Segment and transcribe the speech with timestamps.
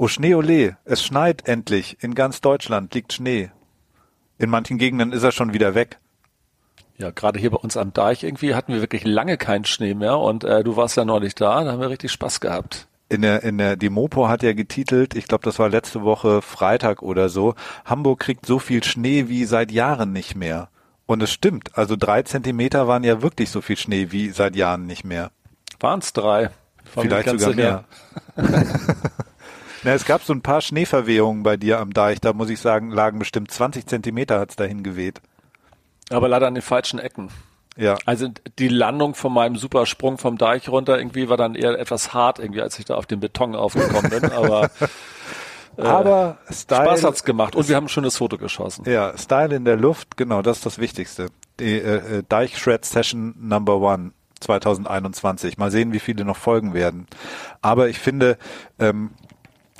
[0.00, 1.96] Oh, Schnee, ole, es schneit endlich.
[2.00, 3.50] In ganz Deutschland liegt Schnee.
[4.38, 5.98] In manchen Gegenden ist er schon wieder weg.
[6.98, 10.18] Ja, gerade hier bei uns am Deich irgendwie hatten wir wirklich lange keinen Schnee mehr
[10.18, 12.86] und äh, du warst ja neulich da, da haben wir richtig Spaß gehabt.
[13.08, 16.42] In der, in der, die Mopo hat ja getitelt, ich glaube, das war letzte Woche
[16.42, 20.68] Freitag oder so, Hamburg kriegt so viel Schnee wie seit Jahren nicht mehr.
[21.06, 24.86] Und es stimmt, also drei Zentimeter waren ja wirklich so viel Schnee wie seit Jahren
[24.86, 25.32] nicht mehr.
[25.80, 26.50] Waren es drei?
[26.84, 27.84] Vielleicht sogar mehr.
[29.84, 32.90] Na, es gab so ein paar Schneeverwehungen bei dir am Deich, da muss ich sagen,
[32.90, 35.20] lagen bestimmt 20 Zentimeter hat's dahin geweht.
[36.10, 37.30] Aber leider an den falschen Ecken.
[37.76, 37.96] Ja.
[38.06, 42.40] Also die Landung von meinem Supersprung vom Deich runter irgendwie war dann eher etwas hart
[42.40, 44.32] irgendwie, als ich da auf den Beton aufgekommen bin.
[44.32, 44.70] Aber,
[45.76, 48.84] äh, aber Style, Spaß hat's gemacht und wir haben ein schönes Foto geschossen.
[48.90, 51.28] Ja, Style in der Luft, genau, das ist das Wichtigste.
[51.60, 55.58] Die äh, äh Deich Shred Session Number One 2021.
[55.58, 57.06] Mal sehen, wie viele noch folgen werden.
[57.62, 58.38] Aber ich finde,
[58.80, 59.10] ähm,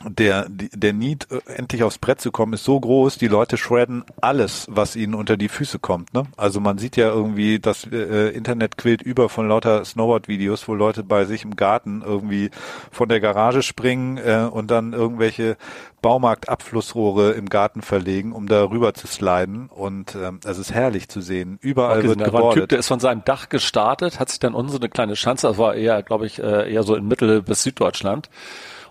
[0.05, 4.05] der, der Need, äh, endlich aufs Brett zu kommen, ist so groß, die Leute shredden
[4.21, 6.15] alles, was ihnen unter die Füße kommt.
[6.15, 6.25] Ne?
[6.37, 11.03] Also man sieht ja irgendwie, das äh, Internet quillt über von lauter Snowboard-Videos, wo Leute
[11.03, 12.51] bei sich im Garten irgendwie
[12.91, 15.57] von der Garage springen äh, und dann irgendwelche
[16.01, 19.69] Baumarktabflussrohre im Garten verlegen, um da rüber zu sliden.
[19.69, 21.59] Und ähm, es ist herrlich zu sehen.
[21.61, 24.39] Überall okay, wird da war ein Typ, der ist von seinem Dach gestartet, hat sich
[24.39, 27.43] dann unsere eine kleine Schanze, das war eher, glaube ich, äh, eher so in Mittel-
[27.43, 28.29] bis Süddeutschland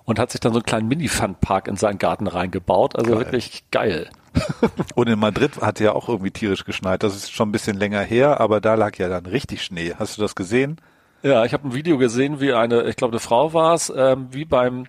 [0.07, 2.95] und hat sich dann so einen kleinen Mini-Fun-Park in seinen Garten reingebaut.
[2.95, 3.19] Also geil.
[3.19, 4.09] wirklich geil.
[4.95, 7.03] und in Madrid hat ja auch irgendwie tierisch geschneit.
[7.03, 9.93] Das ist schon ein bisschen länger her, aber da lag ja dann richtig Schnee.
[9.99, 10.77] Hast du das gesehen?
[11.23, 14.29] Ja, ich habe ein Video gesehen, wie eine, ich glaube, eine Frau war es, ähm,
[14.31, 14.85] wie beim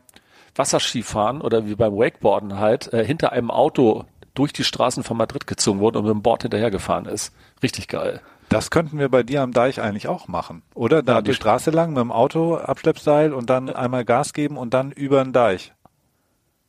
[0.54, 5.48] Wasserskifahren oder wie beim Wakeboarden halt, äh, hinter einem Auto durch die Straßen von Madrid
[5.48, 7.34] gezogen wurde und mit dem Board hinterhergefahren ist.
[7.60, 8.20] Richtig geil.
[8.48, 11.02] Das könnten wir bei dir am Deich eigentlich auch machen, oder?
[11.02, 14.72] Da ja, die Straße lang mit dem Auto, Abschleppseil und dann einmal Gas geben und
[14.72, 15.74] dann über den Deich.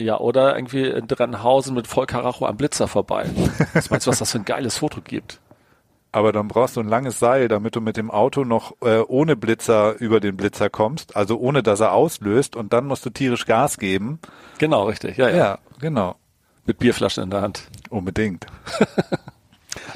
[0.02, 3.30] Ja, oder irgendwie in Drennhausen mit Vollkaracho am Blitzer vorbei.
[3.74, 5.40] Was meinst du, was das für ein geiles Foto gibt?
[6.12, 9.36] Aber dann brauchst du ein langes Seil, damit du mit dem Auto noch äh, ohne
[9.36, 13.46] Blitzer über den Blitzer kommst, also ohne dass er auslöst und dann musst du tierisch
[13.46, 14.20] Gas geben.
[14.58, 15.18] Genau, richtig.
[15.18, 15.36] Ja, ja.
[15.36, 16.16] ja genau.
[16.66, 17.68] Mit Bierflaschen in der Hand.
[17.90, 18.48] Unbedingt.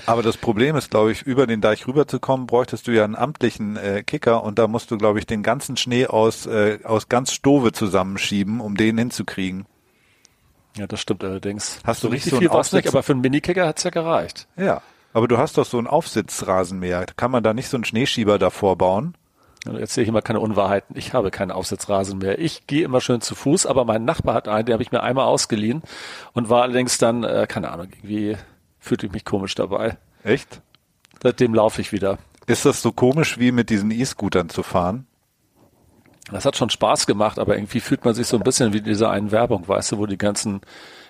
[0.05, 3.77] Aber das Problem ist, glaube ich, über den Deich rüberzukommen, bräuchtest du ja einen amtlichen
[3.77, 7.31] äh, Kicker und da musst du, glaube ich, den ganzen Schnee aus, äh, aus ganz
[7.31, 9.65] Stove zusammenschieben, um den hinzukriegen.
[10.75, 11.79] Ja, das stimmt allerdings.
[11.85, 14.47] Hast du richtig so viel was nicht, aber für einen Minikicker hat's ja gereicht.
[14.57, 14.81] Ja,
[15.13, 17.05] aber du hast doch so einen Aufsitzrasenmäher.
[17.15, 19.15] Kann man da nicht so einen Schneeschieber davor bauen?
[19.65, 20.97] Jetzt erzähle ich immer keine Unwahrheiten.
[20.97, 22.39] Ich habe keinen Aufsitzrasen mehr.
[22.39, 25.03] Ich gehe immer schön zu Fuß, aber mein Nachbar hat einen, den habe ich mir
[25.03, 25.83] einmal ausgeliehen
[26.33, 28.35] und war allerdings dann, äh, keine Ahnung, irgendwie
[28.83, 29.97] fühlte ich mich komisch dabei.
[30.23, 30.61] Echt?
[31.21, 32.17] Seitdem laufe ich wieder.
[32.45, 35.07] Ist das so komisch wie mit diesen E-Scootern zu fahren?
[36.31, 39.09] Das hat schon Spaß gemacht, aber irgendwie fühlt man sich so ein bisschen wie diese
[39.09, 40.61] einen Werbung, weißt du, wo die ganzen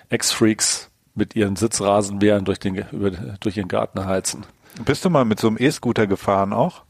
[0.08, 4.44] Ex-Freaks mit ihren Sitzrasenbären durch den, über, durch ihren Garten heizen.
[4.84, 6.82] Bist du mal mit so einem E-Scooter gefahren auch?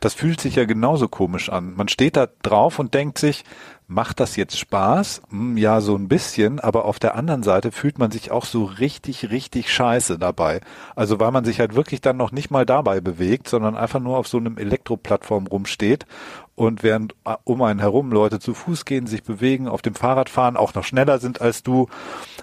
[0.00, 1.74] Das fühlt sich ja genauso komisch an.
[1.74, 3.44] Man steht da drauf und denkt sich,
[3.92, 5.22] macht das jetzt Spaß?
[5.30, 8.64] Hm, ja, so ein bisschen, aber auf der anderen Seite fühlt man sich auch so
[8.64, 10.60] richtig, richtig scheiße dabei.
[10.96, 14.16] Also weil man sich halt wirklich dann noch nicht mal dabei bewegt, sondern einfach nur
[14.16, 16.06] auf so einem Elektroplattform rumsteht
[16.54, 20.28] und während äh, um einen herum Leute zu Fuß gehen, sich bewegen, auf dem Fahrrad
[20.28, 21.88] fahren, auch noch schneller sind als du.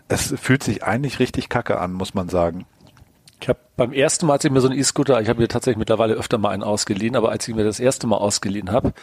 [0.08, 2.66] Es fühlt sich eigentlich richtig kacke an, muss man sagen.
[3.42, 5.78] Ich habe beim ersten Mal, als ich mir so einen E-Scooter, ich habe mir tatsächlich
[5.78, 8.94] mittlerweile öfter mal einen ausgeliehen, aber als ich mir das erste Mal ausgeliehen habe,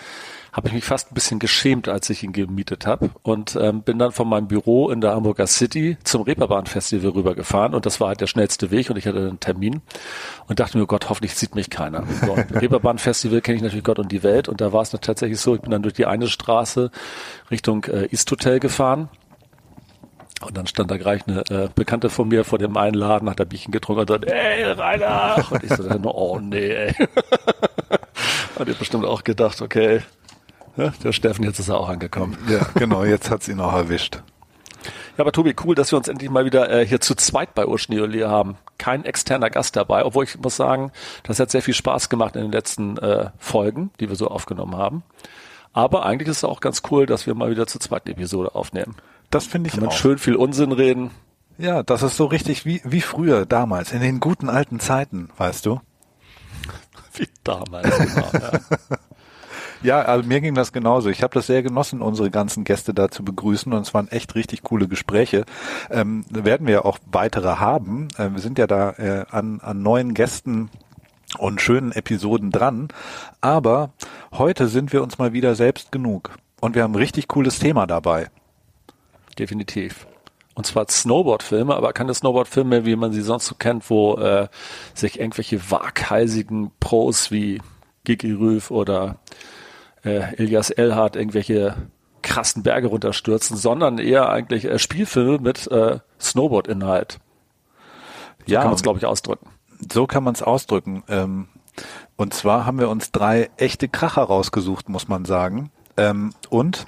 [0.53, 3.99] habe ich mich fast ein bisschen geschämt, als ich ihn gemietet habe und ähm, bin
[3.99, 8.21] dann von meinem Büro in der Hamburger City zum Reeperbahn-Festival rübergefahren und das war halt
[8.21, 9.83] der schnellste Weg und ich hatte einen Termin
[10.47, 12.05] und dachte mir, Gott, hoffentlich sieht mich keiner.
[12.25, 15.41] So, Reeperbahn-Festival kenne ich natürlich Gott und die Welt und da war es noch tatsächlich
[15.41, 16.91] so, ich bin dann durch die eine Straße
[17.51, 19.09] Richtung äh, East Hotel gefahren
[20.43, 23.45] und dann stand da gleich eine äh, Bekannte von mir vor dem Einladen, hat da
[23.45, 25.45] Bierchen getrunken und sagt, ey, Rainer!
[25.51, 26.95] Und ich so, oh nee, ey.
[28.59, 30.03] hat ihr bestimmt auch gedacht, okay,
[30.77, 32.37] ja, der Steffen, jetzt ist er auch angekommen.
[32.49, 34.23] Ja, genau, jetzt hat's ihn auch erwischt.
[35.17, 37.67] Ja, aber Tobi, cool, dass wir uns endlich mal wieder äh, hier zu zweit bei
[37.67, 38.59] Urschneolie haben.
[38.77, 40.93] Kein externer Gast dabei, obwohl ich muss sagen,
[41.23, 44.77] das hat sehr viel Spaß gemacht in den letzten äh, Folgen, die wir so aufgenommen
[44.77, 45.03] haben.
[45.73, 48.97] Aber eigentlich ist es auch ganz cool, dass wir mal wieder zur zweiten Episode aufnehmen.
[49.31, 49.97] Das finde ich Kann man auch.
[49.97, 51.11] schön viel Unsinn reden.
[51.59, 55.65] Ja, das ist so richtig wie, wie früher, damals, in den guten alten Zeiten, weißt
[55.67, 55.81] du?
[57.15, 58.29] Wie damals, genau.
[58.35, 58.61] Ja.
[59.83, 61.09] Ja, also mir ging das genauso.
[61.11, 64.35] Ich habe das sehr genossen, unsere ganzen Gäste da zu begrüßen und es waren echt
[64.35, 65.45] richtig coole Gespräche.
[65.91, 68.09] Ähm, werden wir ja auch weitere haben.
[68.17, 70.71] Äh, wir sind ja da äh, an, an neuen Gästen
[71.39, 72.89] und schönen Episoden dran.
[73.41, 73.91] Aber
[74.33, 76.31] heute sind wir uns mal wieder selbst genug.
[76.61, 78.31] Und wir haben ein richtig cooles Thema dabei.
[79.39, 80.07] Definitiv.
[80.55, 84.49] Und zwar Snowboard-Filme, aber keine Snowboard-Filme, wie man sie sonst so kennt, wo äh,
[84.95, 87.61] sich irgendwelche waghalsigen Pros wie
[88.05, 89.19] Gigi Rüff oder
[90.05, 91.75] äh, Elias Elhard irgendwelche
[92.23, 97.19] krassen Berge runterstürzen, sondern eher eigentlich äh, Spielfilme mit äh, Snowboard-Inhalt.
[98.47, 98.61] So Ja.
[98.61, 99.49] kann man es, glaube ich, ausdrücken.
[99.93, 101.05] So kann man es ausdrücken.
[101.09, 101.49] Ähm,
[102.17, 105.71] und zwar haben wir uns drei echte Kracher rausgesucht, muss man sagen.
[105.97, 106.87] Ähm, und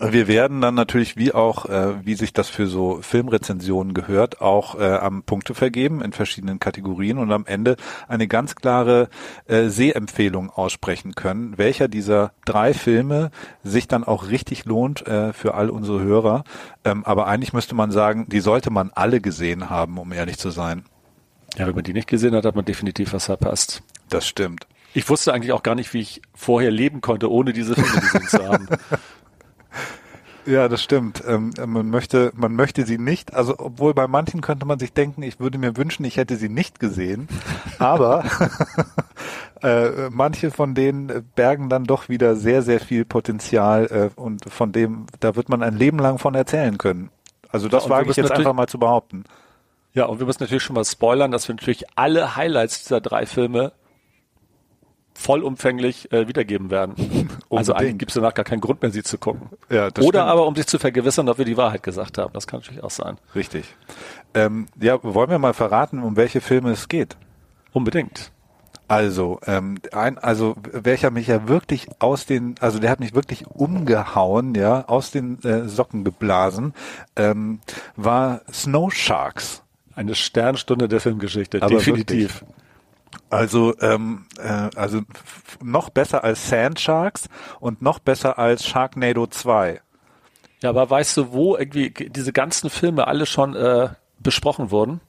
[0.00, 4.78] wir werden dann natürlich, wie auch, äh, wie sich das für so Filmrezensionen gehört, auch
[4.78, 7.76] äh, am Punkte vergeben in verschiedenen Kategorien und am Ende
[8.08, 9.08] eine ganz klare
[9.46, 13.30] äh, Sehempfehlung aussprechen können, welcher dieser drei Filme
[13.62, 16.44] sich dann auch richtig lohnt äh, für all unsere Hörer.
[16.84, 20.50] Ähm, aber eigentlich müsste man sagen, die sollte man alle gesehen haben, um ehrlich zu
[20.50, 20.84] sein.
[21.56, 23.82] Ja, wenn man die nicht gesehen hat, hat man definitiv was verpasst.
[24.08, 24.66] Das stimmt.
[24.96, 28.28] Ich wusste eigentlich auch gar nicht, wie ich vorher leben konnte, ohne diese Filme gesehen
[28.28, 28.66] zu haben.
[30.46, 31.22] Ja, das stimmt.
[31.26, 33.34] Ähm, man möchte, man möchte sie nicht.
[33.34, 36.48] Also, obwohl bei manchen könnte man sich denken, ich würde mir wünschen, ich hätte sie
[36.48, 37.28] nicht gesehen.
[37.78, 38.24] Aber
[39.62, 44.70] äh, manche von denen bergen dann doch wieder sehr, sehr viel Potenzial äh, und von
[44.72, 47.10] dem, da wird man ein Leben lang von erzählen können.
[47.50, 49.24] Also das Ja, wage ich jetzt einfach mal zu behaupten.
[49.94, 53.26] Ja, und wir müssen natürlich schon mal spoilern, dass wir natürlich alle Highlights dieser drei
[53.26, 53.72] Filme
[55.16, 56.94] vollumfänglich äh, wiedergeben werden.
[57.48, 59.48] Also eigentlich gibt es danach gar keinen Grund mehr, sie zu gucken.
[59.70, 60.16] Ja, Oder stimmt.
[60.16, 62.32] aber, um sich zu vergewissern, ob wir die Wahrheit gesagt haben.
[62.34, 63.18] Das kann natürlich auch sein.
[63.34, 63.64] Richtig.
[64.34, 67.16] Ähm, ja, wollen wir mal verraten, um welche Filme es geht?
[67.72, 68.32] Unbedingt.
[68.88, 73.46] Also, ähm, ein, also welcher mich ja wirklich aus den, also der hat mich wirklich
[73.46, 76.74] umgehauen, ja, aus den äh, Socken geblasen,
[77.16, 77.60] ähm,
[77.96, 79.62] war Snow Sharks.
[79.94, 81.62] Eine Sternstunde der Filmgeschichte.
[81.62, 82.44] Aber definitiv.
[83.30, 85.02] Also, ähm, äh, also
[85.62, 87.28] noch besser als Sand Sharks
[87.60, 89.80] und noch besser als Sharknado 2.
[90.62, 95.00] Ja, aber weißt du, wo irgendwie diese ganzen Filme alle schon äh, besprochen wurden?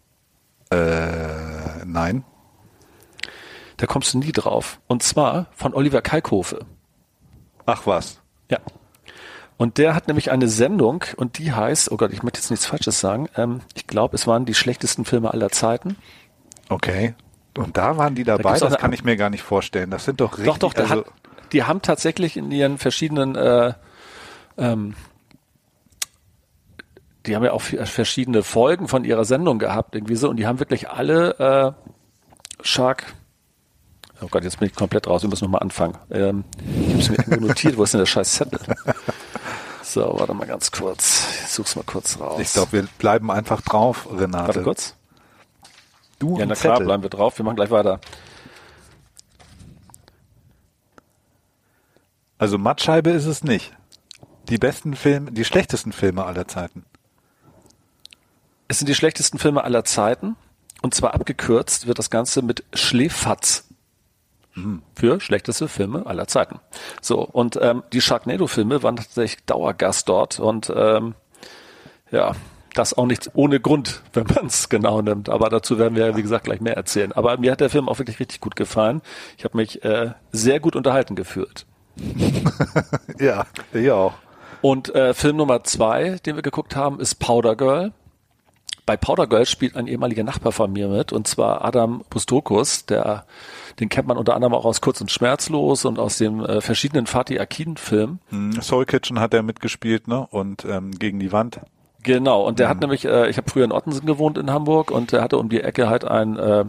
[0.72, 2.24] Äh, nein.
[3.78, 4.80] Da kommst du nie drauf.
[4.88, 6.66] Und zwar von Oliver Kalkofe.
[7.66, 8.20] Ach was.
[8.50, 8.60] Ja.
[9.58, 12.66] Und der hat nämlich eine Sendung und die heißt, oh Gott, ich möchte jetzt nichts
[12.66, 13.30] Falsches sagen.
[13.36, 15.96] Ähm, ich glaube, es waren die schlechtesten Filme aller Zeiten.
[16.70, 17.16] Okay.
[17.58, 19.90] Und da waren die dabei, auch das kann ich mir gar nicht vorstellen.
[19.90, 21.06] Das sind doch richtig, Doch, doch, also, hat,
[21.52, 23.74] die haben tatsächlich in ihren verschiedenen, äh,
[24.58, 24.96] ähm,
[27.26, 30.60] die haben ja auch verschiedene Folgen von ihrer Sendung gehabt, irgendwie so, und die haben
[30.60, 31.76] wirklich alle
[32.60, 33.06] äh, Shark.
[34.22, 35.98] Oh Gott, jetzt bin ich komplett raus, wir müssen nochmal anfangen.
[36.10, 36.44] Ähm,
[36.82, 38.60] ich habe es mir irgendwo notiert, wo ist denn der scheiß Zettel?
[39.84, 41.28] So, warte mal ganz kurz.
[41.46, 42.42] Ich such's mal kurz raus.
[42.42, 44.48] ich glaube, wir bleiben einfach drauf, Renate.
[44.48, 44.97] Warte kurz.
[46.20, 46.86] Du Ja, na klar, Zettel.
[46.86, 47.38] bleiben wir drauf.
[47.38, 48.00] Wir machen gleich weiter.
[52.38, 53.74] Also Mattscheibe ist es nicht.
[54.50, 56.86] Die besten Filme, die schlechtesten Filme aller Zeiten.
[58.68, 60.36] Es sind die schlechtesten Filme aller Zeiten.
[60.82, 63.64] Und zwar abgekürzt wird das Ganze mit Schlefatz.
[64.96, 66.60] Für schlechteste Filme aller Zeiten.
[67.02, 71.14] So, und ähm, die Sharknado-Filme waren tatsächlich Dauergast dort und ähm,
[72.10, 72.36] ja,
[72.78, 75.30] das auch nicht ohne Grund, wenn man es genau nimmt.
[75.30, 77.12] Aber dazu werden wir, wie gesagt, gleich mehr erzählen.
[77.12, 79.02] Aber mir hat der Film auch wirklich richtig gut gefallen.
[79.38, 81.66] Ich habe mich äh, sehr gut unterhalten gefühlt.
[83.20, 84.14] Ja, hier auch.
[84.62, 87.94] Und äh, Film Nummer zwei, den wir geguckt haben, ist Powder Girl.
[88.86, 93.26] Bei Powder Girl spielt ein ehemaliger Nachbar von mir mit, und zwar Adam Bustokus, der,
[93.80, 97.06] den kennt man unter anderem auch aus Kurz und Schmerzlos und aus den äh, verschiedenen
[97.06, 98.20] Fatih Akin-Filmen.
[98.30, 100.26] Hm, Soul Kitchen hat er mitgespielt, ne?
[100.30, 101.60] Und ähm, gegen die Wand.
[102.08, 105.12] Genau, und der hat nämlich, äh, ich habe früher in Ottensen gewohnt in Hamburg und
[105.12, 106.64] der hatte um die Ecke halt ein äh,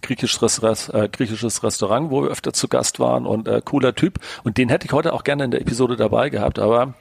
[0.00, 4.18] griechisches, Res äh, griechisches Restaurant, wo wir öfter zu Gast waren und äh, cooler Typ.
[4.42, 6.94] Und den hätte ich heute auch gerne in der Episode dabei gehabt, aber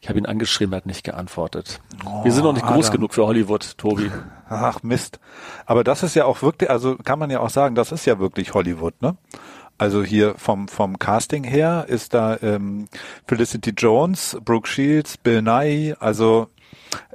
[0.00, 1.80] ich habe ihn angeschrieben, er hat nicht geantwortet.
[2.24, 2.96] wir sind noch nicht groß Adam.
[2.96, 4.10] genug für Hollywood, Tobi.
[4.48, 5.20] Ach Mist.
[5.64, 8.18] Aber das ist ja auch wirklich, also kann man ja auch sagen, das ist ja
[8.18, 9.16] wirklich Hollywood, ne?
[9.82, 12.86] Also hier vom vom Casting her ist da ähm,
[13.26, 16.46] Felicity Jones, Brooke Shields, Bill Nye, also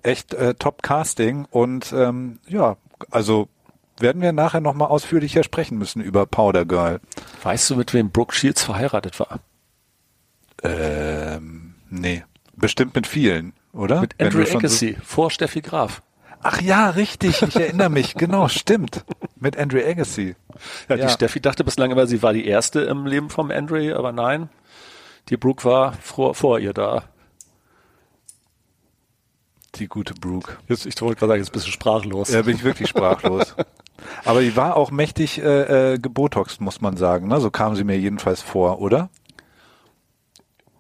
[0.04, 2.76] echt äh, Top Casting und ähm, ja,
[3.10, 3.48] also
[4.02, 7.00] werden wir nachher noch mal ausführlicher sprechen müssen über Powder Girl.
[7.42, 9.40] Weißt du, mit wem Brooke Shields verheiratet war?
[10.62, 12.26] Ähm, nee.
[12.58, 14.02] Bestimmt mit vielen, oder?
[14.02, 16.02] Mit Andrew Agassi so vor Steffi Graf.
[16.41, 19.03] Ach ja, richtig, ich erinnere mich, genau, stimmt.
[19.39, 20.36] Mit Andre Agassi.
[20.88, 21.10] Ja, die ja.
[21.10, 24.50] Steffi dachte bislang immer, sie war die erste im Leben vom Andre, aber nein,
[25.29, 27.03] die Brooke war vor, vor ihr da.
[29.75, 30.58] Die gute Brooke.
[30.67, 32.32] Jetzt, ich wollte gerade sagen, jetzt bist du sprachlos.
[32.32, 33.56] Ja, bin ich wirklich sprachlos.
[34.25, 37.27] aber die war auch mächtig äh, äh, gebotoxt, muss man sagen.
[37.27, 37.39] Ne?
[37.41, 39.10] So kam sie mir jedenfalls vor, oder?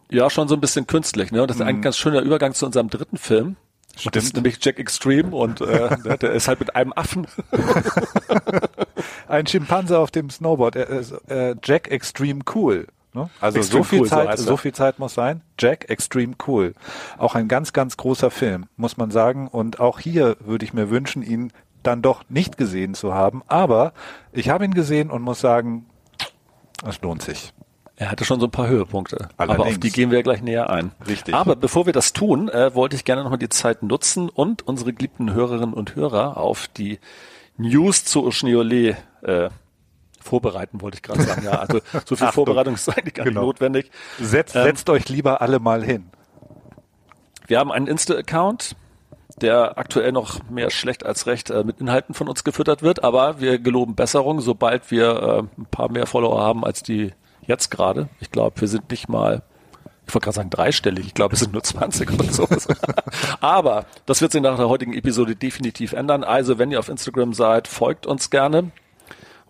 [0.09, 1.31] Ja, schon so ein bisschen künstlich.
[1.31, 1.41] Ne?
[1.41, 1.81] Und das ist ein mhm.
[1.81, 3.57] ganz schöner Übergang zu unserem dritten Film.
[3.97, 4.15] Stimmt.
[4.15, 7.27] Das ist nämlich Jack Extreme und äh, der ist halt mit einem Affen.
[9.27, 10.75] Ein Schimpanse auf dem Snowboard.
[10.75, 12.87] Äh, äh, Jack Extreme Cool.
[13.13, 13.29] Ne?
[13.41, 15.41] Also Extreme so viel cool, Zeit, so, so viel Zeit muss sein.
[15.59, 16.73] Jack Extreme Cool.
[17.17, 19.47] Auch ein ganz, ganz großer Film, muss man sagen.
[19.47, 21.51] Und auch hier würde ich mir wünschen, ihn
[21.83, 23.41] dann doch nicht gesehen zu haben.
[23.47, 23.93] Aber
[24.31, 25.87] ich habe ihn gesehen und muss sagen,
[26.85, 27.53] es lohnt sich.
[27.99, 29.59] Er hatte schon so ein paar Höhepunkte, Allerdings.
[29.59, 30.91] aber auf die gehen wir gleich näher ein.
[31.07, 31.33] Richtig.
[31.33, 34.93] Aber bevor wir das tun, äh, wollte ich gerne nochmal die Zeit nutzen und unsere
[34.93, 36.99] geliebten Hörerinnen und Hörer auf die
[37.57, 39.49] News zu Oschneole äh,
[40.21, 41.43] vorbereiten, wollte ich gerade sagen.
[41.43, 43.41] Ja, also so viel Vorbereitung ist eigentlich gar genau.
[43.41, 43.91] nicht notwendig.
[44.19, 46.11] Setzt, ähm, setzt euch lieber alle mal hin.
[47.47, 48.75] Wir haben einen Insta-Account,
[49.41, 53.39] der aktuell noch mehr schlecht als recht äh, mit Inhalten von uns gefüttert wird, aber
[53.39, 57.13] wir geloben Besserung, sobald wir äh, ein paar mehr Follower haben als die
[57.47, 58.09] Jetzt gerade.
[58.19, 59.41] Ich glaube, wir sind nicht mal,
[60.05, 61.07] ich wollte gerade sagen dreistellig.
[61.07, 62.47] Ich glaube, es sind nur 20 oder so.
[63.39, 66.23] Aber das wird sich nach der heutigen Episode definitiv ändern.
[66.23, 68.71] Also, wenn ihr auf Instagram seid, folgt uns gerne.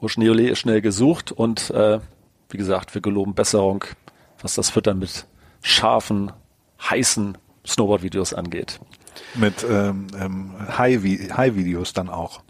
[0.02, 2.00] Roschneole ist schnell gesucht und äh,
[2.50, 3.84] wie gesagt, wir geloben Besserung,
[4.42, 5.26] was das Füttern mit
[5.62, 6.32] scharfen,
[6.80, 8.80] heißen Snowboard-Videos angeht.
[9.34, 12.42] Mit ähm, ähm, High-Videos dann auch.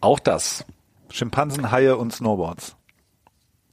[0.00, 0.64] Auch das.
[1.10, 2.76] Schimpansen, Haie und Snowboards.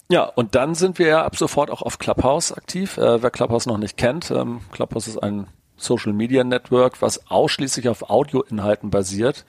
[0.09, 2.97] Ja, und dann sind wir ja ab sofort auch auf Clubhouse aktiv.
[2.97, 7.89] Äh, wer Clubhouse noch nicht kennt, ähm, Clubhouse ist ein Social Media Network, was ausschließlich
[7.89, 9.45] auf Audioinhalten basiert.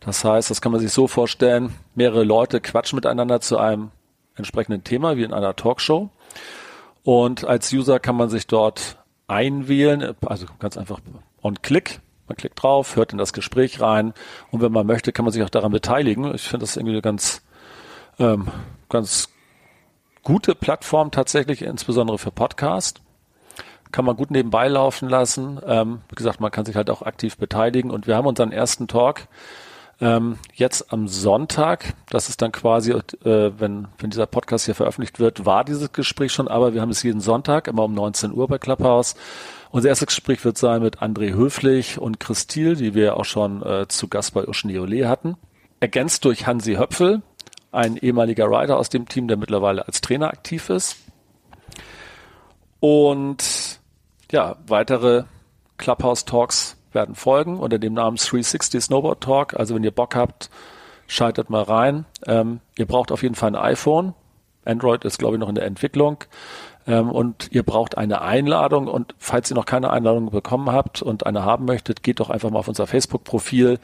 [0.00, 3.90] Das heißt, das kann man sich so vorstellen, mehrere Leute quatschen miteinander zu einem
[4.36, 6.08] entsprechenden Thema, wie in einer Talkshow.
[7.04, 11.00] Und als User kann man sich dort einwählen, also ganz einfach
[11.42, 12.00] on Click.
[12.26, 14.14] Man klickt drauf, hört in das Gespräch rein
[14.50, 16.34] und wenn man möchte, kann man sich auch daran beteiligen.
[16.34, 17.42] Ich finde das irgendwie ganz,
[18.18, 18.48] ähm,
[18.88, 19.28] ganz
[20.22, 23.00] gute Plattform tatsächlich, insbesondere für Podcast.
[23.92, 25.60] Kann man gut nebenbei laufen lassen.
[25.66, 27.90] Ähm, wie gesagt, man kann sich halt auch aktiv beteiligen.
[27.90, 29.26] Und wir haben unseren ersten Talk
[30.00, 31.94] ähm, jetzt am Sonntag.
[32.08, 33.02] Das ist dann quasi, äh,
[33.58, 37.02] wenn, wenn dieser Podcast hier veröffentlicht wird, war dieses Gespräch schon, aber wir haben es
[37.02, 39.14] jeden Sonntag, immer um 19 Uhr bei Clubhouse.
[39.70, 43.86] Unser erstes Gespräch wird sein mit André Höflich und Christil, die wir auch schon äh,
[43.88, 45.36] zu Gast bei Ole hatten.
[45.78, 47.22] Ergänzt durch Hansi Höpfel,
[47.72, 50.96] ein ehemaliger Rider aus dem Team, der mittlerweile als Trainer aktiv ist.
[52.80, 53.80] Und
[54.32, 55.24] ja, weitere
[55.76, 59.54] Clubhouse Talks werden folgen unter dem Namen 360 Snowboard Talk.
[59.54, 60.50] Also wenn ihr Bock habt,
[61.06, 62.06] schaltet mal rein.
[62.26, 64.14] Ähm, ihr braucht auf jeden Fall ein iPhone.
[64.64, 66.24] Android ist, glaube ich, noch in der Entwicklung.
[66.86, 68.88] Ähm, und ihr braucht eine Einladung.
[68.88, 72.50] Und falls ihr noch keine Einladung bekommen habt und eine haben möchtet, geht doch einfach
[72.50, 73.78] mal auf unser Facebook-Profil.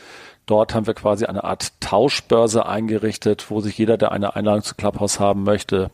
[0.46, 4.76] Dort haben wir quasi eine Art Tauschbörse eingerichtet, wo sich jeder, der eine Einladung zu
[4.76, 5.90] Clubhouse haben möchte,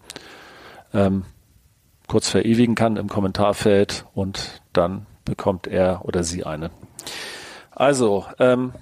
[0.92, 1.24] ähm,
[2.06, 6.70] kurz verewigen kann im Kommentarfeld und dann bekommt er oder sie eine.
[7.70, 8.72] Also, ähm,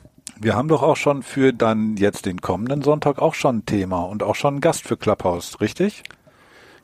[0.41, 4.03] wir haben doch auch schon für dann jetzt den kommenden Sonntag auch schon ein Thema
[4.03, 6.03] und auch schon einen Gast für Clubhouse, richtig?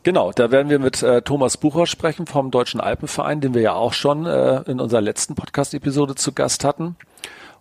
[0.02, 3.72] Genau, da werden wir mit äh, Thomas Bucher sprechen vom Deutschen Alpenverein, den wir ja
[3.72, 6.94] auch schon äh, in unserer letzten Podcast-Episode zu Gast hatten.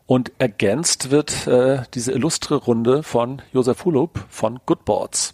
[0.07, 5.33] Und ergänzt wird äh, diese illustre Runde von Josef Hulup von Goodboards.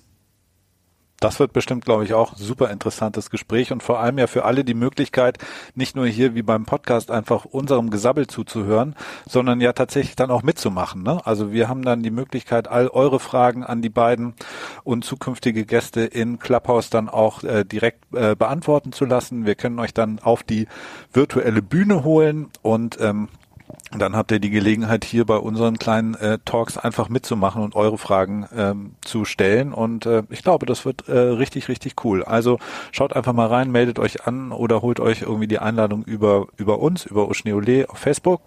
[1.21, 4.63] Das wird bestimmt, glaube ich, auch super interessantes Gespräch und vor allem ja für alle
[4.63, 5.37] die Möglichkeit,
[5.75, 8.95] nicht nur hier wie beim Podcast einfach unserem Gesabbel zuzuhören,
[9.29, 11.03] sondern ja tatsächlich dann auch mitzumachen.
[11.03, 11.21] Ne?
[11.23, 14.33] Also wir haben dann die Möglichkeit, all eure Fragen an die beiden
[14.83, 19.45] und zukünftige Gäste in Clubhouse dann auch äh, direkt äh, beantworten zu lassen.
[19.45, 20.67] Wir können euch dann auf die
[21.13, 23.27] virtuelle Bühne holen und ähm,
[23.97, 27.97] dann habt ihr die Gelegenheit, hier bei unseren kleinen äh, Talks einfach mitzumachen und eure
[27.97, 29.73] Fragen ähm, zu stellen.
[29.73, 32.23] Und äh, ich glaube, das wird äh, richtig, richtig cool.
[32.23, 32.57] Also
[32.91, 36.79] schaut einfach mal rein, meldet euch an oder holt euch irgendwie die Einladung über, über
[36.79, 38.41] uns, über Oschneole auf Facebook.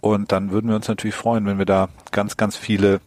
[0.00, 3.00] Und dann würden wir uns natürlich freuen, wenn wir da ganz, ganz viele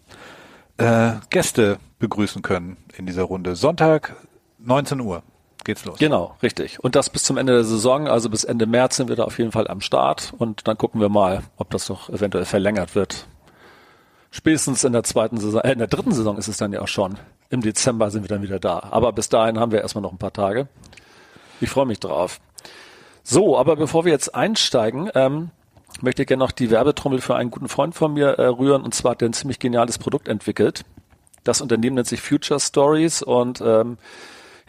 [0.77, 3.55] äh, Gäste begrüßen können in dieser Runde.
[3.55, 4.15] Sonntag,
[4.59, 5.23] 19 Uhr
[5.63, 5.99] geht's los.
[5.99, 6.83] Genau, richtig.
[6.83, 9.37] Und das bis zum Ende der Saison, also bis Ende März sind wir da auf
[9.37, 13.27] jeden Fall am Start und dann gucken wir mal, ob das noch eventuell verlängert wird.
[14.31, 16.87] Spätestens in der zweiten Saison, äh, in der dritten Saison ist es dann ja auch
[16.87, 17.17] schon.
[17.49, 18.87] Im Dezember sind wir dann wieder da.
[18.91, 20.69] Aber bis dahin haben wir erstmal noch ein paar Tage.
[21.59, 22.39] Ich freue mich drauf.
[23.23, 25.51] So, aber bevor wir jetzt einsteigen, ähm,
[26.01, 28.83] möchte ich gerne noch die Werbetrommel für einen guten Freund von mir äh, rühren.
[28.83, 30.85] Und zwar hat der ein ziemlich geniales Produkt entwickelt.
[31.43, 33.97] Das Unternehmen nennt sich Future Stories und ähm,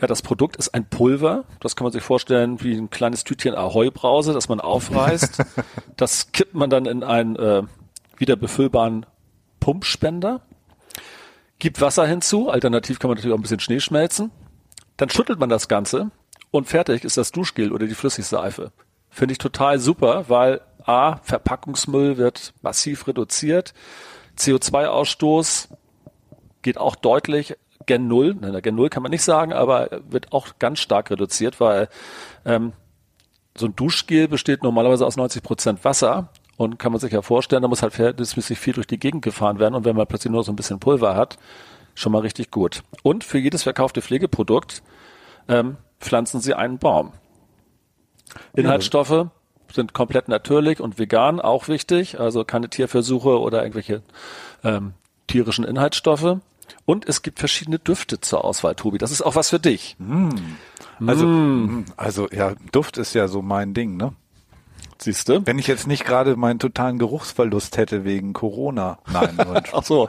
[0.02, 1.44] ja, das Produkt ist ein Pulver.
[1.60, 5.40] Das kann man sich vorstellen wie ein kleines Tütchen Ahoi-Brause, das man aufreißt.
[5.96, 7.62] das kippt man dann in einen äh,
[8.16, 9.06] wieder befüllbaren
[9.60, 10.40] Pumpspender,
[11.60, 12.50] gibt Wasser hinzu.
[12.50, 14.32] Alternativ kann man natürlich auch ein bisschen Schnee schmelzen.
[14.96, 16.10] Dann schüttelt man das Ganze
[16.50, 18.72] und fertig ist das Duschgel oder die Flüssigseife.
[19.08, 23.72] Finde ich total super, weil A, Verpackungsmüll wird massiv reduziert,
[24.36, 25.68] CO2-Ausstoß
[26.62, 27.56] geht auch deutlich
[27.86, 31.60] Gen 0, nein, Gen 0 kann man nicht sagen, aber wird auch ganz stark reduziert,
[31.60, 31.88] weil
[32.44, 32.72] ähm,
[33.56, 37.62] so ein Duschgel besteht normalerweise aus 90 Prozent Wasser und kann man sich ja vorstellen,
[37.62, 40.44] da muss halt verhältnismäßig viel durch die Gegend gefahren werden und wenn man plötzlich nur
[40.44, 41.38] so ein bisschen Pulver hat,
[41.94, 42.82] schon mal richtig gut.
[43.02, 44.82] Und für jedes verkaufte Pflegeprodukt
[45.48, 47.12] ähm, pflanzen sie einen Baum.
[48.54, 49.26] Inhaltsstoffe
[49.72, 54.02] sind komplett natürlich und vegan, auch wichtig, also keine Tierversuche oder irgendwelche
[54.64, 54.94] ähm,
[55.26, 56.38] tierischen Inhaltsstoffe.
[56.84, 58.98] Und es gibt verschiedene Düfte zur Auswahl, Tobi.
[58.98, 59.96] Das ist auch was für dich.
[59.98, 60.30] Mm.
[61.06, 61.84] Also, mm.
[61.96, 64.14] also ja, Duft ist ja so mein Ding, ne?
[65.02, 65.44] Siehst du?
[65.44, 68.98] Wenn ich jetzt nicht gerade meinen totalen Geruchsverlust hätte wegen Corona.
[69.12, 69.36] Nein,
[69.72, 70.08] Ach so.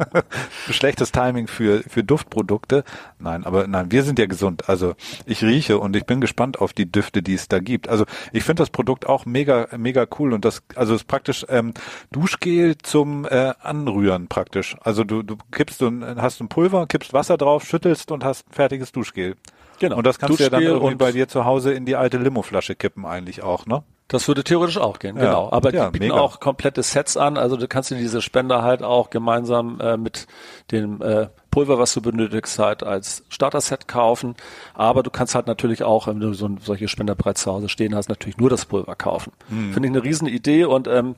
[0.70, 2.84] Schlechtes Timing für, für Duftprodukte.
[3.18, 4.68] Nein, aber nein, wir sind ja gesund.
[4.68, 4.94] Also
[5.26, 7.88] ich rieche und ich bin gespannt auf die Düfte, die es da gibt.
[7.88, 11.44] Also ich finde das Produkt auch mega, mega cool und das, also es ist praktisch
[11.48, 11.74] ähm,
[12.12, 14.76] Duschgel zum äh, Anrühren praktisch.
[14.82, 18.92] Also du, du kippst du hast ein Pulver, kippst Wasser drauf, schüttelst und hast fertiges
[18.92, 19.34] Duschgel.
[19.80, 19.96] Genau.
[19.96, 22.18] Und das kannst Duschgel du ja dann irgendwie bei dir zu Hause in die alte
[22.18, 23.82] Limoflasche kippen eigentlich auch, ne?
[24.12, 25.24] Das würde theoretisch auch gehen, ja.
[25.24, 25.50] genau.
[25.50, 26.20] Aber ja, die bieten mega.
[26.20, 27.38] auch komplette Sets an.
[27.38, 30.26] Also du kannst dir diese Spender halt auch gemeinsam äh, mit
[30.70, 34.34] dem äh, Pulver, was du benötigst, halt als Starter-Set kaufen.
[34.74, 37.70] Aber du kannst halt natürlich auch, wenn du so ein, solche Spender bereits zu Hause
[37.70, 39.32] stehen hast, natürlich nur das Pulver kaufen.
[39.48, 39.72] Mhm.
[39.72, 41.16] Finde ich eine riesen Idee und ähm,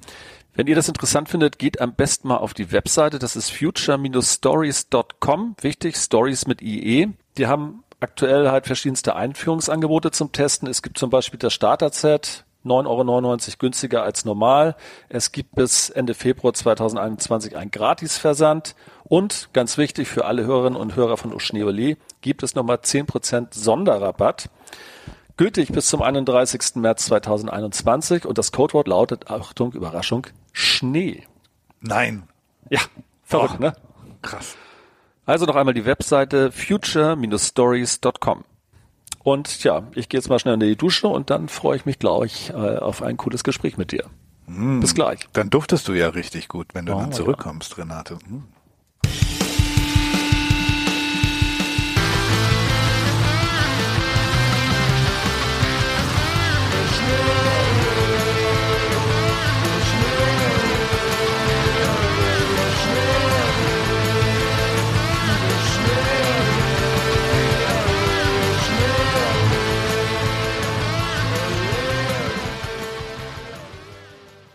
[0.54, 3.18] wenn ihr das interessant findet, geht am besten mal auf die Webseite.
[3.18, 5.57] Das ist future-stories.com.
[5.61, 7.09] Wichtig, Stories mit IE.
[7.38, 10.68] Die haben aktuell halt verschiedenste Einführungsangebote zum Testen.
[10.68, 14.77] Es gibt zum Beispiel das Starter-Set, 9,99 Euro günstiger als normal.
[15.09, 18.74] Es gibt bis Ende Februar 2021 einen Gratisversand.
[19.05, 24.48] Und ganz wichtig für alle Hörerinnen und Hörer von Oschneole gibt es nochmal 10% Sonderrabatt.
[25.37, 26.77] Gültig bis zum 31.
[26.77, 31.24] März 2021 und das Codewort lautet, Achtung, Überraschung, Schnee.
[31.81, 32.29] Nein.
[32.70, 32.81] Ja,
[33.24, 33.74] verrückt, Och, ne?
[34.22, 34.57] Krass.
[35.27, 38.44] Also noch einmal die Webseite future-stories.com.
[39.24, 41.98] Und ja, ich gehe jetzt mal schnell in die Dusche und dann freue ich mich,
[41.98, 44.04] glaube ich, äh, auf ein cooles Gespräch mit dir.
[44.46, 45.20] Mm, Bis gleich.
[45.32, 47.76] Dann duftest du ja richtig gut, wenn du oh, dann zurückkommst, ja.
[47.78, 48.18] Renate.
[48.28, 48.42] Mm.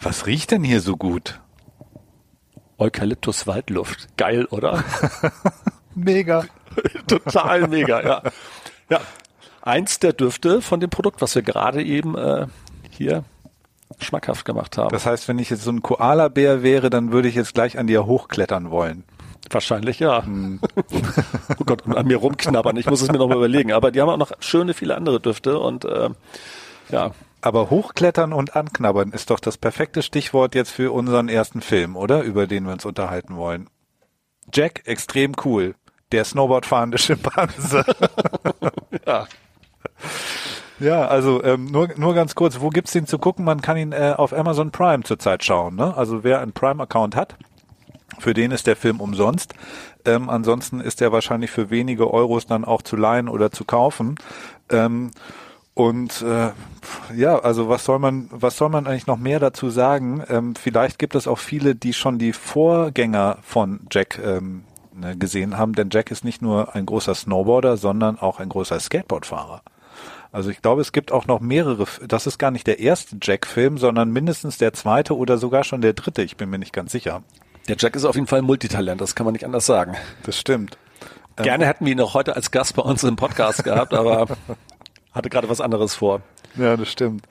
[0.01, 1.39] Was riecht denn hier so gut?
[2.77, 4.07] Eukalyptus Waldluft.
[4.17, 4.83] Geil, oder?
[5.95, 6.45] mega.
[7.07, 8.23] Total mega, ja.
[8.89, 9.01] Ja.
[9.61, 12.47] Eins der Düfte von dem Produkt, was wir gerade eben äh,
[12.89, 13.25] hier
[13.99, 14.89] schmackhaft gemacht haben.
[14.91, 17.87] Das heißt, wenn ich jetzt so ein Koala-Bär wäre, dann würde ich jetzt gleich an
[17.87, 19.03] dir hochklettern wollen.
[19.51, 20.23] Wahrscheinlich ja.
[20.23, 20.61] Hm.
[21.59, 22.77] oh Gott, und an mir rumknabbern.
[22.77, 23.73] Ich muss es mir noch mal überlegen.
[23.73, 26.09] Aber die haben auch noch schöne, viele andere Düfte und äh,
[26.89, 31.95] ja, aber hochklettern und anknabbern ist doch das perfekte Stichwort jetzt für unseren ersten Film,
[31.95, 32.21] oder?
[32.21, 33.69] Über den wir uns unterhalten wollen.
[34.53, 35.75] Jack, extrem cool.
[36.11, 37.83] Der Snowboardfahrende Schimpanse.
[39.05, 39.27] ja.
[40.79, 43.43] Ja, also ähm, nur, nur ganz kurz, wo gibt's den zu gucken?
[43.43, 45.75] Man kann ihn äh, auf Amazon Prime zurzeit schauen.
[45.75, 45.95] Ne?
[45.95, 47.35] Also wer einen Prime-Account hat,
[48.17, 49.53] für den ist der Film umsonst.
[50.05, 54.15] Ähm, ansonsten ist er wahrscheinlich für wenige Euros dann auch zu leihen oder zu kaufen.
[54.69, 55.11] Ähm,
[55.79, 56.49] und äh,
[57.15, 60.21] ja, also was soll man, was soll man eigentlich noch mehr dazu sagen?
[60.27, 65.57] Ähm, vielleicht gibt es auch viele, die schon die Vorgänger von Jack ähm, ne, gesehen
[65.57, 69.61] haben, denn Jack ist nicht nur ein großer Snowboarder, sondern auch ein großer Skateboardfahrer.
[70.33, 71.85] Also ich glaube, es gibt auch noch mehrere.
[72.05, 75.93] Das ist gar nicht der erste Jack-Film, sondern mindestens der zweite oder sogar schon der
[75.93, 76.23] dritte.
[76.23, 77.23] Ich bin mir nicht ganz sicher.
[77.69, 79.95] Der Jack ist auf jeden Fall ein Multitalent, das kann man nicht anders sagen.
[80.23, 80.77] Das stimmt.
[81.37, 84.27] Gerne hätten wir ihn auch heute als Gast bei uns im Podcast gehabt, aber
[85.11, 86.21] hatte gerade was anderes vor.
[86.55, 87.27] Ja, das stimmt.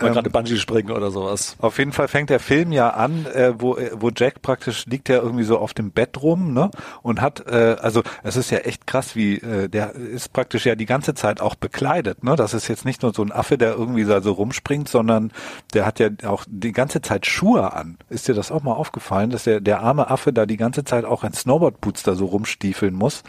[0.00, 1.56] Mal ähm, gerade Bungee springen oder sowas.
[1.60, 5.08] Auf jeden Fall fängt der Film ja an, äh, wo, äh, wo Jack praktisch liegt
[5.08, 6.70] ja irgendwie so auf dem Bett rum, ne?
[7.02, 10.74] Und hat, äh, also es ist ja echt krass, wie äh, der ist praktisch ja
[10.74, 12.36] die ganze Zeit auch bekleidet, ne?
[12.36, 15.32] Das ist jetzt nicht nur so ein Affe, der irgendwie da so rumspringt, sondern
[15.74, 17.98] der hat ja auch die ganze Zeit Schuhe an.
[18.08, 21.04] Ist dir das auch mal aufgefallen, dass der, der arme Affe da die ganze Zeit
[21.04, 23.22] auch in Snowboardboots da so rumstiefeln muss?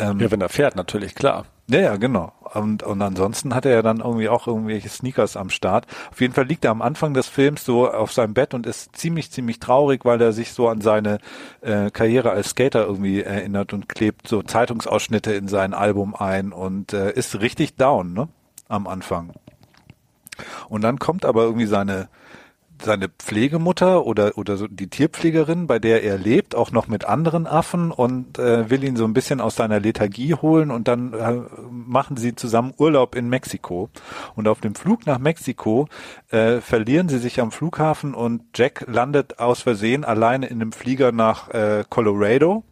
[0.00, 1.44] Ähm, ja, wenn er fährt, natürlich, klar.
[1.68, 2.32] Ja, ja, genau.
[2.54, 5.86] Und, und ansonsten hat er ja dann irgendwie auch irgendwelche Sneakers am Start.
[6.10, 8.96] Auf jeden Fall liegt er am Anfang des Films so auf seinem Bett und ist
[8.96, 11.18] ziemlich, ziemlich traurig, weil er sich so an seine
[11.60, 16.92] äh, Karriere als Skater irgendwie erinnert und klebt so Zeitungsausschnitte in sein Album ein und
[16.92, 18.28] äh, ist richtig down, ne?
[18.68, 19.32] Am Anfang.
[20.68, 22.08] Und dann kommt aber irgendwie seine
[22.82, 27.46] seine Pflegemutter oder oder so die Tierpflegerin, bei der er lebt, auch noch mit anderen
[27.46, 31.40] Affen und äh, will ihn so ein bisschen aus seiner Lethargie holen und dann äh,
[31.70, 33.90] machen sie zusammen Urlaub in Mexiko.
[34.34, 35.88] Und auf dem Flug nach Mexiko
[36.30, 41.12] äh, verlieren sie sich am Flughafen und Jack landet aus Versehen alleine in einem Flieger
[41.12, 42.64] nach äh, Colorado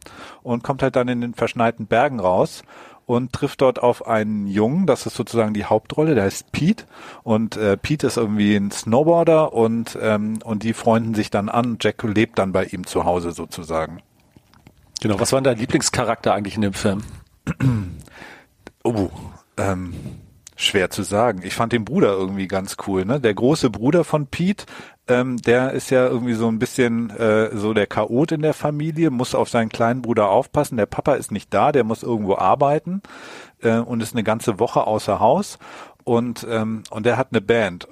[0.42, 2.62] und kommt halt dann in den verschneiten Bergen raus
[3.08, 6.84] und trifft dort auf einen Jungen, das ist sozusagen die Hauptrolle, der heißt Pete
[7.22, 11.78] und äh, Pete ist irgendwie ein Snowboarder und ähm, und die freunden sich dann an.
[11.80, 14.02] Jack lebt dann bei ihm zu Hause sozusagen.
[15.00, 17.02] Genau, was war dein Lieblingscharakter eigentlich in dem Film?
[18.84, 19.08] oh,
[19.56, 19.94] ähm,
[20.58, 21.40] schwer zu sagen.
[21.44, 23.20] Ich fand den Bruder irgendwie ganz cool, ne?
[23.20, 24.66] Der große Bruder von Pete,
[25.06, 29.10] ähm, der ist ja irgendwie so ein bisschen äh, so der Chaot in der Familie,
[29.10, 30.76] muss auf seinen kleinen Bruder aufpassen.
[30.76, 33.02] Der Papa ist nicht da, der muss irgendwo arbeiten
[33.62, 35.58] äh, und ist eine ganze Woche außer Haus
[36.08, 37.86] und ähm, und der hat eine Band.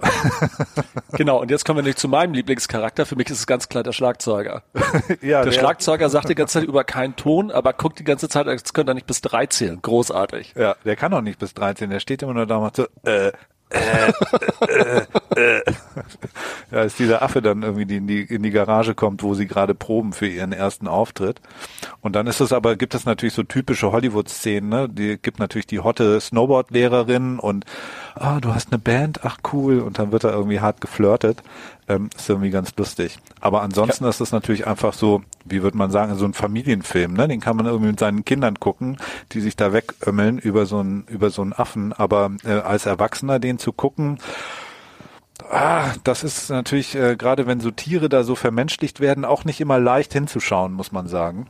[1.13, 3.05] genau, und jetzt kommen wir nicht zu meinem Lieblingscharakter.
[3.05, 4.63] Für mich ist es ganz klar der Schlagzeuger.
[5.21, 8.31] ja, der, der Schlagzeuger sagt die ganze Zeit über keinen Ton, aber guckt die ganze
[8.31, 9.81] Zeit, als könnte er nicht bis drei zählen.
[9.83, 10.55] Großartig.
[10.57, 11.91] Ja, der kann auch nicht bis drei zählen.
[11.91, 13.33] Der steht immer nur da und macht so, äh,
[13.69, 14.13] äh,
[14.61, 15.03] äh,
[15.37, 15.63] äh.
[16.71, 19.47] ja, ist dieser Affe dann irgendwie, die in die, in die Garage kommt, wo sie
[19.47, 21.41] gerade proben für ihren ersten Auftritt.
[22.01, 24.89] Und dann ist es aber, gibt es natürlich so typische Hollywood-Szenen, ne?
[24.89, 27.65] Die gibt natürlich die hotte Snowboard-Lehrerin und
[28.15, 31.43] ah, du hast eine Band, ach cool, und dann wird er irgendwie hart geflirtet.
[31.89, 33.19] Ähm, ist irgendwie ganz lustig.
[33.41, 34.11] Aber ansonsten ja.
[34.11, 37.29] ist es natürlich einfach so, wie würde man sagen, so ein Familienfilm, ne?
[37.29, 38.97] Den kann man irgendwie mit seinen Kindern gucken,
[39.33, 41.93] die sich da wegömmeln über so einen, über so einen Affen.
[41.93, 44.19] Aber äh, als Erwachsener den zu gucken,
[45.51, 49.61] Ah, das ist natürlich, äh, gerade wenn so Tiere da so vermenschlicht werden, auch nicht
[49.61, 51.47] immer leicht hinzuschauen, muss man sagen.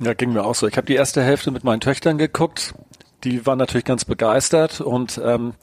[0.00, 0.66] Ja, ging mir auch so.
[0.66, 2.74] Ich habe die erste Hälfte mit meinen Töchtern geguckt.
[3.24, 5.54] Die waren natürlich ganz begeistert und ähm,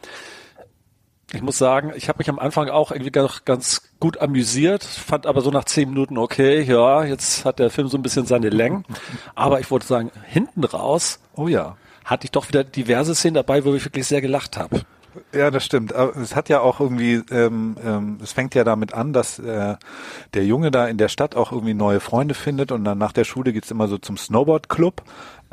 [1.33, 5.25] ich muss sagen, ich habe mich am Anfang auch irgendwie ganz, ganz gut amüsiert, fand
[5.25, 8.49] aber so nach zehn Minuten, okay, ja, jetzt hat der Film so ein bisschen seine
[8.49, 8.85] Längen.
[9.33, 13.65] Aber ich wollte sagen, hinten raus, oh ja, hatte ich doch wieder diverse Szenen dabei,
[13.65, 14.81] wo ich wirklich sehr gelacht habe.
[15.33, 15.93] Ja, das stimmt.
[15.93, 19.75] Aber es hat ja auch irgendwie, ähm, ähm, es fängt ja damit an, dass äh,
[20.33, 23.23] der Junge da in der Stadt auch irgendwie neue Freunde findet und dann nach der
[23.23, 25.03] Schule geht's immer so zum Snowboard-Club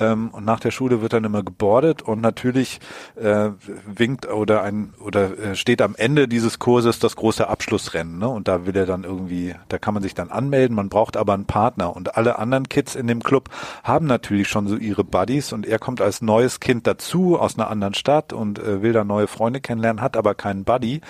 [0.00, 2.80] ähm, und nach der Schule wird dann immer gebordet und natürlich
[3.16, 3.50] äh,
[3.86, 8.18] winkt oder ein oder äh, steht am Ende dieses Kurses das große Abschlussrennen.
[8.18, 8.28] Ne?
[8.28, 11.34] Und da will er dann irgendwie, da kann man sich dann anmelden, man braucht aber
[11.34, 11.94] einen Partner.
[11.94, 13.50] Und alle anderen Kids in dem Club
[13.84, 17.68] haben natürlich schon so ihre Buddies und er kommt als neues Kind dazu aus einer
[17.68, 21.02] anderen Stadt und äh, will da neue Freunde kennenlernen, hat aber keinen Buddy.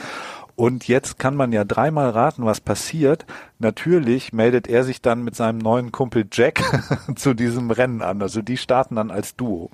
[0.60, 3.24] Und jetzt kann man ja dreimal raten, was passiert.
[3.60, 6.60] Natürlich meldet er sich dann mit seinem neuen Kumpel Jack
[7.16, 8.20] zu diesem Rennen an.
[8.20, 9.70] Also die starten dann als Duo.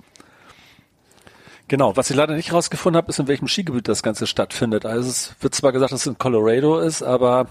[1.67, 4.87] Genau, was ich leider nicht rausgefunden habe, ist, in welchem Skigebiet das Ganze stattfindet.
[4.87, 7.49] Also es wird zwar gesagt, dass es in Colorado ist, aber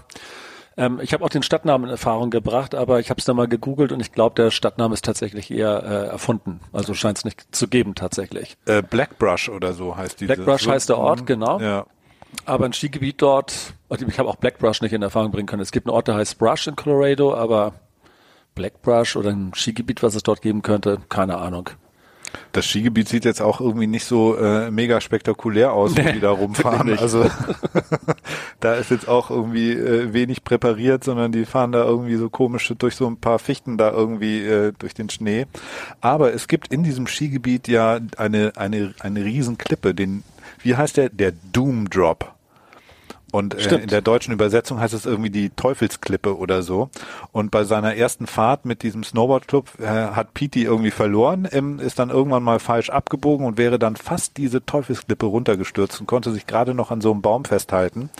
[0.78, 3.48] ähm, ich habe auch den Stadtnamen in Erfahrung gebracht, aber ich habe es dann mal
[3.48, 6.60] gegoogelt und ich glaube, der Stadtname ist tatsächlich eher äh, erfunden.
[6.72, 8.56] Also scheint es nicht zu geben tatsächlich.
[8.64, 10.24] Äh, Blackbrush oder so heißt die.
[10.24, 11.60] Blackbrush heißt der Ort, genau.
[11.60, 11.84] Ja.
[12.44, 15.62] Aber ein Skigebiet dort, ich habe auch Blackbrush nicht in Erfahrung bringen können.
[15.62, 17.72] Es gibt einen Ort, der heißt Brush in Colorado, aber
[18.54, 21.70] Blackbrush oder ein Skigebiet, was es dort geben könnte, keine Ahnung.
[22.52, 26.30] Das Skigebiet sieht jetzt auch irgendwie nicht so äh, mega spektakulär aus, wo die da
[26.30, 26.98] rumfahren.
[26.98, 27.30] Also
[28.60, 32.72] da ist jetzt auch irgendwie äh, wenig präpariert, sondern die fahren da irgendwie so komisch
[32.78, 35.46] durch so ein paar Fichten da irgendwie äh, durch den Schnee.
[36.00, 40.22] Aber es gibt in diesem Skigebiet ja eine eine eine Riesenklippe, den
[40.66, 41.08] wie heißt der?
[41.10, 42.32] Der Doom Drop.
[43.32, 46.90] Und äh, in der deutschen Übersetzung heißt es irgendwie die Teufelsklippe oder so.
[47.32, 51.98] Und bei seiner ersten Fahrt mit diesem Snowboardclub äh, hat Pete irgendwie verloren, ähm, ist
[51.98, 56.46] dann irgendwann mal falsch abgebogen und wäre dann fast diese Teufelsklippe runtergestürzt und konnte sich
[56.46, 58.10] gerade noch an so einem Baum festhalten.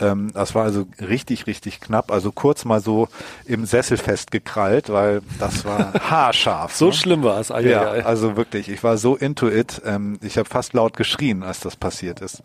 [0.00, 2.10] Ähm, das war also richtig, richtig knapp.
[2.10, 3.08] Also kurz mal so
[3.44, 6.74] im Sessel festgekrallt, weil das war haarscharf.
[6.74, 6.92] so ne?
[6.92, 7.48] schlimm war es.
[7.50, 8.68] Ja, also wirklich.
[8.68, 9.80] Ich war so into it.
[9.84, 12.42] Ähm, ich habe fast laut geschrien, als das passiert ist.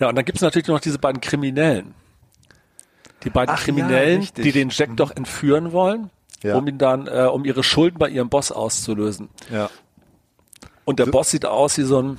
[0.00, 1.94] Ja, und dann gibt es natürlich noch diese beiden Kriminellen.
[3.22, 4.44] Die beiden Ach ja, Kriminellen, richtig.
[4.44, 4.96] die den Jack Mhm.
[4.96, 6.10] doch entführen wollen,
[6.42, 6.56] Ja.
[6.56, 9.28] um ihn dann, äh, um ihre Schulden bei ihrem Boss auszulösen.
[9.50, 9.70] Ja.
[10.84, 12.18] Und der Boss sieht aus wie so ein,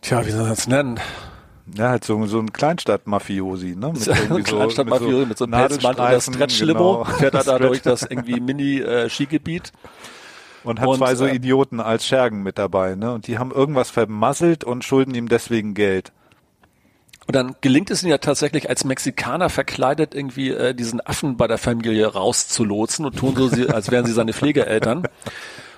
[0.00, 1.00] tja, wie soll man das nennen?
[1.76, 3.88] Ja, halt so, so ein Kleinstadt-Mafiosi, ne?
[3.92, 7.04] Mit so- Kleinstadtmafiosi mit so einem Pelzmantel und einer Nadelstreifen, Stretch-Limo, genau.
[7.18, 9.72] fährt er da durch das irgendwie Mini-Skigebiet.
[10.64, 13.12] Und hat Und, zwei so äh, Idioten als Schergen mit dabei, ne?
[13.12, 16.12] Und die haben irgendwas vermasselt und schulden ihm deswegen Geld.
[17.26, 21.46] Und dann gelingt es ihnen ja tatsächlich als Mexikaner verkleidet irgendwie äh, diesen Affen bei
[21.46, 25.06] der Familie rauszulotsen und tun so, als wären sie seine Pflegeeltern.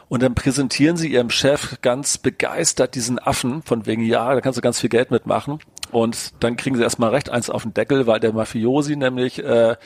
[0.08, 4.56] Und dann präsentieren sie ihrem Chef ganz begeistert diesen Affen, von wegen, ja, da kannst
[4.56, 5.58] du ganz viel Geld mitmachen.
[5.90, 9.76] Und dann kriegen sie erstmal recht eins auf den Deckel, weil der Mafiosi nämlich äh,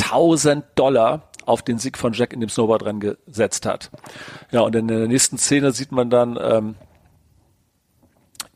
[0.00, 3.90] 1000 Dollar auf den Sieg von Jack in dem Snowboardrennen gesetzt hat.
[4.50, 6.74] Ja, und in der nächsten Szene sieht man dann ähm,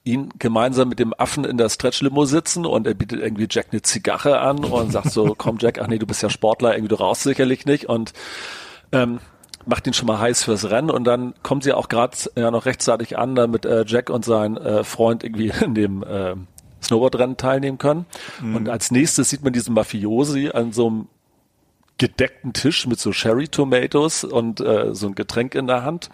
[0.05, 3.83] ihn gemeinsam mit dem Affen in der Stretch-Limo sitzen und er bietet irgendwie Jack eine
[3.83, 6.97] Zigarre an und sagt so, komm Jack, ach nee, du bist ja Sportler, irgendwie du
[6.97, 8.13] rauchst sicherlich nicht und
[8.93, 9.21] ähm,
[9.67, 12.65] macht ihn schon mal heiß fürs Rennen und dann kommen sie auch gerade ja noch
[12.65, 16.37] rechtzeitig an, damit äh, Jack und sein äh, Freund irgendwie in dem äh,
[16.83, 18.07] Snowboardrennen teilnehmen können.
[18.55, 21.09] Und als nächstes sieht man diesen Mafiosi an so einem
[21.99, 26.11] gedeckten Tisch mit so Cherry Tomatoes und äh, so ein Getränk in der Hand,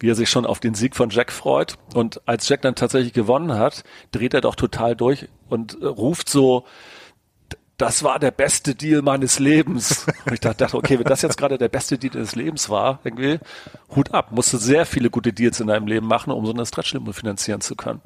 [0.00, 1.76] wie er sich schon auf den Sieg von Jack freut.
[1.94, 6.28] Und als Jack dann tatsächlich gewonnen hat, dreht er doch total durch und äh, ruft
[6.28, 6.64] so,
[7.78, 10.06] das war der beste Deal meines Lebens.
[10.26, 13.40] Und ich dachte, okay, wenn das jetzt gerade der beste Deal des Lebens war, irgendwie,
[13.96, 16.64] Hut ab, musst du sehr viele gute Deals in deinem Leben machen, um so eine
[16.64, 18.00] Stretch-Limo finanzieren zu können.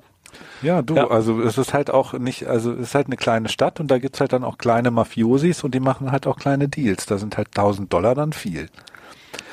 [0.62, 1.09] Ja, du, Ja.
[1.11, 3.99] also es ist halt auch nicht, also es ist halt eine kleine Stadt und da
[3.99, 7.07] gibt's halt dann auch kleine Mafiosis und die machen halt auch kleine Deals.
[7.07, 8.68] Da sind halt 1000 Dollar dann viel.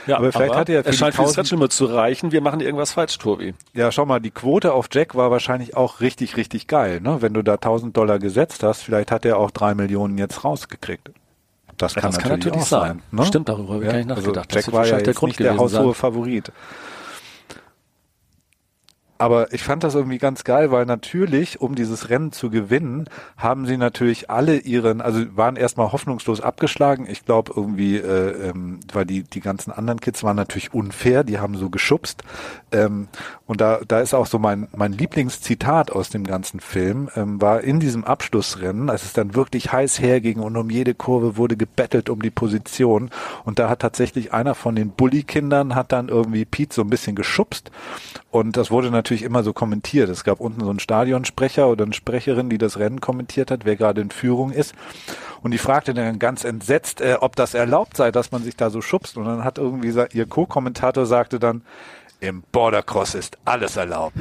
[0.06, 2.32] Ja, Aber vielleicht hat er ja für es scheint für 1000 Stretch-Limo zu reichen.
[2.34, 3.54] Wir machen irgendwas falsch, Tobi.
[3.74, 7.00] Ja, schau mal, die Quote auf Jack war wahrscheinlich auch richtig, richtig geil.
[7.00, 7.18] Ne?
[7.22, 11.12] Wenn du da 1000 Dollar gesetzt hast, vielleicht hat er auch drei Millionen jetzt rausgekriegt.
[11.78, 13.02] Das, Ja, kann, das kann natürlich natürlich auch sein.
[13.12, 13.20] sein.
[13.20, 13.26] ne?
[13.26, 14.50] Stimmt, darüber habe ich gar nicht nachgedacht.
[14.54, 16.52] Das Also Jack war ja der Grund nicht der haushohe Favorit.
[19.20, 23.68] Aber ich fand das irgendwie ganz geil, weil natürlich, um dieses Rennen zu gewinnen, haben
[23.68, 27.08] sie natürlich alle ihren, also waren erstmal hoffnungslos abgeschlagen.
[27.08, 31.38] Ich glaube irgendwie, äh, ähm, weil die die ganzen anderen Kids waren natürlich unfair, die
[31.38, 32.24] haben so geschubst.
[32.72, 33.08] Ähm,
[33.46, 37.62] und da da ist auch so mein mein Lieblingszitat aus dem ganzen Film ähm, war
[37.62, 42.10] in diesem Abschlussrennen, als es dann wirklich heiß herging und um jede Kurve wurde gebettelt
[42.10, 43.12] um die Position.
[43.46, 47.16] Und da hat tatsächlich einer von den Bully-Kindern hat dann irgendwie Pete so ein bisschen
[47.16, 47.70] geschubst
[48.32, 50.10] und das wurde natürlich immer so kommentiert.
[50.10, 53.76] Es gab unten so einen Stadionsprecher oder eine Sprecherin, die das Rennen kommentiert hat, wer
[53.76, 54.74] gerade in Führung ist.
[55.42, 58.70] Und die fragte dann ganz entsetzt, äh, ob das erlaubt sei, dass man sich da
[58.70, 59.18] so schubst.
[59.18, 61.64] Und dann hat irgendwie ihr Co-Kommentator sagte dann,
[62.24, 64.16] im Bordercross ist alles erlaubt.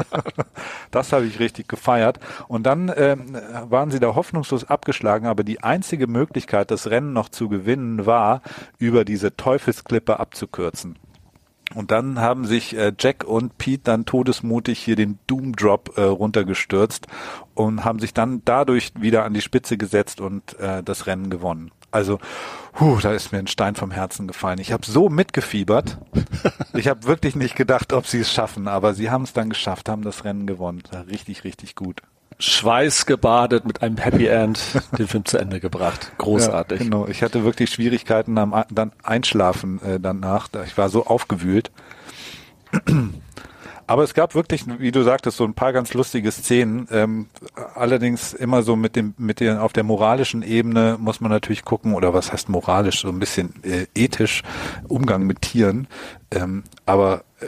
[0.90, 2.18] das habe ich richtig gefeiert.
[2.48, 3.36] Und dann ähm,
[3.68, 8.40] waren sie da hoffnungslos abgeschlagen, aber die einzige Möglichkeit, das Rennen noch zu gewinnen, war,
[8.78, 10.98] über diese Teufelsklippe abzukürzen.
[11.74, 16.02] Und dann haben sich äh, Jack und Pete dann todesmutig hier den Doom Drop äh,
[16.02, 17.06] runtergestürzt
[17.54, 21.70] und haben sich dann dadurch wieder an die Spitze gesetzt und äh, das Rennen gewonnen.
[21.90, 22.18] Also,
[22.72, 24.58] puh, da ist mir ein Stein vom Herzen gefallen.
[24.58, 25.98] Ich habe so mitgefiebert.
[26.74, 29.88] Ich habe wirklich nicht gedacht, ob sie es schaffen, aber sie haben es dann geschafft,
[29.88, 30.82] haben das Rennen gewonnen.
[31.08, 32.02] Richtig, richtig gut.
[32.38, 34.60] Schweißgebadet mit einem Happy End
[34.98, 36.12] den Film zu Ende gebracht.
[36.18, 36.78] Großartig.
[36.80, 37.06] Ja, genau.
[37.08, 40.48] Ich hatte wirklich Schwierigkeiten am dann Einschlafen äh, danach.
[40.48, 41.70] Da- Ich war so aufgewühlt.
[43.86, 46.86] Aber es gab wirklich, wie du sagtest, so ein paar ganz lustige Szenen.
[46.92, 47.26] Ähm,
[47.74, 51.94] allerdings immer so mit dem, mit den, auf der moralischen Ebene muss man natürlich gucken,
[51.94, 54.42] oder was heißt moralisch, so ein bisschen äh, ethisch
[54.88, 55.88] Umgang mit Tieren.
[56.30, 57.46] Ähm, aber äh,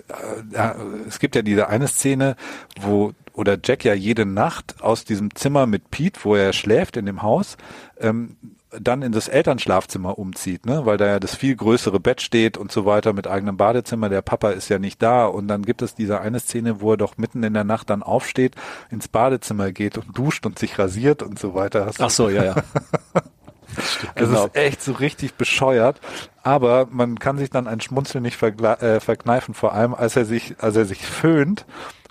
[0.54, 0.74] ja,
[1.06, 2.36] es gibt ja diese eine Szene,
[2.80, 7.06] wo oder Jack ja jede Nacht aus diesem Zimmer mit Pete, wo er schläft in
[7.06, 7.56] dem Haus,
[7.98, 8.36] ähm,
[8.78, 10.84] dann in das Elternschlafzimmer umzieht, ne?
[10.84, 14.10] weil da ja das viel größere Bett steht und so weiter mit eigenem Badezimmer.
[14.10, 16.96] Der Papa ist ja nicht da und dann gibt es diese eine Szene, wo er
[16.98, 18.56] doch mitten in der Nacht dann aufsteht,
[18.90, 21.86] ins Badezimmer geht und duscht und sich rasiert und so weiter.
[21.86, 22.54] Hast Ach so, ja, ja.
[24.14, 24.44] also genau.
[24.44, 25.98] es ist echt so richtig bescheuert,
[26.42, 30.56] aber man kann sich dann ein Schmunzeln nicht äh, verkneifen, vor allem als er sich,
[30.60, 31.64] als er sich föhnt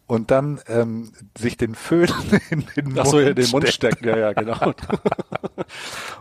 [0.10, 2.10] und dann ähm, sich den Föhn
[2.50, 3.48] in den Ach so, ja, den.
[3.52, 4.58] Mund stecken, ja, ja, genau.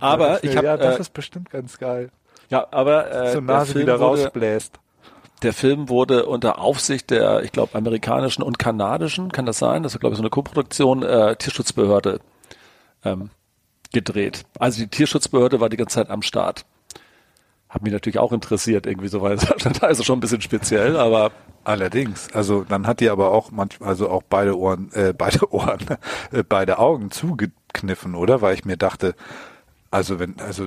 [0.00, 2.10] aber ich habe ja, das äh, ist bestimmt ganz geil.
[2.50, 4.78] ja, aber äh, Zur der Nase Film wieder wurde, rausbläst.
[5.42, 9.82] Der Film wurde unter Aufsicht der, ich glaube, amerikanischen und kanadischen, kann das sein?
[9.82, 12.20] Das ist, glaube ich, so eine Koproduktion, äh, Tierschutzbehörde
[13.06, 13.30] ähm,
[13.94, 14.44] gedreht.
[14.58, 16.66] Also die Tierschutzbehörde war die ganze Zeit am Start.
[17.68, 19.36] Hat mich natürlich auch interessiert, irgendwie so, weil
[19.80, 21.32] da ist es schon ein bisschen speziell, aber.
[21.64, 25.80] Allerdings, also dann hat die aber auch manchmal, also auch beide Ohren, äh, beide Ohren,
[26.32, 28.40] äh, beide Augen zugekniffen, oder?
[28.40, 29.14] Weil ich mir dachte,
[29.90, 30.66] also wenn, also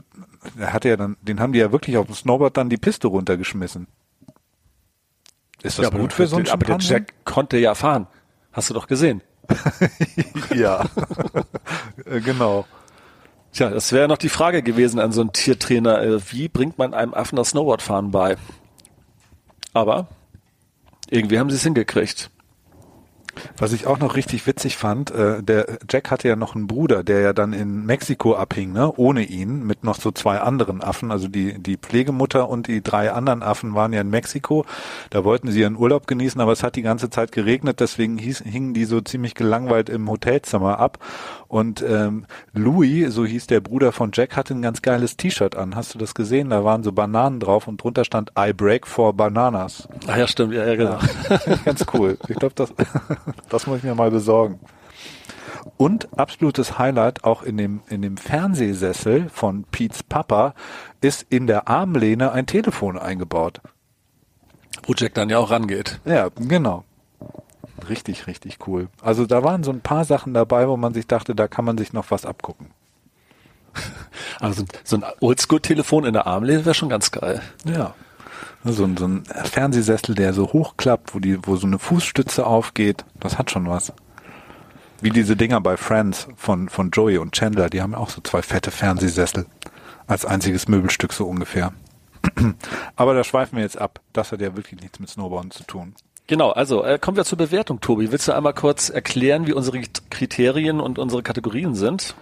[0.60, 3.08] er hatte ja dann, den haben die ja wirklich auf dem Snowboard dann die Piste
[3.08, 3.88] runtergeschmissen.
[5.64, 8.08] Ist das ja, gut für so einen Aber der Jack konnte ja fahren.
[8.52, 9.22] Hast du doch gesehen.
[10.56, 10.86] ja,
[12.06, 12.66] äh, genau.
[13.54, 16.02] Tja, das wäre noch die Frage gewesen an so einen Tiertrainer.
[16.02, 18.38] Äh, wie bringt man einem Affen das Snowboardfahren bei?
[19.74, 20.08] Aber
[21.10, 22.31] irgendwie haben sie es hingekriegt.
[23.58, 27.04] Was ich auch noch richtig witzig fand, äh, der Jack hatte ja noch einen Bruder,
[27.04, 31.12] der ja dann in Mexiko abhing, ne, ohne ihn, mit noch so zwei anderen Affen.
[31.12, 34.66] Also die, die Pflegemutter und die drei anderen Affen waren ja in Mexiko.
[35.10, 38.44] Da wollten sie ihren Urlaub genießen, aber es hat die ganze Zeit geregnet, deswegen hieß,
[38.46, 41.00] hingen die so ziemlich gelangweilt im Hotelzimmer ab.
[41.48, 45.76] Und ähm, Louis, so hieß der Bruder von Jack, hatte ein ganz geiles T-Shirt an.
[45.76, 46.50] Hast du das gesehen?
[46.50, 49.88] Da waren so Bananen drauf und drunter stand I break for bananas.
[50.08, 50.98] Ah ja, stimmt, ja, ja genau.
[51.30, 52.18] Ja, ganz cool.
[52.30, 52.74] Ich glaube, das,
[53.50, 54.60] das muss ich mir mal besorgen.
[55.78, 60.54] Und absolutes Highlight auch in dem, in dem Fernsehsessel von Pete's Papa
[61.02, 63.62] ist in der Armlehne ein Telefon eingebaut.
[64.84, 66.00] Wo Jack dann ja auch rangeht.
[66.06, 66.84] Ja, genau.
[67.90, 68.88] Richtig, richtig cool.
[69.02, 71.78] Also da waren so ein paar Sachen dabei, wo man sich dachte, da kann man
[71.78, 72.68] sich noch was abgucken.
[74.40, 77.42] Also so ein Oldschool-Telefon in der Armlehne wäre schon ganz geil.
[77.64, 77.94] Ja.
[78.64, 83.06] So ein, so ein Fernsehsessel, der so hochklappt, wo die, wo so eine Fußstütze aufgeht,
[83.20, 83.92] das hat schon was.
[85.02, 88.44] Wie diese Dinger bei Friends von, von Joey und Chandler, die haben auch so zwei
[88.44, 89.48] fette Fernsehsessel.
[90.06, 91.74] Als einziges Möbelstück so ungefähr.
[92.96, 94.00] Aber da schweifen wir jetzt ab.
[94.14, 95.96] Das hat ja wirklich nichts mit Snowboarden zu tun.
[96.28, 98.12] Genau, also äh, kommen wir zur Bewertung, Tobi.
[98.12, 102.16] Willst du einmal kurz erklären, wie unsere Kriterien und unsere Kategorien sind?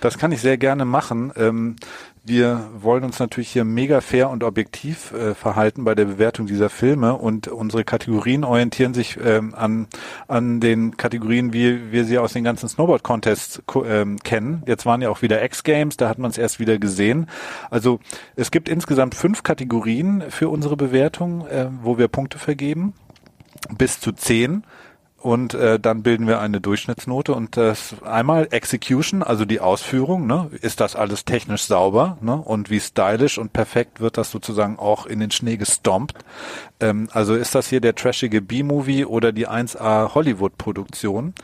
[0.00, 1.32] Das kann ich sehr gerne machen.
[1.36, 1.76] Ähm,
[2.24, 6.68] wir wollen uns natürlich hier mega fair und objektiv äh, verhalten bei der Bewertung dieser
[6.68, 9.88] Filme und unsere Kategorien orientieren sich ähm, an,
[10.28, 14.62] an den Kategorien, wie wir sie aus den ganzen Snowboard-Contests ähm, kennen.
[14.66, 17.26] Jetzt waren ja auch wieder X-Games, da hat man es erst wieder gesehen.
[17.70, 18.00] Also
[18.36, 22.94] es gibt insgesamt fünf Kategorien für unsere Bewertung, äh, wo wir Punkte vergeben
[23.76, 24.64] bis zu zehn
[25.20, 30.50] und äh, dann bilden wir eine Durchschnittsnote und das einmal Execution, also die Ausführung, ne,
[30.62, 35.06] ist das alles technisch sauber, ne, und wie stylisch und perfekt wird das sozusagen auch
[35.06, 36.14] in den Schnee gestompt.
[36.80, 41.34] Ähm, also ist das hier der trashige B-Movie oder die 1A Hollywood Produktion?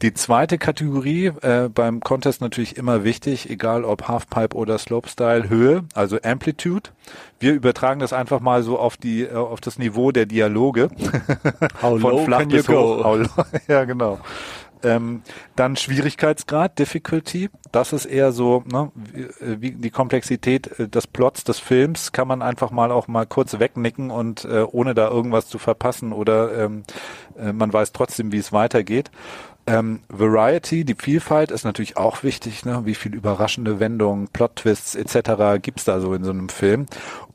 [0.00, 5.84] Die zweite Kategorie äh, beim Contest natürlich immer wichtig, egal ob Halfpipe oder Slopestyle, Höhe,
[5.92, 6.90] also Amplitude.
[7.40, 10.90] Wir übertragen das einfach mal so auf die äh, auf das Niveau der Dialoge.
[11.82, 13.02] How Von low flach bis hoch.
[13.02, 13.24] Go?
[13.68, 14.20] ja, genau.
[14.84, 15.22] Ähm,
[15.56, 17.50] dann Schwierigkeitsgrad, Difficulty.
[17.72, 19.22] Das ist eher so, ne, wie,
[19.68, 23.58] äh, die Komplexität äh, des Plots des Films kann man einfach mal auch mal kurz
[23.58, 26.84] wegnicken und äh, ohne da irgendwas zu verpassen oder ähm,
[27.36, 29.10] äh, man weiß trotzdem, wie es weitergeht.
[29.68, 32.86] Ähm, Variety, die Vielfalt ist natürlich auch wichtig, ne?
[32.86, 35.60] wie viel überraschende Wendungen, Plot-Twists etc.
[35.60, 36.86] gibt's da so in so einem Film.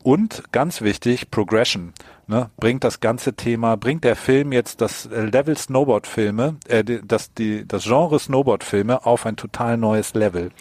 [0.02, 1.94] Und ganz wichtig, Progression.
[2.26, 7.68] Ne, bringt das ganze Thema, bringt der Film jetzt das Level Snowboard-Filme, äh, das, die,
[7.68, 10.52] das Genre Snowboard-Filme auf ein total neues Level.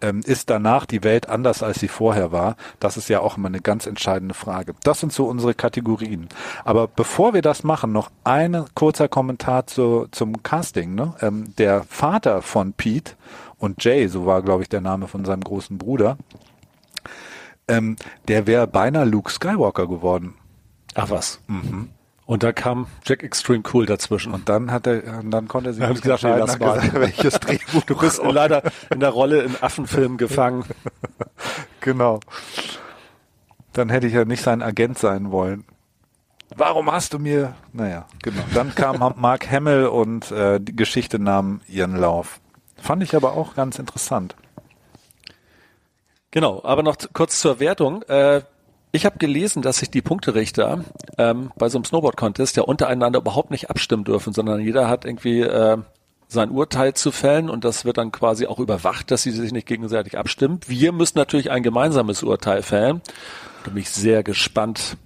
[0.00, 2.54] Ähm, ist danach die Welt anders, als sie vorher war?
[2.78, 4.74] Das ist ja auch immer eine ganz entscheidende Frage.
[4.84, 6.28] Das sind so unsere Kategorien.
[6.64, 10.94] Aber bevor wir das machen, noch ein kurzer Kommentar zu, zum Casting.
[10.94, 11.14] Ne?
[11.20, 13.14] Ähm, der Vater von Pete
[13.58, 16.16] und Jay, so war, glaube ich, der Name von seinem großen Bruder,
[17.66, 17.96] ähm,
[18.28, 20.34] der wäre beinahe Luke Skywalker geworden.
[20.94, 21.40] Ach was.
[21.46, 21.90] Mhm.
[22.28, 24.34] Und da kam Jack Extreme Cool dazwischen.
[24.34, 27.84] Und dann hat er, dann konnte er sich nicht gesagt, nee, gesagt, welches Drehbuch.
[27.84, 30.64] Du bist leider in der Rolle in Affenfilmen gefangen.
[31.80, 32.20] genau.
[33.72, 35.64] Dann hätte ich ja nicht sein Agent sein wollen.
[36.54, 37.54] Warum hast du mir?
[37.72, 38.42] Naja, genau.
[38.52, 42.40] Dann kam Mark Hamill und äh, die Geschichte nahm ihren Lauf.
[42.76, 44.36] Fand ich aber auch ganz interessant.
[46.30, 48.02] Genau, aber noch kurz zur Wertung.
[48.02, 48.42] Äh,
[48.92, 50.84] ich habe gelesen, dass sich die Punkterichter
[51.18, 55.40] ähm, bei so einem Snowboard-Contest ja untereinander überhaupt nicht abstimmen dürfen, sondern jeder hat irgendwie
[55.40, 55.78] äh,
[56.28, 59.66] sein Urteil zu fällen und das wird dann quasi auch überwacht, dass sie sich nicht
[59.66, 60.60] gegenseitig abstimmen.
[60.66, 63.00] Wir müssen natürlich ein gemeinsames Urteil fällen.
[63.64, 64.96] Da bin ich sehr gespannt,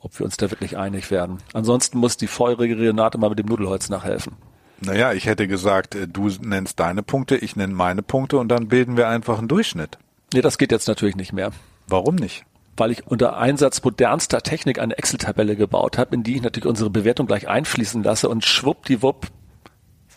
[0.00, 1.38] ob wir uns da wirklich einig werden.
[1.52, 4.34] Ansonsten muss die feurige Renate mal mit dem Nudelholz nachhelfen.
[4.80, 8.68] Naja, ich hätte gesagt, äh, du nennst deine Punkte, ich nenne meine Punkte und dann
[8.68, 9.98] bilden wir einfach einen Durchschnitt.
[10.34, 11.52] Nee, das geht jetzt natürlich nicht mehr.
[11.86, 12.44] Warum nicht?
[12.76, 16.90] Weil ich unter Einsatz modernster Technik eine Excel-Tabelle gebaut habe, in die ich natürlich unsere
[16.90, 19.28] Bewertung gleich einfließen lasse und schwuppdiwupp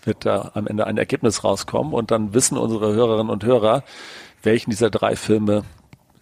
[0.03, 3.83] wird da am Ende ein Ergebnis rauskommen und dann wissen unsere Hörerinnen und Hörer,
[4.43, 5.63] welchen dieser drei Filme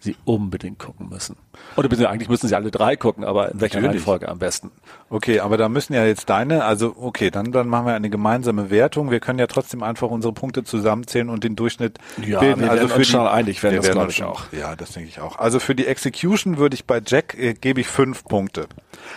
[0.00, 1.36] sie unbedingt gucken müssen.
[1.76, 4.02] Oder eigentlich müssen sie alle drei gucken, aber in welcher Natürlich.
[4.02, 4.70] Reihenfolge am besten?
[5.10, 8.70] Okay, aber da müssen ja jetzt deine, also okay, dann, dann machen wir eine gemeinsame
[8.70, 9.10] Wertung.
[9.10, 12.62] Wir können ja trotzdem einfach unsere Punkte zusammenzählen und den Durchschnitt Ja, bilden.
[12.62, 14.52] wir also für uns die, schon einig werden, wir das glaube ich auch.
[14.52, 15.38] Ja, das denke ich auch.
[15.38, 18.66] Also für die Execution würde ich bei Jack, äh, gebe ich fünf Punkte.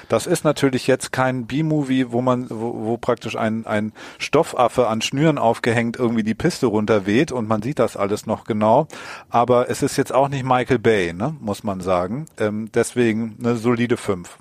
[0.10, 5.02] Das ist natürlich jetzt kein B-Movie, wo man, wo, wo praktisch ein, ein Stoffaffe an
[5.02, 8.88] Schnüren aufgehängt irgendwie die Piste runterweht und man sieht das alles noch genau.
[9.30, 12.27] Aber es ist jetzt auch nicht Michael Bay, ne, muss man sagen.
[12.38, 14.38] Ähm, deswegen eine solide fünf.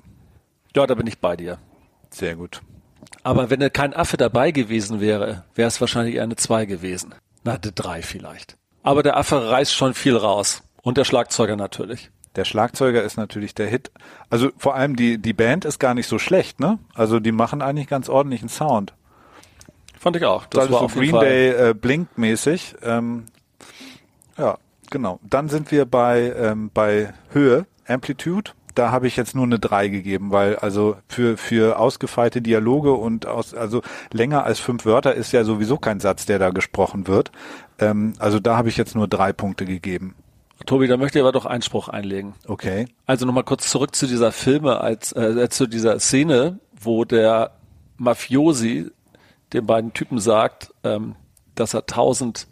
[0.75, 1.57] Ja, da bin ich bei dir.
[2.09, 2.61] Sehr gut.
[3.23, 7.15] Aber wenn kein Affe dabei gewesen wäre, wäre es wahrscheinlich eher eine 2 gewesen.
[7.43, 8.57] Na, eine 3 vielleicht.
[8.83, 10.63] Aber der Affe reißt schon viel raus.
[10.81, 12.11] Und der Schlagzeuger natürlich.
[12.35, 13.91] Der Schlagzeuger ist natürlich der Hit.
[14.29, 16.79] Also vor allem die, die Band ist gar nicht so schlecht, ne?
[16.93, 18.93] Also die machen eigentlich ganz ordentlichen Sound.
[19.99, 20.45] Fand ich auch.
[20.45, 21.25] Das, Das, war so auf jeden Green Fall.
[21.25, 22.75] Day äh, Blink mäßig.
[22.83, 23.25] Ähm,
[24.37, 24.57] ja,
[24.91, 25.19] genau.
[25.23, 28.51] Dann sind wir bei, ähm, bei Höhe, Amplitude.
[28.75, 33.25] Da habe ich jetzt nur eine 3 gegeben, weil also für, für ausgefeilte Dialoge und
[33.25, 33.81] aus, also
[34.13, 37.31] länger als fünf Wörter ist ja sowieso kein Satz, der da gesprochen wird.
[37.79, 40.15] Ähm, also da habe ich jetzt nur drei Punkte gegeben.
[40.65, 42.33] Tobi, da möchte ich aber doch Einspruch einlegen.
[42.47, 42.87] Okay.
[43.05, 47.51] Also nochmal kurz zurück zu dieser Filme, als äh, zu dieser Szene, wo der
[47.97, 48.91] Mafiosi
[49.53, 51.15] den beiden Typen sagt, ähm,
[51.55, 52.47] dass er 1000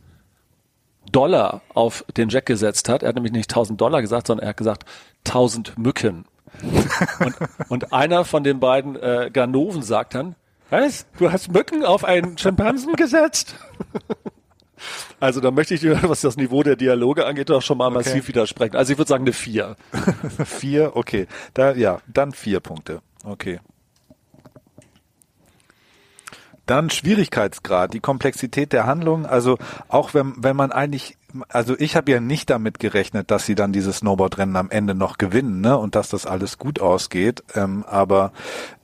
[1.12, 3.04] Dollar auf den Jack gesetzt hat.
[3.04, 4.86] Er hat nämlich nicht 1000 Dollar gesagt, sondern er hat gesagt
[5.26, 6.26] 1000 Mücken.
[7.20, 7.36] und,
[7.70, 10.36] und einer von den beiden äh, Ganoven sagt dann,
[10.70, 11.06] was?
[11.18, 13.56] Du hast Mücken auf einen Schimpansen gesetzt?
[15.20, 18.28] Also da möchte ich dir, was das Niveau der Dialoge angeht, doch schon mal massiv
[18.28, 18.76] widersprechen.
[18.76, 19.76] Also ich würde sagen eine 4.
[20.46, 21.28] Vier, okay.
[21.54, 23.02] Da, ja, dann vier Punkte.
[23.24, 23.60] Okay.
[26.66, 29.26] Dann Schwierigkeitsgrad, die Komplexität der Handlung.
[29.26, 29.58] Also
[29.88, 31.18] auch wenn, wenn man eigentlich,
[31.50, 35.18] also ich habe ja nicht damit gerechnet, dass sie dann dieses Snowboardrennen am Ende noch
[35.18, 35.78] gewinnen, ne?
[35.78, 37.44] Und dass das alles gut ausgeht.
[37.56, 38.32] Ähm, aber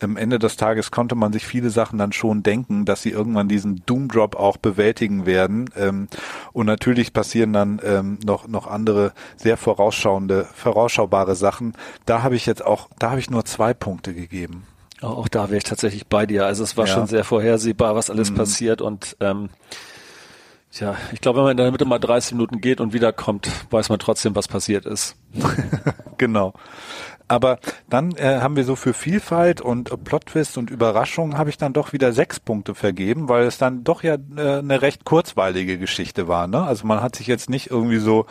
[0.01, 3.47] am Ende des Tages konnte man sich viele Sachen dann schon denken, dass sie irgendwann
[3.47, 5.69] diesen Doomdrop auch bewältigen werden.
[5.75, 6.07] Ähm,
[6.53, 11.73] und natürlich passieren dann ähm, noch noch andere sehr vorausschauende, vorausschaubare Sachen.
[12.05, 14.63] Da habe ich jetzt auch, da habe ich nur zwei Punkte gegeben.
[15.01, 16.45] Auch da wäre ich tatsächlich bei dir.
[16.45, 16.93] Also es war Ja.
[16.93, 19.49] schon sehr vorhersehbar, was alles passiert und ähm,
[20.71, 23.89] Tja, ich glaube, wenn man in der Mitte mal 30 Minuten geht und wiederkommt, weiß
[23.89, 25.17] man trotzdem, was passiert ist.
[26.17, 26.53] genau.
[27.27, 27.59] Aber
[27.89, 31.73] dann äh, haben wir so für Vielfalt und äh, Plot-Twist und Überraschung habe ich dann
[31.73, 36.27] doch wieder sechs Punkte vergeben, weil es dann doch ja äh, eine recht kurzweilige Geschichte
[36.29, 36.47] war.
[36.47, 36.61] Ne?
[36.61, 38.25] Also man hat sich jetzt nicht irgendwie so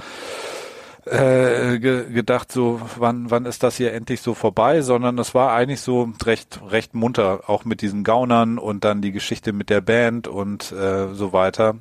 [1.06, 5.52] äh, ge gedacht, so wann wann ist das hier endlich so vorbei, sondern es war
[5.52, 9.80] eigentlich so recht recht munter, auch mit diesen Gaunern und dann die Geschichte mit der
[9.80, 11.76] Band und äh, so weiter.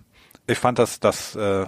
[0.50, 1.66] Ich fand das das äh,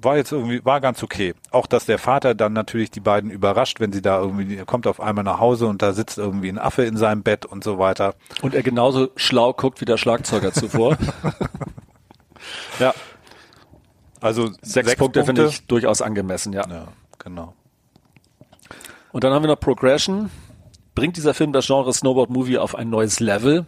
[0.00, 1.34] war jetzt irgendwie, war ganz okay.
[1.50, 4.86] Auch, dass der Vater dann natürlich die beiden überrascht, wenn sie da irgendwie, er kommt
[4.86, 7.78] auf einmal nach Hause und da sitzt irgendwie ein Affe in seinem Bett und so
[7.78, 8.14] weiter.
[8.40, 10.96] Und er genauso schlau guckt wie der Schlagzeuger zuvor.
[12.80, 12.94] ja,
[14.20, 16.66] Also sechs, Punkte, finde ich durchaus angemessen, ja.
[16.68, 16.88] Ja,
[17.18, 17.54] genau.
[19.12, 20.30] Und dann haben wir noch Progression.
[20.94, 23.66] Bringt dieser Film das Genre Snowboard Movie auf ein neues Level?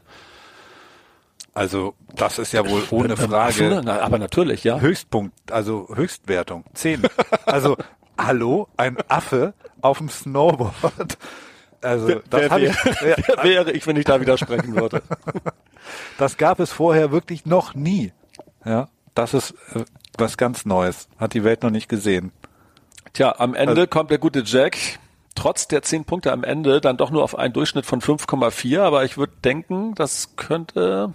[1.55, 3.81] Also, das ist ja wohl ohne Mit einem Frage?
[3.85, 4.81] Na, aber natürlich, ja.
[4.81, 6.65] Höchstpunkt, also Höchstwertung.
[6.75, 7.03] Zehn.
[7.47, 7.77] Also,
[8.19, 11.17] hallo, ein Affe auf dem Snowboard.
[11.81, 15.03] Also, das Wer, habe wär, ich, ja, wer wäre ich, wenn ich da widersprechen würde?
[16.19, 18.13] das gab es vorher wirklich noch nie.
[18.65, 19.85] Ja, das ist äh,
[20.19, 21.09] was ganz Neues.
[21.19, 22.33] Hat die Welt noch nicht gesehen.
[23.13, 24.77] Tja, am Ende Also- kommt der gute Jack,
[25.37, 28.81] trotz der zehn Punkte am Ende, dann doch nur auf einen Durchschnitt von 5,4.
[28.81, 31.13] Aber ich würde denken, das könnte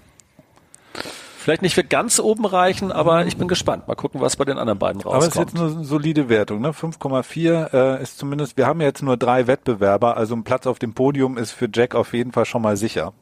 [0.94, 3.88] vielleicht nicht für ganz oben reichen, aber ich bin gespannt.
[3.88, 5.52] Mal gucken, was bei den anderen beiden Aber es ist rauskommt.
[5.60, 6.72] jetzt eine solide Wertung, ne?
[6.72, 10.80] 5,4 äh, ist zumindest, wir haben ja jetzt nur drei Wettbewerber, also ein Platz auf
[10.80, 13.14] dem Podium ist für Jack auf jeden Fall schon mal sicher.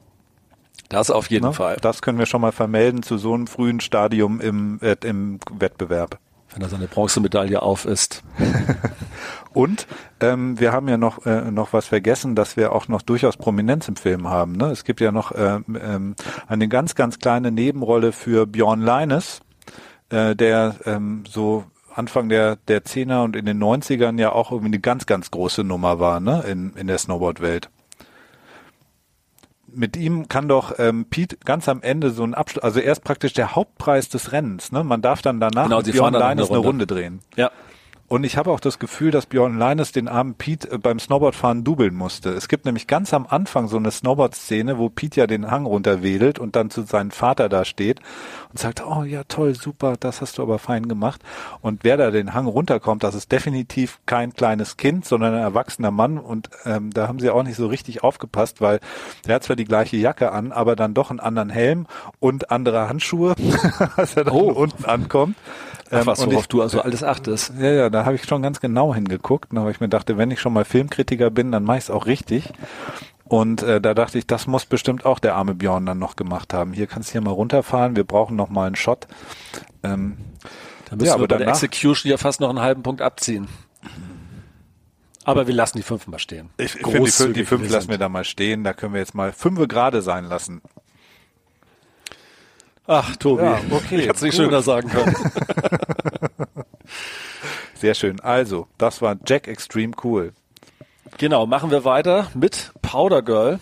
[0.89, 1.53] das auf jeden Ne?
[1.53, 1.77] Fall.
[1.81, 6.17] Das können wir schon mal vermelden zu so einem frühen Stadium im, äh, im Wettbewerb.
[6.53, 8.23] Wenn er seine Bronzemedaille auf ist.
[9.57, 9.87] Und
[10.19, 13.87] ähm, wir haben ja noch äh, noch was vergessen, dass wir auch noch durchaus Prominenz
[13.87, 14.51] im Film haben.
[14.51, 14.65] Ne?
[14.67, 16.15] Es gibt ja noch ähm, ähm,
[16.47, 19.41] eine ganz ganz kleine Nebenrolle für Björn Leines,
[20.09, 21.63] äh, der ähm, so
[21.95, 25.63] Anfang der der Zehner und in den 90ern ja auch irgendwie eine ganz ganz große
[25.63, 26.43] Nummer war, ne?
[26.47, 27.71] In in der Snowboard-Welt.
[29.69, 33.03] Mit ihm kann doch ähm, Pete ganz am Ende so ein Abschluss, also er ist
[33.03, 34.71] praktisch der Hauptpreis des Rennens.
[34.71, 34.83] Ne?
[34.83, 36.67] Man darf dann danach Genau, mit Björn eine Leines eine Runde.
[36.69, 37.19] Runde drehen.
[37.35, 37.51] Ja.
[38.09, 41.65] Und ich habe auch das Gefühl, dass Björn Leines den armen Pete äh, beim Snowboardfahren
[41.65, 42.29] dubeln musste.
[42.29, 46.39] Es gibt nämlich ganz am Anfang so eine Snowboard-Szene, wo Pete ja den Hang runterwedelt
[46.39, 47.99] und dann zu seinem Vater da steht
[48.49, 51.21] und sagt, oh ja, toll, super, das hast du aber fein gemacht.
[51.59, 55.91] Und wer da den Hang runterkommt, das ist definitiv kein kleines Kind, sondern ein erwachsener
[55.91, 56.17] Mann.
[56.17, 58.79] Und ähm, da haben sie auch nicht so richtig aufgepasst, weil
[59.27, 61.87] der hat zwar die gleiche Jacke an, aber dann doch einen anderen Helm
[62.19, 63.35] und andere Handschuhe,
[63.97, 64.53] als er dann oh.
[64.53, 65.35] unten ankommt.
[65.91, 67.53] Ach, was, worauf ich, du also alles achtest.
[67.59, 70.39] Ja, ja, da habe ich schon ganz genau hingeguckt, aber ich mir dachte, wenn ich
[70.39, 72.53] schon mal Filmkritiker bin, dann mache ich es auch richtig.
[73.23, 76.53] Und äh, da dachte ich, das muss bestimmt auch der arme Björn dann noch gemacht
[76.53, 76.73] haben.
[76.73, 79.07] Hier kannst du hier mal runterfahren, wir brauchen noch mal einen Shot.
[79.81, 80.17] Ähm,
[80.87, 83.47] da müssen ja, wir bei der Execution ja fast noch einen halben Punkt abziehen.
[85.23, 86.51] Aber wir lassen die fünf mal stehen.
[86.57, 88.63] Ich, ich finde, die, fünf, die fünf lassen wir da mal stehen.
[88.63, 90.61] Da können wir jetzt mal fünf gerade sein lassen.
[92.85, 93.41] Ach, Tobi.
[93.41, 93.95] Ja, okay.
[93.95, 95.15] Ich hätte es nicht schöner sagen können.
[97.79, 98.19] Sehr schön.
[98.19, 100.33] Also, das war Jack Extreme Cool.
[101.17, 103.59] Genau, machen wir weiter mit Powder Girl.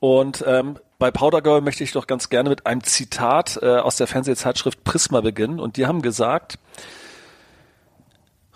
[0.00, 3.96] Und ähm, bei Powder Girl möchte ich doch ganz gerne mit einem Zitat äh, aus
[3.96, 5.60] der Fernsehzeitschrift Prisma beginnen.
[5.60, 6.58] Und die haben gesagt,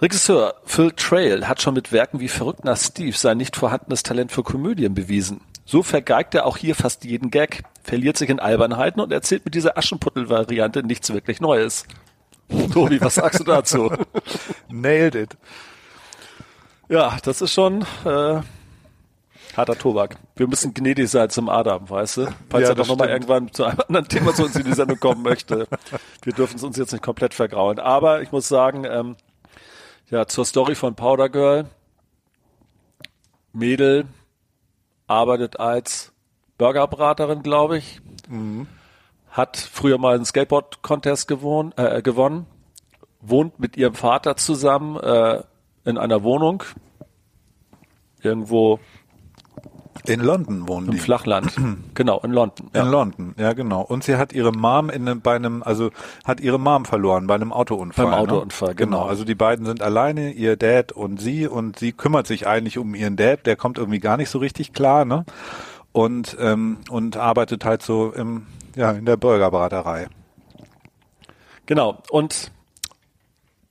[0.00, 4.32] Regisseur Phil Trail hat schon mit Werken wie Verrückt nach Steve sein nicht vorhandenes Talent
[4.32, 5.42] für Komödien bewiesen.
[5.66, 9.54] So vergeigt er auch hier fast jeden Gag, verliert sich in Albernheiten und erzählt mit
[9.54, 11.84] dieser Aschenputtel-Variante nichts wirklich Neues.
[12.72, 13.90] Tobi, was sagst du dazu?
[14.68, 15.36] Nailed it.
[16.88, 18.40] Ja, das ist schon äh,
[19.56, 20.16] harter Tobak.
[20.36, 22.26] Wir müssen gnädig sein zum Adam, weißt du?
[22.48, 24.98] Falls ja, er doch nochmal irgendwann zu einem anderen Thema zu uns in die Sendung
[24.98, 25.68] kommen möchte.
[26.22, 27.78] Wir dürfen es uns jetzt nicht komplett vergrauen.
[27.78, 29.16] Aber ich muss sagen, ähm,
[30.10, 31.66] ja, zur Story von Powder Girl.
[33.52, 34.06] Mädel,
[35.06, 36.12] arbeitet als
[36.58, 38.00] Burgerbraterin, glaube ich.
[38.28, 38.66] Mhm.
[39.30, 42.46] Hat früher mal einen Skateboard-Contest gewohnt, äh, gewonnen.
[43.20, 45.42] Wohnt mit ihrem Vater zusammen äh,
[45.84, 46.62] in einer Wohnung.
[48.22, 48.80] Irgendwo
[50.06, 50.98] in London wohnen Im die.
[50.98, 51.52] Flachland.
[51.94, 52.70] genau, in London.
[52.74, 52.82] Ja.
[52.82, 53.82] In London, ja genau.
[53.82, 55.90] Und sie hat ihre Mom in einem, bei einem, also
[56.24, 58.06] hat ihre Mom verloren bei einem Autounfall.
[58.06, 58.20] Beim ne?
[58.20, 58.74] Autounfall, ne?
[58.76, 58.98] genau.
[58.98, 59.08] genau.
[59.08, 62.94] Also die beiden sind alleine, ihr Dad und sie und sie kümmert sich eigentlich um
[62.94, 65.24] ihren Dad, der kommt irgendwie gar nicht so richtig klar, ne?
[65.92, 70.08] Und ähm, und arbeitet halt so im ja in der Burgerbraterei.
[71.66, 71.98] Genau.
[72.10, 72.52] Und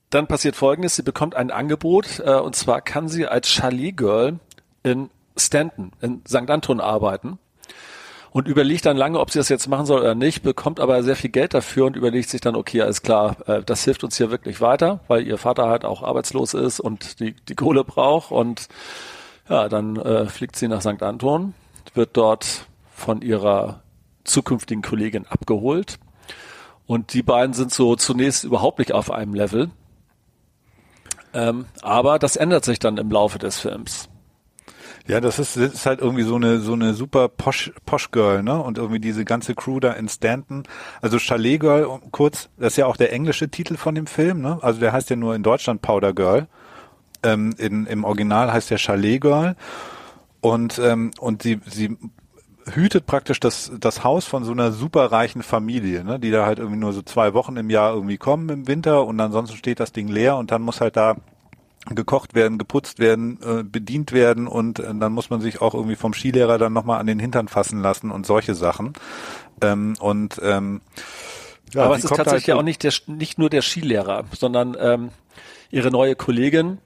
[0.09, 4.39] dann passiert Folgendes: Sie bekommt ein Angebot äh, und zwar kann sie als Chalet Girl
[4.83, 6.49] in Stanton in St.
[6.49, 7.39] Anton arbeiten
[8.31, 11.15] und überlegt dann lange, ob sie das jetzt machen soll oder nicht, bekommt aber sehr
[11.15, 14.31] viel Geld dafür und überlegt sich dann, okay, alles klar, äh, das hilft uns hier
[14.31, 18.67] wirklich weiter, weil ihr Vater halt auch arbeitslos ist und die, die Kohle braucht und
[19.49, 21.01] ja, dann äh, fliegt sie nach St.
[21.01, 21.53] Anton,
[21.95, 23.81] wird dort von ihrer
[24.23, 25.99] zukünftigen Kollegin abgeholt
[26.85, 29.69] und die beiden sind so zunächst überhaupt nicht auf einem Level.
[31.33, 34.09] Ähm, aber das ändert sich dann im Laufe des Films.
[35.07, 38.43] Ja, das ist, das ist halt irgendwie so eine so eine super Posh, Posh Girl,
[38.43, 38.61] ne?
[38.61, 40.63] Und irgendwie diese ganze Crew da in Stanton.
[41.01, 44.59] Also Chalet Girl, kurz, das ist ja auch der englische Titel von dem Film, ne?
[44.61, 46.47] Also der heißt ja nur in Deutschland Powder Girl.
[47.23, 49.55] Ähm, in, Im Original heißt der Chalet Girl.
[50.41, 51.97] Und, ähm, und sie, sie
[52.65, 56.19] hütet praktisch das, das Haus von so einer superreichen Familie, ne?
[56.19, 59.19] die da halt irgendwie nur so zwei Wochen im Jahr irgendwie kommen im Winter und
[59.19, 61.15] ansonsten steht das Ding leer und dann muss halt da
[61.95, 65.95] gekocht werden, geputzt werden, äh, bedient werden und äh, dann muss man sich auch irgendwie
[65.95, 68.93] vom Skilehrer dann nochmal an den Hintern fassen lassen und solche Sachen.
[69.61, 70.81] Ähm, und ähm,
[71.73, 74.75] ja, Aber es ist tatsächlich halt ja auch nicht, der, nicht nur der Skilehrer, sondern
[74.79, 75.09] ähm,
[75.71, 76.79] ihre neue Kollegin,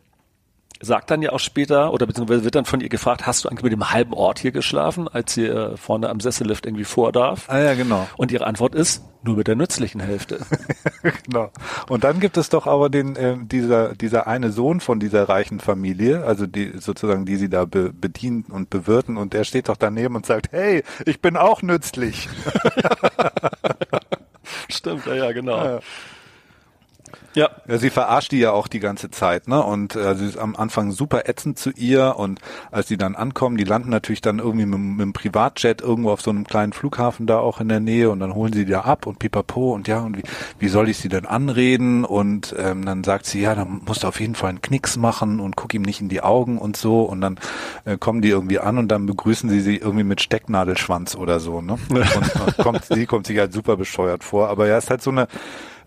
[0.84, 3.64] sagt dann ja auch später, oder beziehungsweise wird dann von ihr gefragt, hast du eigentlich
[3.64, 7.50] mit dem halben Ort hier geschlafen, als sie äh, vorne am Sessellift irgendwie vor darf?
[7.50, 8.08] Ah ja, genau.
[8.18, 10.40] Und ihre Antwort ist, nur mit der nützlichen Hälfte.
[11.26, 11.50] genau.
[11.88, 15.60] Und dann gibt es doch aber den, äh, dieser, dieser eine Sohn von dieser reichen
[15.60, 19.78] Familie, also die sozusagen, die sie da be bedienen und bewirten, und der steht doch
[19.78, 22.28] daneben und sagt, hey, ich bin auch nützlich.
[24.70, 25.64] Stimmt, ja, ja, genau.
[25.64, 25.80] Ja.
[27.34, 27.50] Ja.
[27.68, 27.78] ja.
[27.78, 29.62] Sie verarscht die ja auch die ganze Zeit, ne?
[29.64, 32.40] Und äh, sie ist am Anfang super ätzend zu ihr und
[32.72, 36.22] als die dann ankommen, die landen natürlich dann irgendwie mit, mit dem Privatjet irgendwo auf
[36.22, 38.82] so einem kleinen Flughafen da auch in der Nähe und dann holen sie die da
[38.82, 40.24] ab und pipapo und ja, und wie,
[40.60, 42.06] wie soll ich sie denn anreden?
[42.06, 45.40] Und ähm, dann sagt sie, ja, dann musst du auf jeden Fall einen Knicks machen
[45.40, 47.40] und guck ihm nicht in die Augen und so und dann
[47.86, 51.62] äh, kommen die irgendwie an und dann begrüßen sie sie irgendwie mit Stecknadelschwanz oder so,
[51.62, 51.78] ne?
[51.94, 55.10] Und, und kommt, sie kommt sich halt super bescheuert vor, aber ja, ist halt so
[55.10, 55.28] eine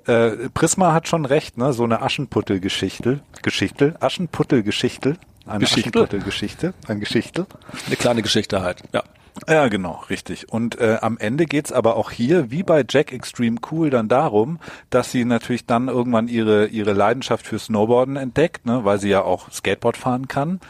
[0.07, 1.72] äh, Prisma hat schon recht, ne?
[1.72, 3.20] So eine Aschenputtel-Geschichte.
[3.42, 5.16] Geschichte, Aschenputtel-Geschichte.
[5.46, 5.90] Eine Geschichte?
[5.90, 6.74] Aschenputtel-Geschichte.
[6.88, 7.46] Ein Geschichte.
[7.86, 9.02] Eine kleine Geschichte halt, ja.
[9.48, 10.50] Ja, genau, richtig.
[10.50, 14.59] Und äh, am Ende geht's aber auch hier, wie bei Jack Extreme Cool, dann darum,
[14.88, 19.22] dass sie natürlich dann irgendwann ihre, ihre Leidenschaft für Snowboarden entdeckt, ne, weil sie ja
[19.22, 20.61] auch Skateboard fahren kann.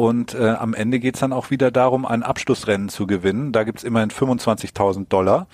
[0.00, 3.52] Und äh, am Ende geht's dann auch wieder darum, ein Abschlussrennen zu gewinnen.
[3.52, 5.46] Da gibt's immerhin 25.000 Dollar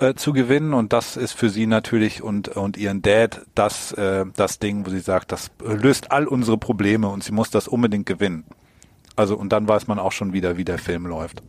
[0.00, 4.26] äh, zu gewinnen und das ist für sie natürlich und und ihren Dad das äh,
[4.36, 8.04] das Ding, wo sie sagt, das löst all unsere Probleme und sie muss das unbedingt
[8.04, 8.44] gewinnen.
[9.16, 11.42] Also und dann weiß man auch schon wieder, wie der Film läuft.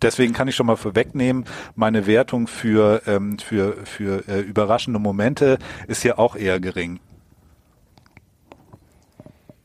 [0.00, 1.44] Deswegen kann ich schon mal vorwegnehmen,
[1.74, 6.98] meine Wertung für, ähm, für, für äh, überraschende Momente ist hier auch eher gering.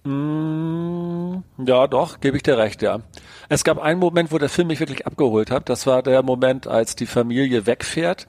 [0.05, 2.99] Mm, ja, doch, gebe ich dir recht, ja.
[3.49, 5.67] Es gab einen Moment, wo der Film mich wirklich abgeholt hat.
[5.67, 8.27] Das war der Moment, als die Familie wegfährt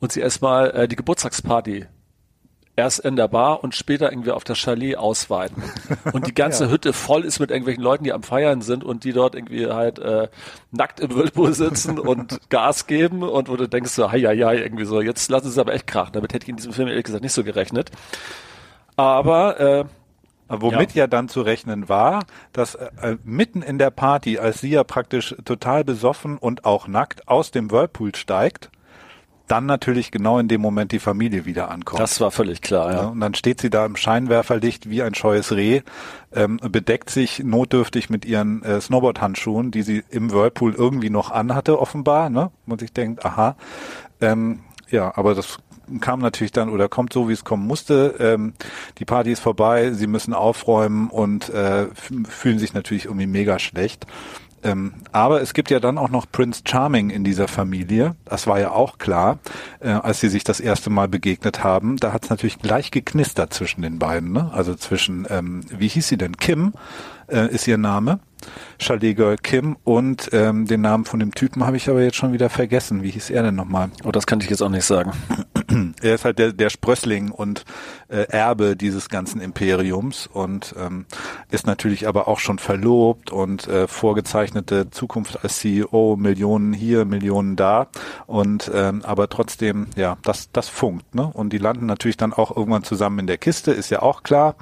[0.00, 1.86] und sie erstmal äh, die Geburtstagsparty
[2.76, 5.62] erst in der Bar und später irgendwie auf der Chalet ausweiten.
[6.12, 6.70] Und die ganze ja.
[6.70, 9.98] Hütte voll ist mit irgendwelchen Leuten, die am Feiern sind und die dort irgendwie halt
[9.98, 10.28] äh,
[10.72, 14.84] nackt im Whirlpool sitzen und Gas geben und wo du denkst so, ja, ja, irgendwie
[14.84, 16.12] so, jetzt lass es aber echt krachen.
[16.14, 17.90] Damit hätte ich in diesem Film ehrlich gesagt nicht so gerechnet.
[18.96, 19.84] Aber äh,
[20.62, 21.04] Womit ja.
[21.04, 21.06] ja.
[21.06, 25.84] dann zu rechnen war, dass äh, mitten in der Party, als sie ja praktisch total
[25.84, 28.70] besoffen und auch nackt aus dem Whirlpool steigt,
[29.46, 32.00] dann natürlich genau in dem Moment die Familie wieder ankommt.
[32.00, 33.04] Das war völlig klar, ja.
[33.08, 35.82] Und dann steht sie da im Scheinwerferlicht wie ein scheues Reh,
[36.32, 41.78] ähm, bedeckt sich notdürftig mit ihren äh, Snowboard-Handschuhen, die sie im Whirlpool irgendwie noch anhatte,
[41.78, 42.50] offenbar, ne?
[42.66, 43.56] Und ich denkt, aha,
[44.20, 45.58] ähm, ja, aber das
[46.00, 48.14] kam natürlich dann oder kommt so, wie es kommen musste.
[48.18, 48.54] Ähm,
[48.98, 51.86] die Party ist vorbei, sie müssen aufräumen und äh,
[52.28, 54.06] fühlen sich natürlich irgendwie mega schlecht.
[54.64, 58.16] Ähm, aber es gibt ja dann auch noch Prince Charming in dieser Familie.
[58.24, 59.38] Das war ja auch klar,
[59.80, 61.98] äh, als sie sich das erste Mal begegnet haben.
[61.98, 64.32] Da hat es natürlich gleich geknistert zwischen den beiden.
[64.32, 64.50] Ne?
[64.54, 66.38] Also zwischen, ähm, wie hieß sie denn?
[66.38, 66.72] Kim
[67.28, 68.20] äh, ist ihr Name.
[68.78, 72.32] Chalet Girl Kim und ähm, den Namen von dem Typen habe ich aber jetzt schon
[72.32, 73.02] wieder vergessen.
[73.02, 73.90] Wie hieß er denn nochmal?
[74.02, 75.12] Oh, das kann ich jetzt auch nicht sagen.
[76.02, 77.64] er ist halt der, der Sprössling und
[78.08, 81.06] äh, Erbe dieses ganzen Imperiums und ähm,
[81.50, 87.56] ist natürlich aber auch schon verlobt und äh, vorgezeichnete Zukunft als CEO, Millionen hier, Millionen
[87.56, 87.88] da
[88.26, 91.30] und ähm, aber trotzdem, ja, das, das funkt, ne?
[91.32, 94.56] Und die landen natürlich dann auch irgendwann zusammen in der Kiste, ist ja auch klar.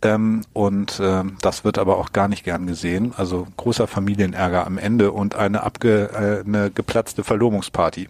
[0.00, 3.12] Ähm, und ähm, das wird aber auch gar nicht gern gesehen.
[3.16, 8.08] Also großer Familienärger am Ende und eine abge äh, eine geplatzte Verlobungsparty.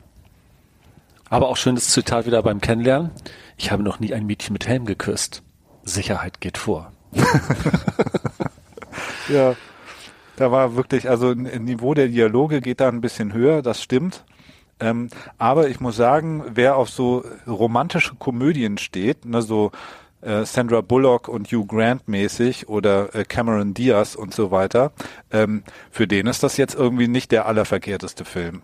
[1.31, 3.11] Aber auch schönes Zitat wieder beim Kennenlernen.
[3.57, 5.43] Ich habe noch nie ein Mädchen mit Helm geküsst.
[5.85, 6.93] Sicherheit geht vor.
[9.29, 9.55] ja,
[10.37, 14.25] da war wirklich, also Niveau der Dialoge geht da ein bisschen höher, das stimmt.
[14.81, 15.09] Ähm,
[15.39, 19.73] aber ich muss sagen, wer auf so romantische Komödien steht, ne, so
[20.21, 24.93] äh, Sandra Bullock und Hugh Grant mäßig oder äh, Cameron Diaz und so weiter,
[25.33, 28.63] ähm, für den ist das jetzt irgendwie nicht der allerverkehrteste Film.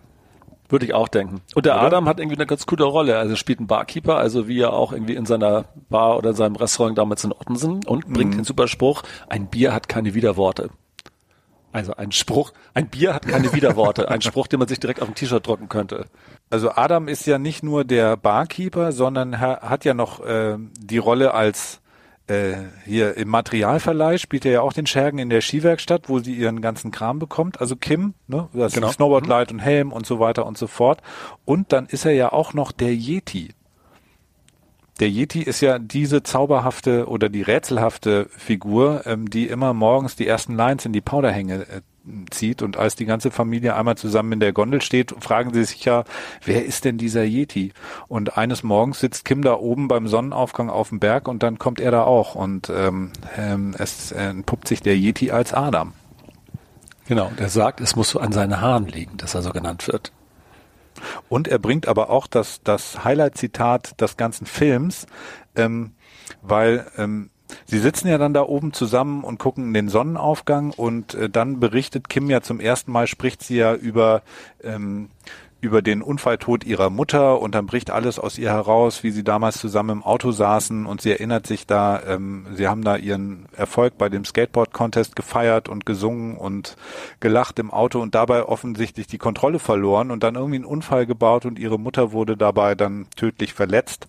[0.67, 1.41] Würde ich auch denken.
[1.53, 1.83] Und der oder?
[1.83, 3.17] Adam hat irgendwie eine ganz coole Rolle.
[3.17, 6.55] Also spielt einen Barkeeper, also wie er auch irgendwie in seiner Bar oder in seinem
[6.55, 8.37] Restaurant damals in Ottensen und bringt mhm.
[8.37, 10.69] den super Spruch, ein Bier hat keine Widerworte.
[11.71, 14.09] Also ein Spruch, ein Bier hat keine Widerworte.
[14.09, 16.05] ein Spruch, den man sich direkt auf ein T-Shirt drucken könnte.
[16.49, 21.33] Also Adam ist ja nicht nur der Barkeeper, sondern hat ja noch äh, die Rolle
[21.33, 21.81] als
[22.27, 22.55] äh,
[22.85, 26.61] hier im Materialverleih spielt er ja auch den Schergen in der Skiwerkstatt, wo sie ihren
[26.61, 27.61] ganzen Kram bekommt.
[27.61, 28.91] Also Kim, ne, das genau.
[28.91, 29.59] Snowboardlight mhm.
[29.59, 31.01] und Helm und so weiter und so fort.
[31.45, 33.53] Und dann ist er ja auch noch der Yeti.
[34.99, 40.25] Der Yeti ist ja diese zauberhafte oder die rätselhafte Figur, ähm, die immer morgens die
[40.25, 41.81] ersten Lines in die Powderhänge äh,
[42.29, 42.61] zieht.
[42.61, 46.03] Und als die ganze Familie einmal zusammen in der Gondel steht, fragen sie sich ja,
[46.43, 47.73] wer ist denn dieser Yeti?
[48.07, 51.79] Und eines Morgens sitzt Kim da oben beim Sonnenaufgang auf dem Berg und dann kommt
[51.79, 52.35] er da auch.
[52.35, 55.93] Und ähm, ähm, es entpuppt sich der Yeti als Adam.
[57.07, 60.11] Genau, der sagt, es muss so an seinen Haaren liegen, dass er so genannt wird.
[61.29, 65.05] Und er bringt aber auch das, das Highlight-Zitat des ganzen Films,
[65.55, 65.91] ähm,
[66.41, 67.29] weil ähm,
[67.65, 72.09] Sie sitzen ja dann da oben zusammen und gucken den Sonnenaufgang und äh, dann berichtet
[72.09, 74.23] Kim ja zum ersten Mal, spricht sie ja über
[74.63, 75.09] ähm,
[75.65, 79.57] über den Unfalltod ihrer Mutter und dann bricht alles aus ihr heraus, wie sie damals
[79.57, 83.97] zusammen im Auto saßen und sie erinnert sich da, ähm, sie haben da ihren Erfolg
[83.97, 86.77] bei dem Skateboard-Contest gefeiert und gesungen und
[87.19, 91.45] gelacht im Auto und dabei offensichtlich die Kontrolle verloren und dann irgendwie einen Unfall gebaut
[91.45, 94.07] und ihre Mutter wurde dabei dann tödlich verletzt.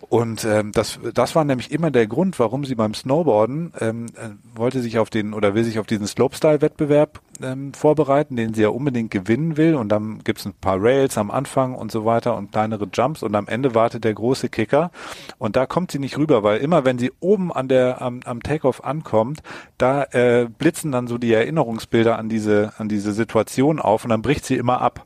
[0.00, 4.30] Und ähm, das, das war nämlich immer der Grund, warum sie beim Snowboarden ähm, äh,
[4.56, 8.68] wollte sich auf den oder will sich auf diesen Slopestyle-Wettbewerb ähm, vorbereiten, den sie ja
[8.68, 9.74] unbedingt gewinnen will.
[9.74, 13.34] Und dann gibt's ein paar Rails am Anfang und so weiter und kleinere Jumps und
[13.34, 14.90] am Ende wartet der große Kicker.
[15.36, 18.42] Und da kommt sie nicht rüber, weil immer wenn sie oben an der am, am
[18.42, 19.40] Takeoff ankommt,
[19.78, 24.22] da äh, blitzen dann so die Erinnerungsbilder an diese an diese Situation auf und dann
[24.22, 25.04] bricht sie immer ab.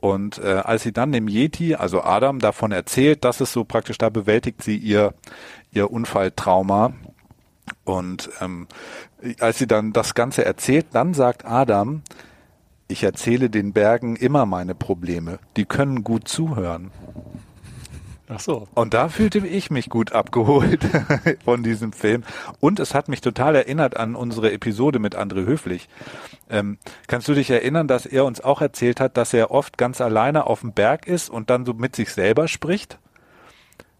[0.00, 3.98] Und äh, als sie dann dem Yeti, also Adam, davon erzählt, dass es so praktisch,
[3.98, 5.12] da bewältigt sie ihr,
[5.72, 6.94] ihr Unfalltrauma.
[7.84, 8.66] Und ähm,
[9.40, 12.00] als sie dann das Ganze erzählt, dann sagt Adam,
[12.88, 15.38] ich erzähle den Bergen immer meine Probleme.
[15.56, 16.90] Die können gut zuhören.
[18.32, 18.68] Ach so.
[18.74, 20.86] Und da fühlte ich mich gut abgeholt
[21.44, 22.22] von diesem Film.
[22.60, 25.88] Und es hat mich total erinnert an unsere Episode mit André Höflich.
[26.48, 26.78] Ähm,
[27.08, 30.46] kannst du dich erinnern, dass er uns auch erzählt hat, dass er oft ganz alleine
[30.46, 32.98] auf dem Berg ist und dann so mit sich selber spricht?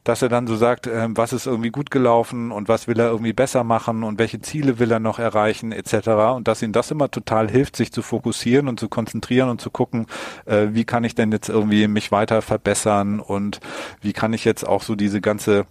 [0.05, 3.09] Dass er dann so sagt, ähm, was ist irgendwie gut gelaufen und was will er
[3.09, 6.09] irgendwie besser machen und welche Ziele will er noch erreichen etc.
[6.35, 9.71] Und dass ihm das immer total hilft, sich zu fokussieren und zu konzentrieren und zu
[9.71, 10.07] gucken,
[10.47, 13.61] äh, wie kann ich denn jetzt irgendwie mich weiter verbessern und
[14.01, 15.67] wie kann ich jetzt auch so diese ganze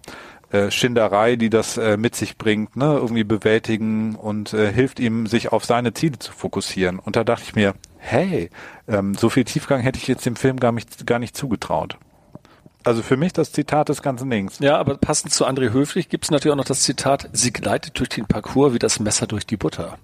[0.50, 5.26] äh, Schinderei, die das äh, mit sich bringt, ne, irgendwie bewältigen und äh, hilft ihm,
[5.26, 6.98] sich auf seine Ziele zu fokussieren.
[6.98, 8.50] Und da dachte ich mir, hey,
[8.88, 11.98] ähm, so viel Tiefgang hätte ich jetzt dem Film gar nicht, gar nicht zugetraut.
[12.84, 14.58] Also für mich das Zitat des ganzen Dings.
[14.58, 17.98] Ja, aber passend zu André Höflich gibt es natürlich auch noch das Zitat, sie gleitet
[17.98, 19.98] durch den Parcours wie das Messer durch die Butter.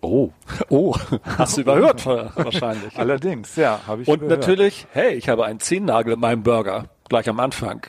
[0.00, 0.30] Oh.
[0.68, 0.94] Oh,
[1.38, 2.96] hast du überhört wahrscheinlich.
[2.98, 4.40] Allerdings, ja, habe ich Und überhört.
[4.40, 7.86] natürlich, hey, ich habe einen Zehennagel in meinem Burger, gleich am Anfang.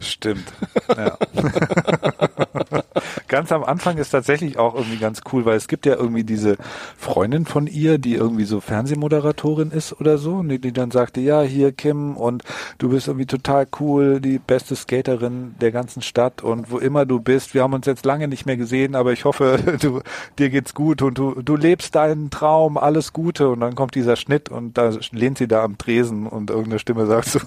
[0.00, 0.52] Stimmt.
[0.96, 1.16] Ja.
[3.30, 6.56] ganz am Anfang ist tatsächlich auch irgendwie ganz cool, weil es gibt ja irgendwie diese
[6.98, 11.42] Freundin von ihr, die irgendwie so Fernsehmoderatorin ist oder so, die, die dann sagte, ja,
[11.42, 12.42] hier Kim und
[12.78, 17.20] du bist irgendwie total cool, die beste Skaterin der ganzen Stadt und wo immer du
[17.20, 20.00] bist, wir haben uns jetzt lange nicht mehr gesehen, aber ich hoffe, du,
[20.38, 24.16] dir geht's gut und du, du lebst deinen Traum, alles Gute und dann kommt dieser
[24.16, 27.40] Schnitt und da lehnt sie da am Tresen und irgendeine Stimme sagt so,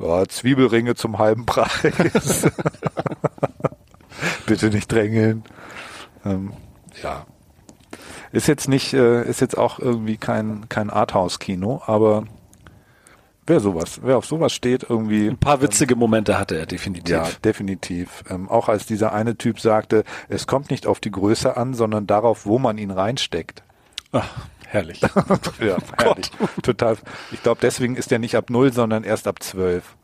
[0.00, 2.46] ja, Zwiebelringe zum halben Preis.
[4.46, 5.44] Bitte nicht drängeln.
[6.24, 6.52] Ähm,
[7.02, 7.26] ja.
[8.32, 12.24] Ist jetzt nicht, äh, ist jetzt auch irgendwie kein, kein Arthouse-Kino, aber
[13.46, 15.28] wer sowas, wer auf sowas steht, irgendwie.
[15.28, 17.10] Ein paar witzige Momente hatte er definitiv.
[17.10, 18.24] Ja, definitiv.
[18.30, 22.06] Ähm, auch als dieser eine Typ sagte, es kommt nicht auf die Größe an, sondern
[22.06, 23.64] darauf, wo man ihn reinsteckt.
[24.12, 25.00] Ach, herrlich.
[25.60, 26.30] ja, herrlich.
[26.62, 26.96] Total.
[27.32, 29.96] Ich glaube, deswegen ist er nicht ab null, sondern erst ab zwölf.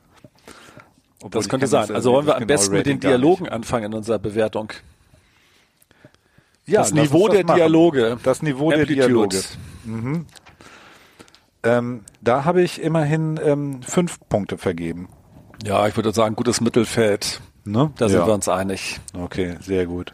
[1.22, 1.88] Obwohl Das könnte sein.
[1.88, 3.00] das, Also äh, wollen wir das am genaue besten mit den.
[3.00, 4.72] Dialogen anfangen in unserer Bewertung.
[6.66, 7.56] Ja, das Niveau uns der machen.
[7.56, 8.18] Dialoge.
[8.22, 9.08] Das Niveau der Amplitude.
[9.08, 10.24] Dialoge.
[11.62, 15.08] Ähm, da habe ich immerhin ähm, fünf Punkte vergeben.
[15.64, 17.40] Ja, ich würde sagen, gutes Mittelfeld.
[17.64, 17.92] Ne?
[17.98, 18.26] Da sind ja.
[18.26, 19.00] wir uns einig.
[19.14, 20.12] Okay, sehr gut.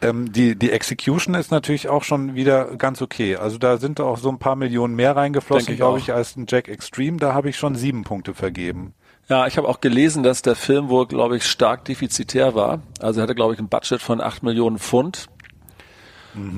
[0.00, 3.36] Ähm, die, die Execution ist natürlich auch schon wieder ganz okay.
[3.36, 6.68] Also da sind auch so ein paar Millionen mehr reingeflossen, glaube ich, als ein Jack
[6.68, 7.18] Extreme.
[7.18, 8.94] Da habe ich schon sieben Punkte vergeben.
[9.28, 12.80] Ja, ich habe auch gelesen, dass der Film wohl, glaube ich, stark defizitär war.
[13.00, 15.26] Also er hatte, glaube ich, ein Budget von 8 Millionen Pfund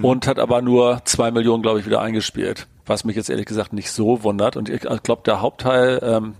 [0.03, 2.69] und hat aber nur 2 Millionen, glaube ich, wieder eingespielt.
[2.87, 4.57] Was mich jetzt ehrlich gesagt nicht so wundert.
[4.57, 6.35] Und ich glaube, der Hauptteil ähm,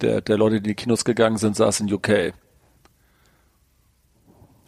[0.00, 2.32] der, der Leute, die in die Kinos gegangen sind, saß in UK.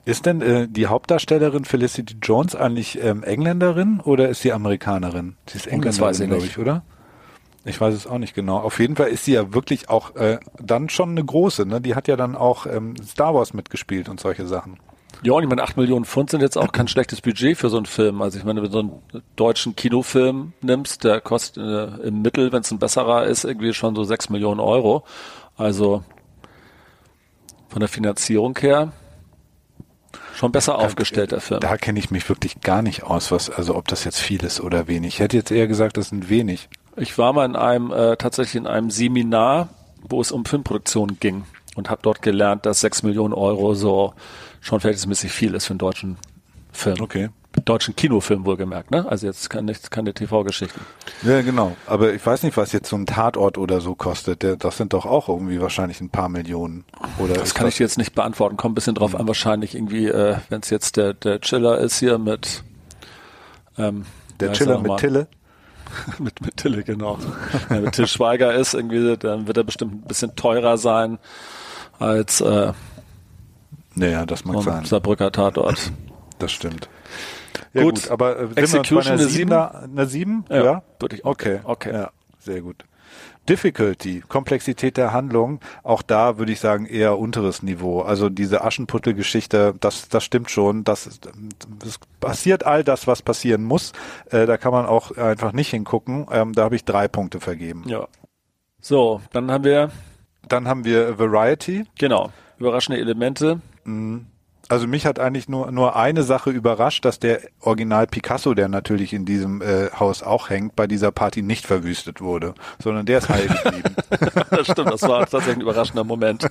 [0.05, 5.36] Ist denn äh, die Hauptdarstellerin Felicity Jones eigentlich ähm, Engländerin oder ist sie Amerikanerin?
[5.46, 6.82] Sie ist Oh, Engländerin, glaube ich, oder?
[7.64, 8.59] Ich weiß es auch nicht genau.
[8.59, 11.64] Auf jeden Fall ist sie ja wirklich auch äh, dann schon eine große.
[11.66, 11.80] Ne?
[11.80, 14.80] Die hat ja dann auch ähm, Star Wars mitgespielt und solche Sachen.
[15.22, 17.76] Ja, und ich meine, 8 Millionen Pfund sind jetzt auch kein schlechtes Budget für so
[17.76, 18.20] einen Film.
[18.22, 22.50] Also ich meine, wenn du so einen deutschen Kinofilm nimmst, der kostet äh, im Mittel,
[22.50, 25.05] wenn es ein besserer ist, irgendwie schon so 6 Millionen Euro.
[25.57, 26.03] Also
[27.68, 28.90] von der Finanzierung her
[30.43, 31.61] schon besser aufgestellt, der Film.
[31.61, 34.61] Da kenne ich mich wirklich gar nicht aus, was also ob das jetzt viel ist
[34.61, 35.14] oder wenig.
[35.14, 36.68] Ich hätte jetzt eher gesagt, das sind wenig.
[36.97, 39.68] Ich war mal in einem, äh, tatsächlich in einem Seminar,
[40.03, 41.45] wo es um Filmproduktion ging
[41.76, 44.14] und habe dort gelernt, dass 6 Millionen Euro so
[44.61, 46.16] schon verhältnismäßig viel ist für einen deutschen
[46.72, 46.97] Film.
[47.01, 47.28] Okay.
[47.64, 49.07] Deutschen Kinofilm wohlgemerkt, ne?
[49.09, 50.80] Also jetzt keine, keine TV-Geschichten.
[51.22, 51.76] Ja, genau.
[51.86, 54.44] Aber ich weiß nicht, was jetzt so ein Tatort oder so kostet.
[54.64, 56.84] Das sind doch auch irgendwie wahrscheinlich ein paar Millionen.
[57.18, 58.57] Oder Das kann ich dir jetzt nicht beantworten.
[58.57, 61.98] Kommt ein bisschen drauf an, wahrscheinlich irgendwie, äh, wenn es jetzt der, der Chiller ist
[61.98, 62.64] hier mit
[63.78, 64.07] ähm,
[64.40, 64.96] der Chiller er mit?
[64.98, 65.26] Tille.
[66.18, 67.18] mit, mit Tille, genau.
[67.68, 71.18] Wenn er mit Till Schweiger ist, irgendwie, dann wird er bestimmt ein bisschen teurer sein
[71.98, 72.72] als äh,
[73.94, 74.78] Naja, das mag sein.
[74.80, 75.92] ein Saarbrücker Tatort.
[76.38, 76.88] Das stimmt.
[77.75, 77.95] Ja, Gut.
[78.03, 79.29] gut, aber äh, Execution eine 7?
[79.31, 79.51] Sieben?
[79.51, 80.45] Da, eine 7?
[80.51, 80.83] Ja, Ja.
[81.01, 81.61] würde ich- Okay.
[81.64, 81.93] okay.
[81.93, 82.85] Ja, sehr gut.
[83.49, 88.01] Difficulty, Komplexität der Handlung, auch da würde ich sagen eher unteres Niveau.
[88.03, 90.85] Also diese Aschenputtel-Geschichte, das, das stimmt schon.
[90.85, 91.18] Das,
[91.81, 93.93] das passiert all das, was passieren muss.
[94.31, 96.27] Äh, da kann man auch einfach nicht hingucken.
[96.31, 97.83] Ähm, da habe ich drei Punkte vergeben.
[97.87, 98.07] Ja.
[98.81, 99.91] So, dann haben wir.
[100.47, 101.85] Dann haben wir Variety.
[101.99, 102.31] Genau.
[102.59, 103.61] Überraschende Elemente.
[103.85, 104.27] Mhm.
[104.73, 109.12] Also mich hat eigentlich nur nur eine Sache überrascht, dass der Original Picasso, der natürlich
[109.12, 113.29] in diesem äh, Haus auch hängt, bei dieser Party nicht verwüstet wurde, sondern der ist
[113.29, 113.95] heil geblieben.
[114.51, 116.49] das stimmt, das war tatsächlich ein überraschender Moment.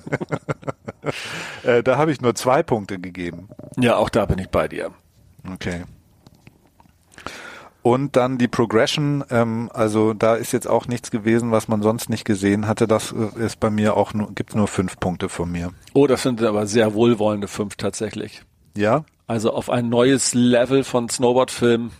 [1.64, 3.48] äh, da habe ich nur zwei Punkte gegeben.
[3.76, 4.92] Ja, auch da bin ich bei dir.
[5.52, 5.82] Okay.
[7.82, 12.08] Und dann die Progression, ähm, also da ist jetzt auch nichts gewesen, was man sonst
[12.08, 12.86] nicht gesehen hatte.
[12.86, 15.72] Das äh, ist bei mir auch nur, gibt nur fünf Punkte von mir.
[15.92, 18.42] Oh, das sind aber sehr wohlwollende fünf tatsächlich.
[18.76, 19.04] Ja?
[19.26, 21.90] Also auf ein neues Level von Snowboard-Film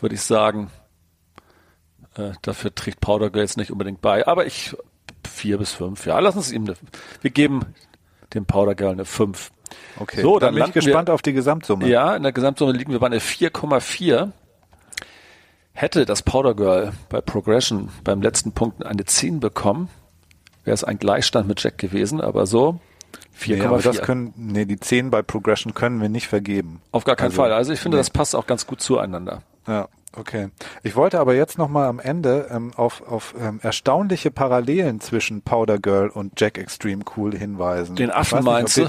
[0.00, 0.70] würde ich sagen.
[2.16, 4.26] Äh, dafür trägt Powder Girls nicht unbedingt bei.
[4.26, 4.76] Aber ich
[5.26, 6.06] vier bis fünf.
[6.06, 6.74] Ja, lass uns ihm eine,
[7.22, 7.62] wir geben
[8.34, 9.50] dem Powder Girl eine fünf.
[9.98, 10.22] Okay.
[10.22, 11.88] So, dann, dann bin ich gespannt wir, auf die Gesamtsumme.
[11.88, 14.32] Ja, in der Gesamtsumme liegen wir bei einer 4,4.
[15.76, 19.88] Hätte das Powder Girl bei Progression beim letzten Punkt eine 10 bekommen,
[20.62, 22.78] wäre es ein Gleichstand mit Jack gewesen, aber so
[23.36, 23.56] 4,4.
[23.56, 26.80] Nee, aber das können, nee, die 10 bei Progression können wir nicht vergeben.
[26.92, 27.52] Auf gar keinen also, Fall.
[27.52, 28.00] Also ich finde, nee.
[28.00, 29.42] das passt auch ganz gut zueinander.
[29.66, 30.50] Ja, okay.
[30.84, 35.80] Ich wollte aber jetzt nochmal am Ende ähm, auf, auf ähm, erstaunliche Parallelen zwischen Powder
[35.80, 37.96] Girl und Jack Extreme Cool hinweisen.
[37.96, 38.88] Den Affen meinst du?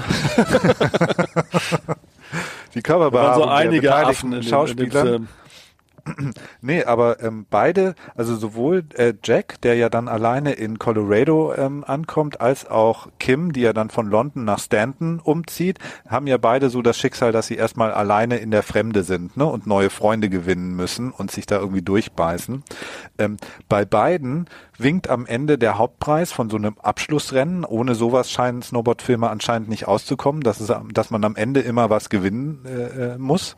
[2.74, 5.06] die Körperbehaarung so einige Affen in Schauspielern.
[5.06, 5.28] In dem
[6.60, 11.84] nee, aber ähm, beide, also sowohl äh, Jack, der ja dann alleine in Colorado ähm,
[11.86, 15.78] ankommt, als auch Kim, die ja dann von London nach Stanton umzieht,
[16.08, 19.46] haben ja beide so das Schicksal, dass sie erstmal alleine in der Fremde sind ne,
[19.46, 22.62] und neue Freunde gewinnen müssen und sich da irgendwie durchbeißen.
[23.18, 23.36] Ähm,
[23.68, 24.48] bei beiden
[24.78, 27.64] winkt am Ende der Hauptpreis von so einem Abschlussrennen.
[27.64, 32.10] Ohne sowas scheinen Snowboardfilme anscheinend nicht auszukommen, dass, es, dass man am Ende immer was
[32.10, 33.56] gewinnen äh, äh muss.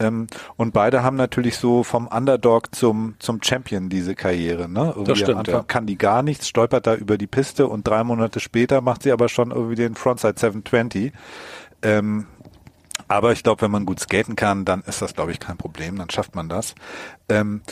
[0.00, 0.26] Ähm,
[0.56, 4.68] und beide haben natürlich so vom Underdog zum, zum Champion diese Karriere.
[4.68, 4.86] Ne?
[4.86, 5.62] Irgendwie das stimmt, am Anfang ja.
[5.64, 9.12] kann die gar nichts, stolpert da über die Piste und drei Monate später macht sie
[9.12, 11.12] aber schon irgendwie den Frontside 720.
[11.82, 12.26] Ähm,
[13.08, 15.96] aber ich glaube, wenn man gut skaten kann, dann ist das, glaube ich, kein Problem,
[15.96, 16.74] dann schafft man das.
[17.28, 17.62] Ähm,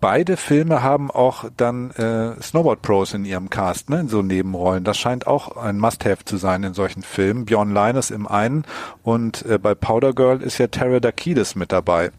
[0.00, 4.84] beide Filme haben auch dann äh, Snowboard Pros in ihrem Cast, ne, in so Nebenrollen.
[4.84, 7.44] Das scheint auch ein Must-Have zu sein in solchen Filmen.
[7.44, 8.64] Bjorn Linus im einen
[9.02, 12.10] und äh, bei Powder Girl ist ja Tara Dakides mit dabei,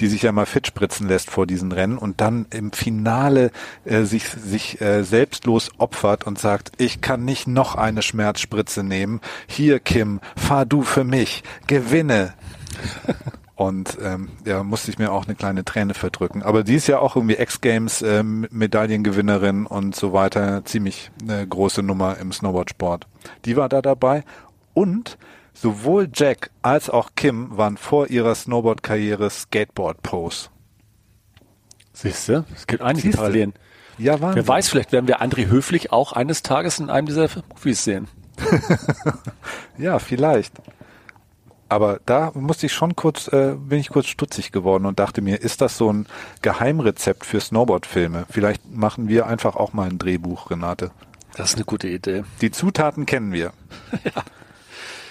[0.00, 3.50] die sich ja mal fit spritzen lässt vor diesen Rennen und dann im Finale
[3.84, 9.20] äh, sich sich äh, selbstlos opfert und sagt, ich kann nicht noch eine Schmerzspritze nehmen.
[9.46, 12.34] Hier Kim, fahr du für mich, gewinne.
[13.56, 16.42] Und ähm, ja, musste ich mir auch eine kleine Träne verdrücken.
[16.42, 20.62] Aber die ist ja auch irgendwie X-Games ähm, Medaillengewinnerin und so weiter.
[20.66, 23.06] Ziemlich eine große Nummer im Snowboardsport.
[23.46, 24.24] Die war da dabei.
[24.74, 25.16] Und
[25.54, 30.50] sowohl Jack als auch Kim waren vor ihrer Snowboard-Karriere Skateboard-Pros.
[31.94, 32.44] Siehst du?
[32.54, 33.16] Es gibt einige Siehste?
[33.16, 33.54] Parallelen.
[33.96, 34.36] Ja, Wahnsinn.
[34.36, 38.08] Wer weiß, vielleicht werden wir André Höflich auch eines Tages in einem dieser Movies sehen.
[39.78, 40.52] ja, vielleicht.
[41.68, 45.40] Aber da musste ich schon kurz, äh, bin ich kurz stutzig geworden und dachte mir,
[45.40, 46.06] ist das so ein
[46.42, 48.26] Geheimrezept für Snowboard-Filme?
[48.30, 50.92] Vielleicht machen wir einfach auch mal ein Drehbuch, Renate.
[51.36, 52.24] Das ist eine gute Idee.
[52.40, 53.52] Die Zutaten kennen wir.
[54.04, 54.22] ja.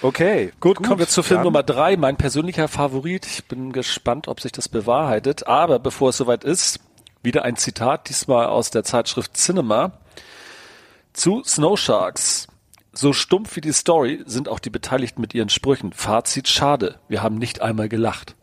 [0.02, 0.52] Okay.
[0.60, 3.26] Gut, gut, kommen wir zu Film Nummer drei, mein persönlicher Favorit.
[3.26, 5.46] Ich bin gespannt, ob sich das bewahrheitet.
[5.46, 6.80] Aber bevor es soweit ist,
[7.22, 9.92] wieder ein Zitat, diesmal aus der Zeitschrift Cinema
[11.12, 12.48] zu Snow Sharks.
[12.96, 15.92] So stumpf wie die Story sind auch die Beteiligten mit ihren Sprüchen.
[15.92, 18.36] Fazit schade, wir haben nicht einmal gelacht.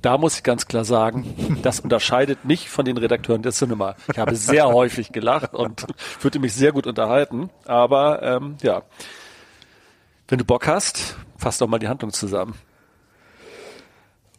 [0.00, 3.94] Da muss ich ganz klar sagen, das unterscheidet mich von den Redakteuren der Cinema.
[4.10, 7.50] Ich habe sehr häufig gelacht und fühlte mich sehr gut unterhalten.
[7.64, 8.82] Aber ähm, ja,
[10.26, 12.54] wenn du Bock hast, fass doch mal die Handlung zusammen.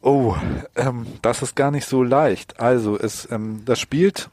[0.01, 0.35] Oh,
[0.75, 2.59] ähm, das ist gar nicht so leicht.
[2.59, 4.29] Also es, ähm, das spielt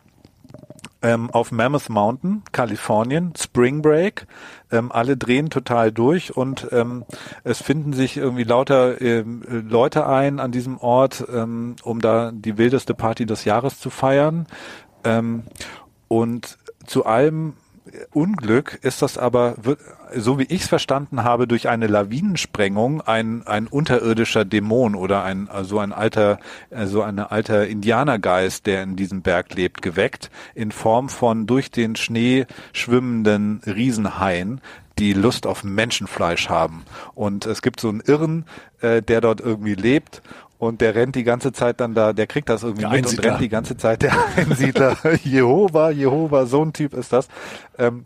[1.02, 4.26] ähm, auf Mammoth Mountain, Kalifornien, Spring Break.
[4.70, 7.04] Ähm, alle drehen total durch und ähm,
[7.44, 12.58] es finden sich irgendwie lauter ähm, Leute ein an diesem Ort, ähm, um da die
[12.58, 14.46] wildeste Party des Jahres zu feiern.
[15.04, 15.44] Ähm,
[16.08, 17.54] und zu allem
[18.12, 19.56] Unglück ist das aber,
[20.14, 25.48] so wie ich es verstanden habe, durch eine Lawinensprengung ein, ein unterirdischer Dämon oder ein,
[25.62, 26.38] so ein alter,
[26.84, 31.96] so ein alter Indianergeist, der in diesem Berg lebt, geweckt, in Form von durch den
[31.96, 34.60] Schnee schwimmenden Riesenhaien,
[34.98, 36.84] die Lust auf Menschenfleisch haben.
[37.14, 38.44] Und es gibt so einen Irren,
[38.80, 40.22] äh, der dort irgendwie lebt
[40.60, 43.04] und der rennt die ganze Zeit dann da, der kriegt das irgendwie Der mit und
[43.06, 43.30] Einsiedler.
[43.32, 47.28] rennt die ganze Zeit, der Einsiedler, Jehova, Jehova, so ein Typ ist das.
[47.78, 48.04] Ähm,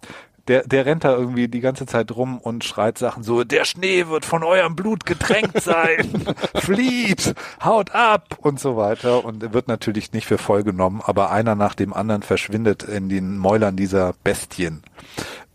[0.48, 4.08] der, der rennt da irgendwie die ganze Zeit rum und schreit Sachen so, der Schnee
[4.08, 6.10] wird von eurem Blut getränkt sein,
[6.54, 7.34] flieht,
[7.64, 11.74] haut ab und so weiter und wird natürlich nicht für voll genommen, aber einer nach
[11.74, 14.82] dem anderen verschwindet in den Mäulern dieser Bestien.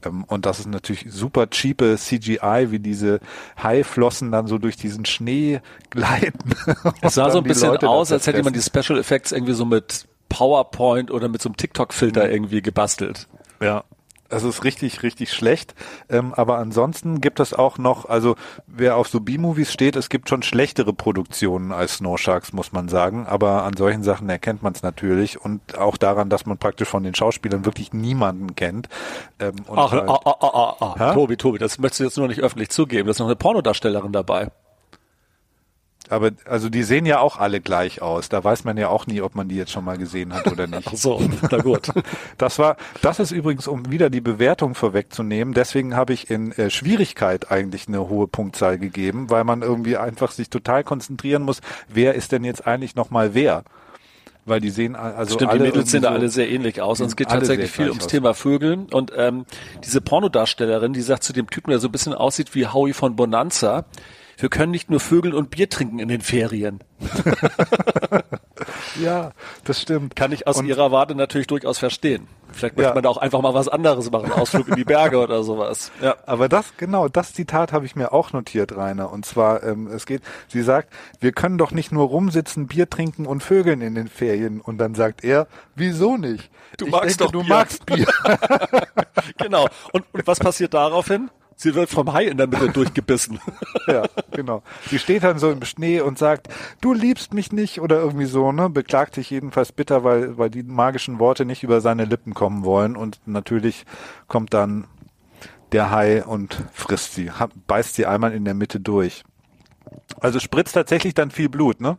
[0.06, 3.20] Ähm, Und das ist natürlich super cheape CGI, wie diese
[3.62, 5.60] Haiflossen dann so durch diesen Schnee
[5.90, 6.56] gleiten.
[7.02, 8.62] Es sah so ein bisschen Leute aus, als hätte man die.
[8.62, 12.32] Special Effects irgendwie so mit PowerPoint oder mit so einem TikTok-Filter Mhm.
[12.32, 13.28] irgendwie gebastelt.
[13.62, 13.84] Ja.
[14.30, 15.74] Es ist richtig, richtig schlecht.
[16.08, 18.36] Ähm, aber ansonsten gibt es auch noch, also
[18.68, 22.90] wer auf so B-Movies steht, es gibt schon schlechtere Produktionen als Snow Sharks, muss man
[22.90, 23.26] sagen.
[23.28, 27.04] Aber an solchen Sachen erkennt man es natürlich und auch daran, dass man praktisch von
[27.04, 28.88] den Schauspielern wirklich niemanden kennt.
[29.40, 31.14] Ähm, und Ach, halt- ah, ah, ah, ah, ah.
[31.14, 33.06] Tobi, Tobi, das möchtest du jetzt nur nicht öffentlich zugeben.
[33.08, 34.52] Da ist noch eine Pornodarstellerin dabei.
[36.10, 38.30] Aber also die sehen ja auch alle gleich aus.
[38.30, 40.68] Da weiß man ja auch nie, ob man die jetzt schon mal gesehen hat oder
[40.68, 40.88] nicht.
[40.88, 41.92] Ach so, na gut.
[42.38, 45.54] Das war, das ist übrigens, um wieder die Bewertung vorwegzunehmen.
[45.54, 50.32] Deswegen habe ich in äh, Schwierigkeit eigentlich eine hohe Punktzahl gegeben, weil man irgendwie einfach
[50.32, 51.62] sich total konzentrieren muss.
[51.88, 53.64] Wer ist denn jetzt eigentlich noch mal wer?
[54.46, 57.02] Weil die sehen also Stimmt, alle die Mädels sehen da irgendwie alle sehr ähnlich aus.
[57.02, 58.10] Und es geht tatsächlich viel ums aus.
[58.10, 58.88] Thema Vögeln.
[58.92, 59.46] Und ähm,
[59.86, 63.16] diese Pornodarstellerin, die sagt zu dem Typen, der so ein bisschen aussieht wie Howie von
[63.16, 63.86] Bonanza,
[64.40, 66.80] wir können nicht nur Vögeln und Bier trinken in den Ferien.
[69.02, 69.32] Ja,
[69.64, 70.16] das stimmt.
[70.18, 72.28] Kann ich aus Und- ihrer Warte natürlich durchaus verstehen.
[72.52, 72.94] Vielleicht möchte Ja.
[72.94, 75.92] man da auch einfach mal was anderes machen, Ausflug in die Berge oder sowas.
[76.02, 76.16] Ja.
[76.26, 79.12] Aber das, genau, das Zitat habe ich mir auch notiert, Rainer.
[79.14, 83.26] Und zwar, ähm, es geht, sie sagt, wir können doch nicht nur rumsitzen, Bier trinken
[83.28, 84.60] und vögeln in den Ferien.
[84.60, 86.50] Und dann sagt er, wieso nicht?
[86.78, 87.50] Du ich magst denke, doch du Bier.
[87.56, 88.08] magst Bier.
[89.38, 89.68] Genau.
[89.94, 91.30] Und, und was passiert daraufhin?
[91.62, 93.42] Sie wird vom Hai in der Mitte durchgebissen.
[93.88, 94.64] ja, genau.
[94.90, 96.48] Sie steht dann so im Schnee und sagt,
[96.80, 98.70] du liebst mich nicht oder irgendwie so, ne?
[98.70, 102.96] Beklagt sich jedenfalls bitter, weil, weil die magischen Worte nicht über seine Lippen kommen wollen.
[102.96, 103.86] Und natürlich
[104.30, 104.88] kommt dann
[105.74, 107.30] der Hai und frisst sie,
[107.68, 109.26] beißt sie einmal in der Mitte durch.
[110.22, 111.98] Also spritzt tatsächlich dann viel Blut, ne?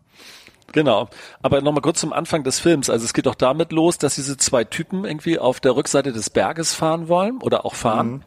[0.73, 1.11] Genau.
[1.43, 2.89] Aber nochmal kurz zum Anfang des Films.
[2.89, 6.31] Also es geht doch damit los, dass diese zwei Typen irgendwie auf der Rückseite des
[6.31, 8.25] Berges fahren wollen oder auch fahren.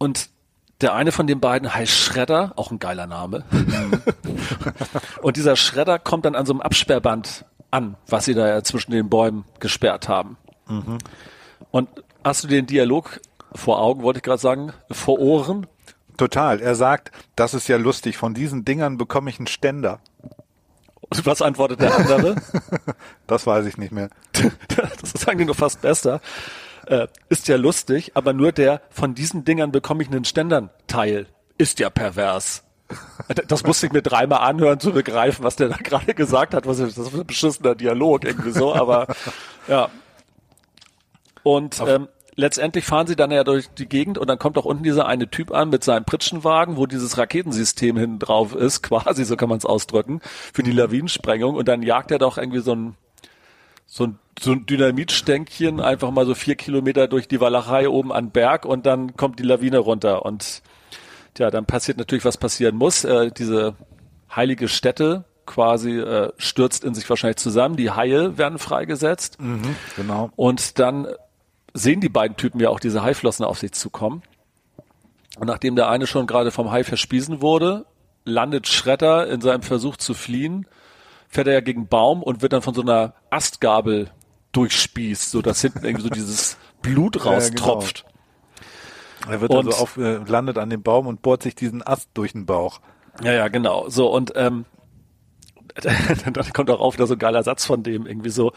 [0.00, 0.30] Und
[0.80, 3.44] der eine von den beiden heißt Schredder, auch ein geiler Name.
[5.22, 8.92] und dieser Schredder kommt dann an so einem Absperrband an, was sie da ja zwischen
[8.92, 10.38] den Bäumen gesperrt haben.
[11.70, 11.88] Und
[12.24, 13.20] hast du den Dialog
[13.54, 15.66] vor Augen, wollte ich gerade sagen, vor Ohren?
[16.16, 16.60] Total.
[16.60, 20.00] Er sagt, das ist ja lustig, von diesen Dingern bekomme ich einen Ständer.
[21.00, 22.36] Und was antwortet der andere?
[23.26, 24.08] Das weiß ich nicht mehr.
[25.02, 26.20] das ist eigentlich nur fast besser.
[26.90, 31.28] Äh, ist ja lustig, aber nur der von diesen Dingern bekomme ich einen Ständern-Teil.
[31.56, 32.64] Ist ja pervers.
[33.46, 36.66] Das musste ich mir dreimal anhören, zu begreifen, was der da gerade gesagt hat.
[36.66, 39.06] Was ist das für ein beschissener Dialog irgendwie so, aber
[39.68, 39.88] ja.
[41.44, 44.82] Und ähm, letztendlich fahren sie dann ja durch die Gegend und dann kommt auch unten
[44.82, 49.36] dieser eine Typ an mit seinem Pritschenwagen, wo dieses Raketensystem hinten drauf ist, quasi, so
[49.36, 50.20] kann man es ausdrücken,
[50.52, 52.96] für die Lawinensprengung und dann jagt er doch irgendwie so ein
[53.92, 58.30] so ein, so ein Dynamitstänkchen einfach mal so vier Kilometer durch die Walachei oben an
[58.30, 60.62] Berg und dann kommt die Lawine runter und
[61.38, 63.04] ja, dann passiert natürlich, was passieren muss.
[63.04, 63.74] Äh, diese
[64.34, 67.74] heilige Stätte quasi äh, stürzt in sich wahrscheinlich zusammen.
[67.76, 69.38] Die Haie werden freigesetzt
[69.96, 70.30] Genau.
[70.36, 71.08] und dann
[71.74, 74.22] sehen die beiden Typen ja auch diese Haiflossen auf sich zukommen.
[75.38, 77.86] Und nachdem der eine schon gerade vom Hai verspiesen wurde,
[78.24, 80.66] landet Schredder in seinem Versuch zu fliehen,
[81.30, 84.10] fährt er ja gegen Baum und wird dann von so einer Astgabel
[84.52, 87.34] durchspießt, so dass hinten irgendwie so dieses Blut Ja, genau.
[87.34, 88.04] raustropft.
[89.28, 92.10] Er wird Und- also auf, äh, landet an dem Baum und bohrt sich diesen Ast
[92.14, 92.80] durch den Bauch.
[93.22, 93.88] Ja, ja, genau.
[93.88, 94.64] So, und ähm,
[96.32, 98.52] dann kommt auch auf wieder so ein geiler Satz von dem, irgendwie so,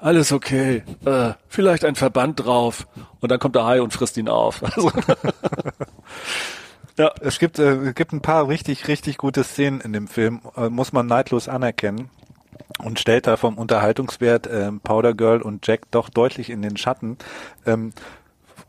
[0.00, 2.86] alles okay, äh, vielleicht ein Verband drauf.
[3.20, 4.62] Und dann kommt der Hai und frisst ihn auf.
[4.62, 4.90] Also,
[6.98, 10.68] ja, Es gibt, äh, gibt ein paar richtig, richtig gute Szenen in dem Film, äh,
[10.68, 12.10] muss man neidlos anerkennen.
[12.82, 17.18] Und stellt da vom Unterhaltungswert ähm, Powder Girl und Jack doch deutlich in den Schatten.
[17.66, 17.92] Ähm,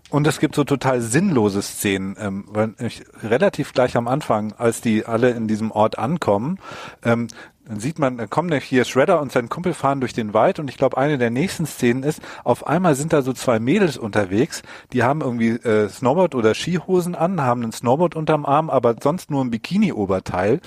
[0.09, 4.81] und es gibt so total sinnlose Szenen, ähm, weil ich, relativ gleich am Anfang, als
[4.81, 6.57] die alle in diesem Ort ankommen,
[7.03, 7.27] ähm,
[7.65, 10.71] dann sieht man, da kommen hier Shredder und sein Kumpel fahren durch den Wald und
[10.71, 14.63] ich glaube, eine der nächsten Szenen ist, auf einmal sind da so zwei Mädels unterwegs,
[14.91, 19.29] die haben irgendwie äh, Snowboard oder Skihosen an, haben ein Snowboard unterm Arm, aber sonst
[19.29, 20.61] nur ein Bikini-Oberteil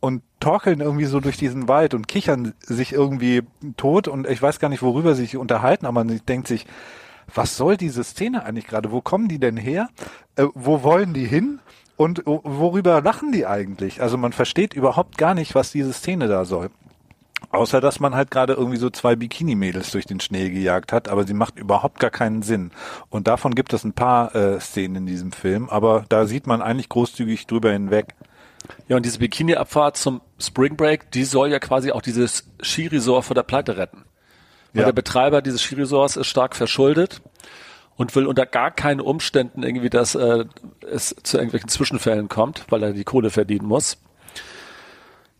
[0.00, 3.42] und torkeln irgendwie so durch diesen Wald und kichern sich irgendwie
[3.76, 6.66] tot und ich weiß gar nicht, worüber sie sich unterhalten, aber man denkt sich,
[7.34, 8.90] was soll diese Szene eigentlich gerade?
[8.90, 9.88] Wo kommen die denn her?
[10.36, 11.60] Äh, wo wollen die hin?
[11.96, 14.00] Und worüber lachen die eigentlich?
[14.00, 16.70] Also man versteht überhaupt gar nicht, was diese Szene da soll.
[17.50, 21.24] Außer dass man halt gerade irgendwie so zwei Bikini-Mädels durch den Schnee gejagt hat, aber
[21.26, 22.70] sie macht überhaupt gar keinen Sinn.
[23.10, 26.62] Und davon gibt es ein paar äh, Szenen in diesem Film, aber da sieht man
[26.62, 28.14] eigentlich großzügig drüber hinweg.
[28.88, 33.34] Ja, und diese Bikini-Abfahrt zum Spring Break, die soll ja quasi auch dieses Skiresort vor
[33.34, 34.04] der Pleite retten.
[34.72, 34.86] Weil ja.
[34.86, 37.20] der Betreiber dieses Skiresorts ist stark verschuldet
[37.96, 40.44] und will unter gar keinen Umständen irgendwie, dass äh,
[40.90, 43.98] es zu irgendwelchen Zwischenfällen kommt, weil er die Kohle verdienen muss.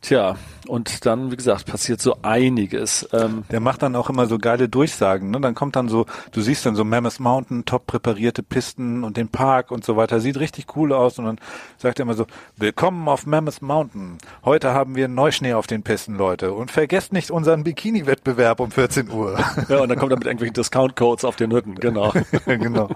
[0.00, 0.36] Tja,
[0.68, 3.08] und dann, wie gesagt, passiert so einiges.
[3.12, 5.30] Ähm der macht dann auch immer so geile Durchsagen.
[5.30, 5.40] Ne?
[5.40, 9.28] Dann kommt dann so, du siehst dann so Mammoth Mountain, top präparierte Pisten und den
[9.28, 10.20] Park und so weiter.
[10.20, 11.18] Sieht richtig cool aus.
[11.18, 11.40] Und dann
[11.78, 12.26] sagt er immer so,
[12.56, 14.18] willkommen auf Mammoth Mountain.
[14.44, 16.52] Heute haben wir Neuschnee auf den Pisten, Leute.
[16.52, 19.36] Und vergesst nicht unseren Bikini-Wettbewerb um 14 Uhr.
[19.68, 22.12] Ja, und dann kommt er mit irgendwelchen Discount-Codes auf den Hütten, genau.
[22.46, 22.88] genau.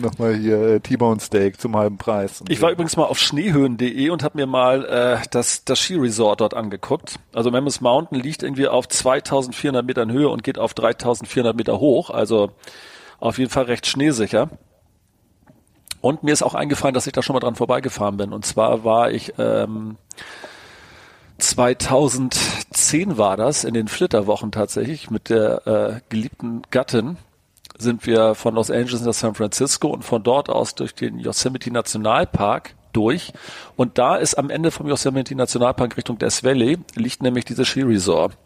[0.00, 2.42] Nochmal hier äh, T-Bone Steak zum halben Preis.
[2.48, 6.54] Ich war übrigens mal auf schneehöhen.de und habe mir mal äh, das, das Skiresort dort
[6.54, 7.18] angeguckt.
[7.32, 12.10] Also Mammoth Mountain liegt irgendwie auf 2400 Metern Höhe und geht auf 3400 Meter hoch.
[12.10, 12.50] Also
[13.20, 14.50] auf jeden Fall recht schneesicher.
[16.00, 18.32] Und mir ist auch eingefallen, dass ich da schon mal dran vorbeigefahren bin.
[18.32, 19.96] Und zwar war ich ähm,
[21.38, 27.16] 2010 war das, in den Flitterwochen tatsächlich, mit der äh, geliebten Gattin
[27.78, 31.70] sind wir von Los Angeles nach San Francisco und von dort aus durch den Yosemite
[31.70, 33.32] Nationalpark durch.
[33.76, 37.82] Und da ist am Ende vom Yosemite Nationalpark Richtung Death Valley liegt nämlich dieses Ski
[37.82, 38.36] Resort.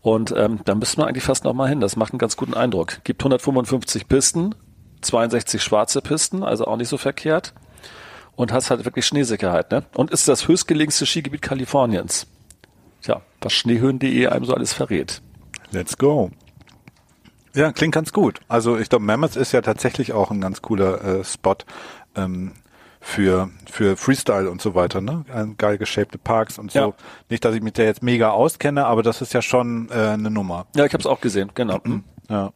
[0.00, 1.80] Und ähm, da müssen wir eigentlich fast noch mal hin.
[1.80, 3.02] Das macht einen ganz guten Eindruck.
[3.04, 4.54] Gibt 155 Pisten,
[5.02, 7.54] 62 schwarze Pisten, also auch nicht so verkehrt.
[8.36, 9.72] Und hast halt wirklich Schneesicherheit.
[9.72, 9.82] Ne?
[9.94, 12.28] Und ist das höchstgelegenste Skigebiet Kaliforniens.
[13.02, 15.20] Tja, was schneehöhen.de einem so alles verrät.
[15.72, 16.30] Let's go.
[17.58, 18.40] Ja, klingt ganz gut.
[18.46, 21.56] Also ich glaube, Mammoth ist ja tatsächlich auch ein ganz cooler äh, Spot
[22.14, 22.52] ähm,
[23.00, 25.24] für für Freestyle und so weiter, ne?
[25.58, 26.78] Geil geshapte Parks und so.
[26.78, 26.92] Ja.
[27.28, 30.30] Nicht, dass ich mich da jetzt mega auskenne, aber das ist ja schon äh, eine
[30.30, 30.66] Nummer.
[30.76, 31.80] Ja, ich habe es auch gesehen, genau.
[31.82, 32.04] Mhm.
[32.28, 32.52] Ja.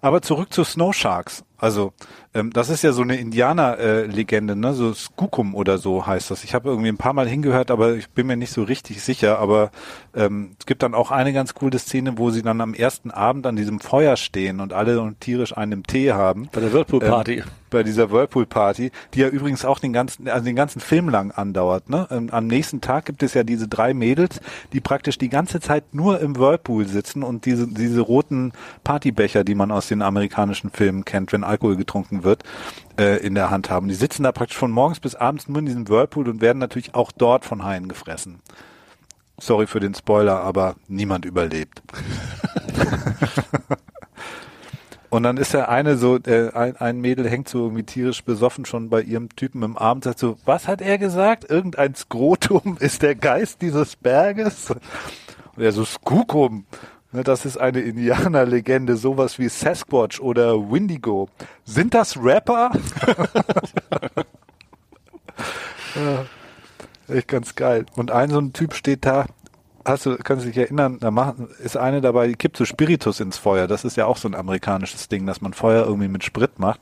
[0.00, 1.44] Aber zurück zu Snow Sharks.
[1.60, 1.92] Also
[2.32, 4.72] ähm, das ist ja so eine Indianer-Legende, äh, ne?
[4.72, 6.44] So Skukum oder so heißt das.
[6.44, 9.38] Ich habe irgendwie ein paar Mal hingehört, aber ich bin mir nicht so richtig sicher.
[9.38, 9.70] Aber
[10.14, 13.46] ähm, es gibt dann auch eine ganz coole Szene, wo sie dann am ersten Abend
[13.46, 16.48] an diesem Feuer stehen und alle und tierisch einen Tee haben.
[16.52, 17.38] Bei der Whirlpool Party.
[17.38, 21.08] Ähm, bei dieser Whirlpool Party, die ja übrigens auch den ganzen, also den ganzen Film
[21.08, 21.88] lang andauert.
[21.88, 22.06] Ne?
[22.10, 24.40] Ähm, am nächsten Tag gibt es ja diese drei Mädels,
[24.72, 28.52] die praktisch die ganze Zeit nur im Whirlpool sitzen und diese diese roten
[28.84, 32.44] Partybecher, die man aus den amerikanischen Filmen kennt, wenn Alkohol getrunken wird,
[32.98, 33.88] äh, in der Hand haben.
[33.88, 36.94] Die sitzen da praktisch von morgens bis abends nur in diesem Whirlpool und werden natürlich
[36.94, 38.40] auch dort von Haien gefressen.
[39.38, 41.82] Sorry für den Spoiler, aber niemand überlebt.
[45.10, 48.64] Und dann ist der eine so, äh, ein, ein Mädel hängt so irgendwie tierisch besoffen
[48.64, 51.50] schon bei ihrem Typen im Arm, sagt so, was hat er gesagt?
[51.50, 54.70] Irgendein Skrotum ist der Geist dieses Berges?
[54.70, 56.64] Und er so, Skukum.
[57.12, 61.28] Das ist eine Indianerlegende, sowas wie Sasquatch oder Windigo.
[61.64, 62.70] Sind das Rapper?
[67.08, 67.86] echt ganz geil.
[67.96, 69.26] Und ein so ein Typ steht da,
[69.84, 73.18] hast du, kannst du dich erinnern, da machen, ist eine dabei, die kippt so Spiritus
[73.18, 73.66] ins Feuer.
[73.66, 76.80] Das ist ja auch so ein amerikanisches Ding, dass man Feuer irgendwie mit Sprit macht.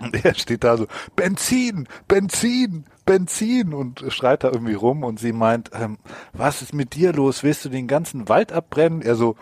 [0.00, 5.32] Und er steht da so, Benzin, Benzin, Benzin und schreit da irgendwie rum und sie
[5.32, 5.98] meint, ähm,
[6.32, 7.42] was ist mit dir los?
[7.42, 9.00] Willst du den ganzen Wald abbrennen?
[9.00, 9.36] Er so,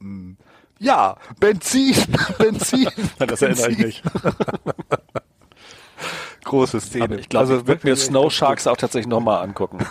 [0.00, 0.32] mm,
[0.78, 1.94] ja, Benzin,
[2.38, 2.88] Benzin.
[3.18, 4.02] das erinnere ich mich.
[6.44, 7.04] Große Szene.
[7.04, 9.78] Aber ich glaube, also, ich würde mir Snow Sharks auch tatsächlich nochmal angucken.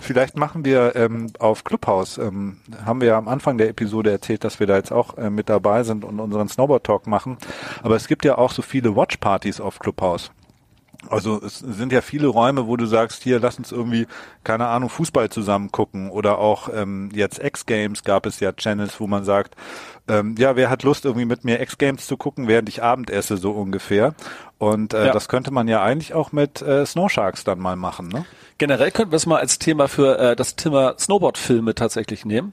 [0.00, 4.44] Vielleicht machen wir ähm, auf Clubhouse, ähm, haben wir ja am Anfang der Episode erzählt,
[4.44, 7.36] dass wir da jetzt auch äh, mit dabei sind und unseren Snowboard Talk machen.
[7.82, 10.30] Aber es gibt ja auch so viele Watchpartys auf Clubhouse.
[11.08, 14.06] Also es sind ja viele Räume, wo du sagst, hier lass uns irgendwie,
[14.42, 19.06] keine Ahnung, Fußball zusammen gucken oder auch ähm, jetzt X-Games gab es ja Channels, wo
[19.06, 19.54] man sagt,
[20.08, 23.36] ähm, ja, wer hat Lust irgendwie mit mir X-Games zu gucken, während ich Abend esse,
[23.36, 24.14] so ungefähr.
[24.58, 25.12] Und äh, ja.
[25.12, 28.24] das könnte man ja eigentlich auch mit äh, Snow Sharks dann mal machen, ne?
[28.58, 32.52] Generell könnten wir es mal als Thema für äh, das Thema Snowboard-Filme tatsächlich nehmen.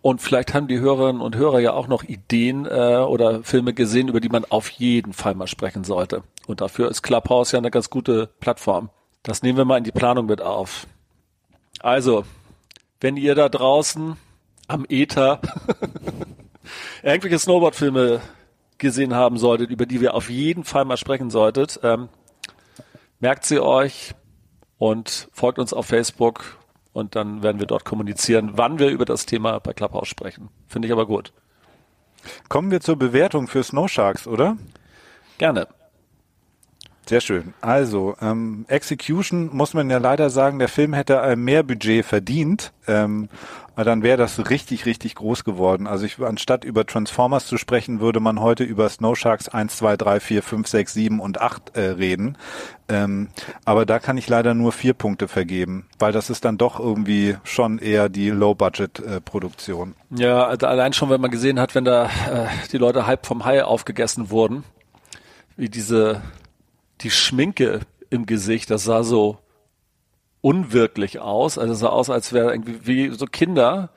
[0.00, 4.08] Und vielleicht haben die Hörerinnen und Hörer ja auch noch Ideen äh, oder Filme gesehen,
[4.08, 6.22] über die man auf jeden Fall mal sprechen sollte.
[6.46, 8.90] Und dafür ist Clubhouse ja eine ganz gute Plattform.
[9.22, 10.86] Das nehmen wir mal in die Planung mit auf.
[11.80, 12.24] Also,
[13.00, 14.16] wenn ihr da draußen
[14.68, 15.40] am Ether
[17.02, 18.20] irgendwelche Snowboard-Filme
[18.78, 22.08] gesehen haben solltet, über die wir auf jeden Fall mal sprechen solltet, ähm,
[23.20, 24.14] merkt sie euch,
[24.78, 26.56] und folgt uns auf Facebook
[26.92, 30.48] und dann werden wir dort kommunizieren, wann wir über das Thema bei Clubhouse sprechen.
[30.66, 31.32] Finde ich aber gut.
[32.48, 34.56] Kommen wir zur Bewertung für Snow Sharks, oder?
[35.38, 35.68] Gerne.
[37.08, 37.54] Sehr schön.
[37.62, 42.72] Also, ähm, Execution muss man ja leider sagen, der Film hätte ein mehr Budget verdient.
[42.86, 43.30] Ähm,
[43.76, 45.86] dann wäre das richtig, richtig groß geworden.
[45.86, 49.96] Also ich, anstatt über Transformers zu sprechen, würde man heute über Snow Sharks 1, 2,
[49.96, 52.36] 3, 4, 5, 6, 7 und 8 äh, reden.
[52.88, 53.28] Ähm,
[53.64, 57.36] aber da kann ich leider nur vier Punkte vergeben, weil das ist dann doch irgendwie
[57.44, 59.94] schon eher die Low-Budget-Produktion.
[60.14, 63.26] Äh, ja, also allein schon, wenn man gesehen hat, wenn da äh, die Leute halb
[63.26, 64.64] vom Hai aufgegessen wurden,
[65.56, 66.20] wie diese
[67.00, 67.80] die Schminke
[68.10, 69.38] im Gesicht, das sah so
[70.40, 71.58] unwirklich aus.
[71.58, 73.90] Also es sah aus, als wäre irgendwie wie so Kinder,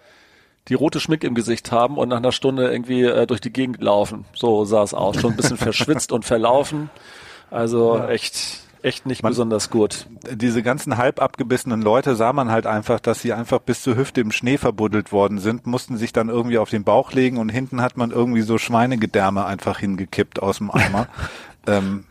[0.67, 3.81] die rote Schminke im Gesicht haben und nach einer Stunde irgendwie äh, durch die Gegend
[3.81, 4.25] laufen.
[4.33, 5.19] So sah es aus.
[5.19, 6.89] Schon ein bisschen verschwitzt und verlaufen.
[7.49, 8.09] Also ja.
[8.09, 10.07] echt, echt nicht man, besonders gut.
[10.31, 14.21] Diese ganzen halb abgebissenen Leute sah man halt einfach, dass sie einfach bis zur Hüfte
[14.21, 17.81] im Schnee verbuddelt worden sind, mussten sich dann irgendwie auf den Bauch legen und hinten
[17.81, 21.07] hat man irgendwie so Schweinegedärme einfach hingekippt aus dem Eimer.
[21.67, 22.05] ähm,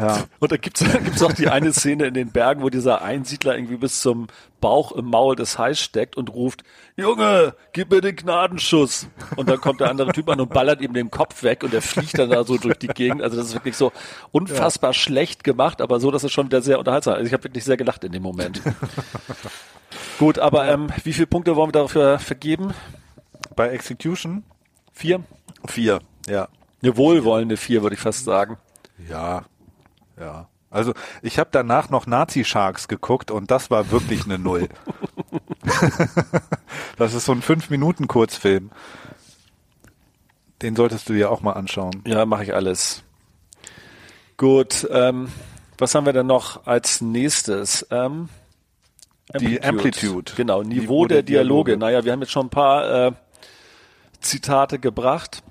[0.00, 0.24] ja.
[0.38, 3.76] Und da gibt's gibt's auch die eine Szene in den Bergen, wo dieser Einsiedler irgendwie
[3.76, 4.28] bis zum
[4.60, 6.62] Bauch im Maul des Hais steckt und ruft,
[6.96, 9.08] Junge, gib mir den Gnadenschuss.
[9.36, 11.82] Und dann kommt der andere Typ an und ballert ihm den Kopf weg und er
[11.82, 13.22] fliegt dann da so durch die Gegend.
[13.22, 13.92] Also das ist wirklich so
[14.32, 14.94] unfassbar ja.
[14.94, 17.14] schlecht gemacht, aber so, dass es schon wieder sehr unterhaltsam.
[17.14, 18.60] Also ich habe wirklich sehr gelacht in dem Moment.
[20.18, 22.74] Gut, aber ähm, wie viele Punkte wollen wir dafür vergeben?
[23.56, 24.44] Bei Execution?
[24.92, 25.22] Vier?
[25.66, 26.48] Vier, ja.
[26.82, 28.56] Eine wohlwollende vier, würde ich fast sagen.
[29.08, 29.44] Ja,
[30.20, 30.48] ja.
[30.70, 34.68] Also ich habe danach noch Nazi Sharks geguckt und das war wirklich eine Null.
[36.96, 38.70] das ist so ein fünf Minuten Kurzfilm.
[40.62, 42.02] Den solltest du dir auch mal anschauen.
[42.06, 43.02] Ja, mache ich alles.
[44.36, 45.28] Gut, ähm,
[45.76, 47.86] was haben wir denn noch als nächstes?
[47.90, 48.28] Ähm,
[49.32, 49.60] Amplitude.
[49.60, 50.32] Die Amplitude.
[50.36, 51.72] Genau, Niveau, Niveau der, der Dialoge.
[51.72, 51.76] Dialoge.
[51.78, 53.12] Naja, wir haben jetzt schon ein paar äh,
[54.20, 55.42] Zitate gebracht.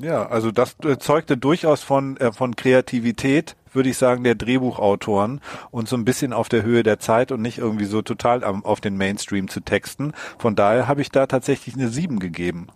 [0.00, 5.40] Ja, also das äh, zeugte durchaus von, äh, von Kreativität würde ich sagen, der Drehbuchautoren
[5.70, 8.64] und so ein bisschen auf der Höhe der Zeit und nicht irgendwie so total am,
[8.64, 10.12] auf den Mainstream zu texten.
[10.38, 12.68] Von daher habe ich da tatsächlich eine 7 gegeben.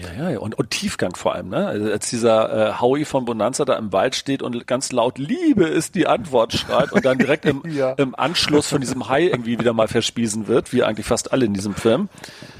[0.00, 1.66] Ja, ja, und, und Tiefgang vor allem, ne?
[1.66, 5.64] Also als dieser äh, Howie von Bonanza da im Wald steht und ganz laut Liebe
[5.64, 7.92] ist die Antwort schreibt und dann direkt im, ja.
[7.92, 11.52] im Anschluss von diesem Hai irgendwie wieder mal verspiesen wird, wie eigentlich fast alle in
[11.52, 12.08] diesem Film.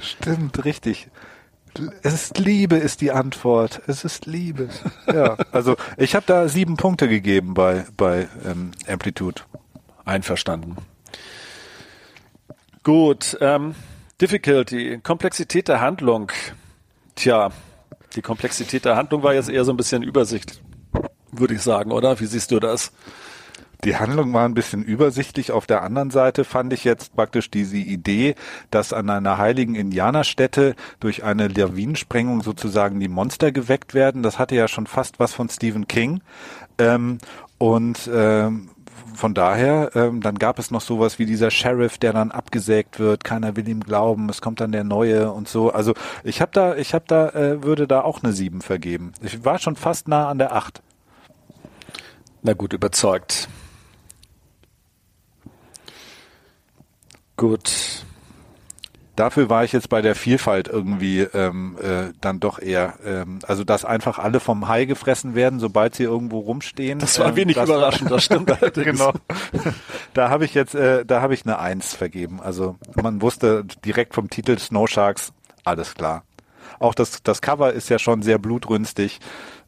[0.03, 1.09] Stimmt, richtig.
[2.03, 3.83] Es ist Liebe, ist die Antwort.
[3.87, 4.69] Es ist Liebe.
[5.07, 9.43] Ja, also ich habe da sieben Punkte gegeben bei, bei ähm, Amplitude.
[10.05, 10.77] Einverstanden.
[12.83, 13.75] Gut, ähm,
[14.21, 16.33] Difficulty, Komplexität der Handlung.
[17.15, 17.51] Tja,
[18.17, 20.61] die Komplexität der Handlung war jetzt eher so ein bisschen Übersicht,
[21.31, 22.19] würde ich sagen, oder?
[22.21, 22.93] Wie siehst du das?
[23.85, 25.51] Die Handlung war ein bisschen übersichtlich.
[25.51, 28.37] Auf der anderen Seite fand ich jetzt praktisch diese Idee,
[28.71, 34.23] dass an einer heiligen Indianerstätte durch eine Lawinensprengung sozusagen die Monster geweckt werden.
[34.23, 36.21] Das hatte ja schon fast was von Stephen King.
[36.79, 37.19] Ähm,
[37.59, 38.71] und ähm,
[39.15, 43.25] von daher, ähm, dann gab es noch sowas wie dieser Sheriff, der dann abgesägt wird.
[43.25, 44.29] Keiner will ihm glauben.
[44.29, 45.73] Es kommt dann der neue und so.
[45.73, 49.13] Also ich habe da, ich habe da, äh, würde da auch eine sieben vergeben.
[49.23, 50.83] Ich war schon fast nah an der acht.
[52.43, 53.49] Na gut, überzeugt.
[57.43, 58.05] Gut.
[59.17, 63.65] Dafür war ich jetzt bei der Vielfalt irgendwie ähm, äh, dann doch eher, ähm, also
[63.65, 67.01] dass einfach alle vom Hai gefressen werden, sobald sie irgendwo rumstehen.
[67.01, 68.87] Das war ähm, wenig das überraschend, das stimmt allerdings.
[68.87, 69.13] genau.
[70.15, 72.41] Da habe ich jetzt, äh, da habe ich eine Eins vergeben.
[72.41, 75.33] Also man wusste direkt vom Titel Snow Sharks,
[75.65, 76.23] alles klar.
[76.79, 79.19] Auch das, das Cover ist ja schon sehr blutrünstig.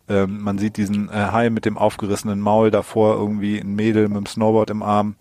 [0.09, 4.19] Ähm, man sieht diesen äh, Hai mit dem aufgerissenen Maul davor, irgendwie ein Mädel mit
[4.19, 5.17] dem Snowboard im Arm.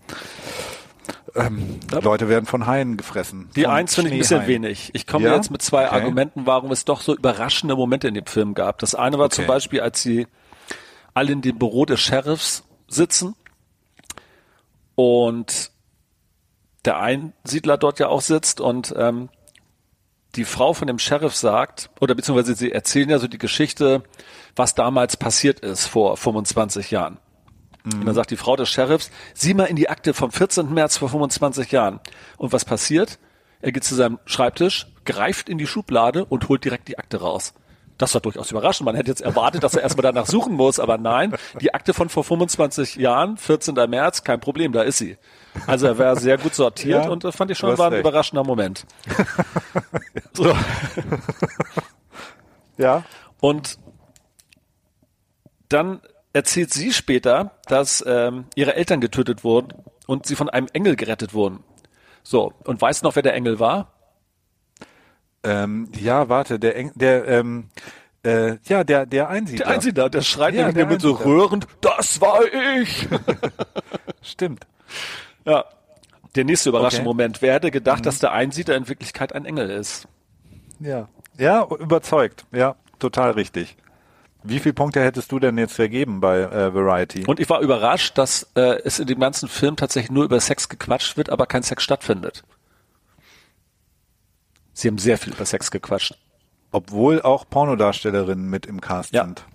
[1.35, 3.49] Ähm, Leute werden von Haien gefressen.
[3.55, 4.91] Die Eins finde ich ein bisschen wenig.
[4.93, 5.35] Ich komme ja?
[5.35, 5.95] jetzt mit zwei okay.
[5.95, 8.79] Argumenten, warum es doch so überraschende Momente in dem Film gab.
[8.79, 9.35] Das eine war okay.
[9.35, 10.27] zum Beispiel, als sie
[11.13, 13.35] alle in dem Büro des Sheriffs sitzen
[14.95, 15.71] und
[16.85, 19.29] der Einsiedler dort ja auch sitzt und ähm,
[20.35, 24.03] die Frau von dem Sheriff sagt, oder beziehungsweise sie erzählen ja so die Geschichte,
[24.55, 27.19] was damals passiert ist vor 25 Jahren.
[27.83, 27.99] Mhm.
[27.99, 30.73] Und dann sagt die Frau des Sheriffs, sieh mal in die Akte vom 14.
[30.73, 31.99] März vor 25 Jahren.
[32.37, 33.19] Und was passiert?
[33.61, 37.53] Er geht zu seinem Schreibtisch, greift in die Schublade und holt direkt die Akte raus.
[37.97, 38.85] Das war durchaus überraschend.
[38.85, 42.09] Man hätte jetzt erwartet, dass er erstmal danach suchen muss, aber nein, die Akte von
[42.09, 43.75] vor 25 Jahren, 14.
[43.89, 45.17] März, kein Problem, da ist sie.
[45.67, 48.01] Also er war sehr gut sortiert ja, und das fand ich schon war ein recht.
[48.01, 48.85] überraschender Moment.
[50.33, 50.53] so.
[52.77, 53.03] Ja.
[53.39, 53.77] Und
[55.69, 56.01] dann
[56.33, 59.73] erzählt sie später, dass ähm, ihre Eltern getötet wurden
[60.07, 61.63] und sie von einem Engel gerettet wurden.
[62.23, 63.91] So, und weißt du noch, wer der Engel war?
[65.43, 67.69] Ähm, ja, warte, der, Engel, der, ähm,
[68.25, 69.65] Äh, ja, der, der Einsiedler.
[69.65, 72.39] Der Einsiedler, der schreit Ja, nämlich mit so rührend, das war
[72.79, 73.09] ich.
[74.21, 74.65] Stimmt.
[75.45, 75.65] ja.
[76.35, 77.09] Der nächste überraschende Okay.
[77.09, 77.41] Moment.
[77.41, 80.07] Wer hätte gedacht, dass der Einsiedler in Wirklichkeit ein Engel ist?
[80.79, 81.09] Ja.
[81.37, 82.45] Ja, überzeugt.
[82.51, 83.75] Ja, total richtig.
[84.43, 87.23] Wie viele Punkte hättest du denn jetzt vergeben bei äh, Variety?
[87.25, 90.67] Und ich war überrascht, dass äh, es in dem ganzen Film tatsächlich nur über Sex
[90.69, 92.43] gequatscht wird, aber kein Sex stattfindet.
[94.73, 96.15] Sie haben sehr viel über Sex gequatscht.
[96.71, 99.23] Obwohl auch Pornodarstellerinnen mit im Cast Ja.
[99.25, 99.45] sind.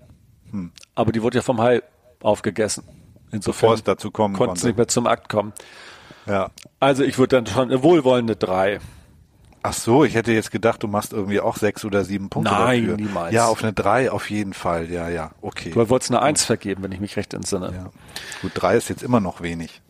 [0.95, 1.83] Aber die wurde ja vom Hai
[2.23, 2.85] aufgegessen.
[2.87, 4.67] Bevor Insofern es dazu kommen konnten sie konnte.
[4.69, 5.53] nicht mehr zum Akt kommen.
[6.27, 6.51] Ja.
[6.81, 8.81] Also ich würde dann schon eine wohlwollende drei.
[9.63, 12.83] Ach so, ich hätte jetzt gedacht, du machst irgendwie auch sechs oder sieben Punkte Nein,
[12.83, 12.97] dafür.
[12.97, 13.33] niemals.
[13.35, 14.91] Ja, auf eine drei auf jeden Fall.
[14.91, 15.71] Ja, ja, okay.
[15.71, 17.73] Du wolltest eine Eins vergeben, wenn ich mich recht entsinne.
[17.75, 17.91] Ja.
[18.43, 19.83] Gut, drei ist jetzt immer noch wenig.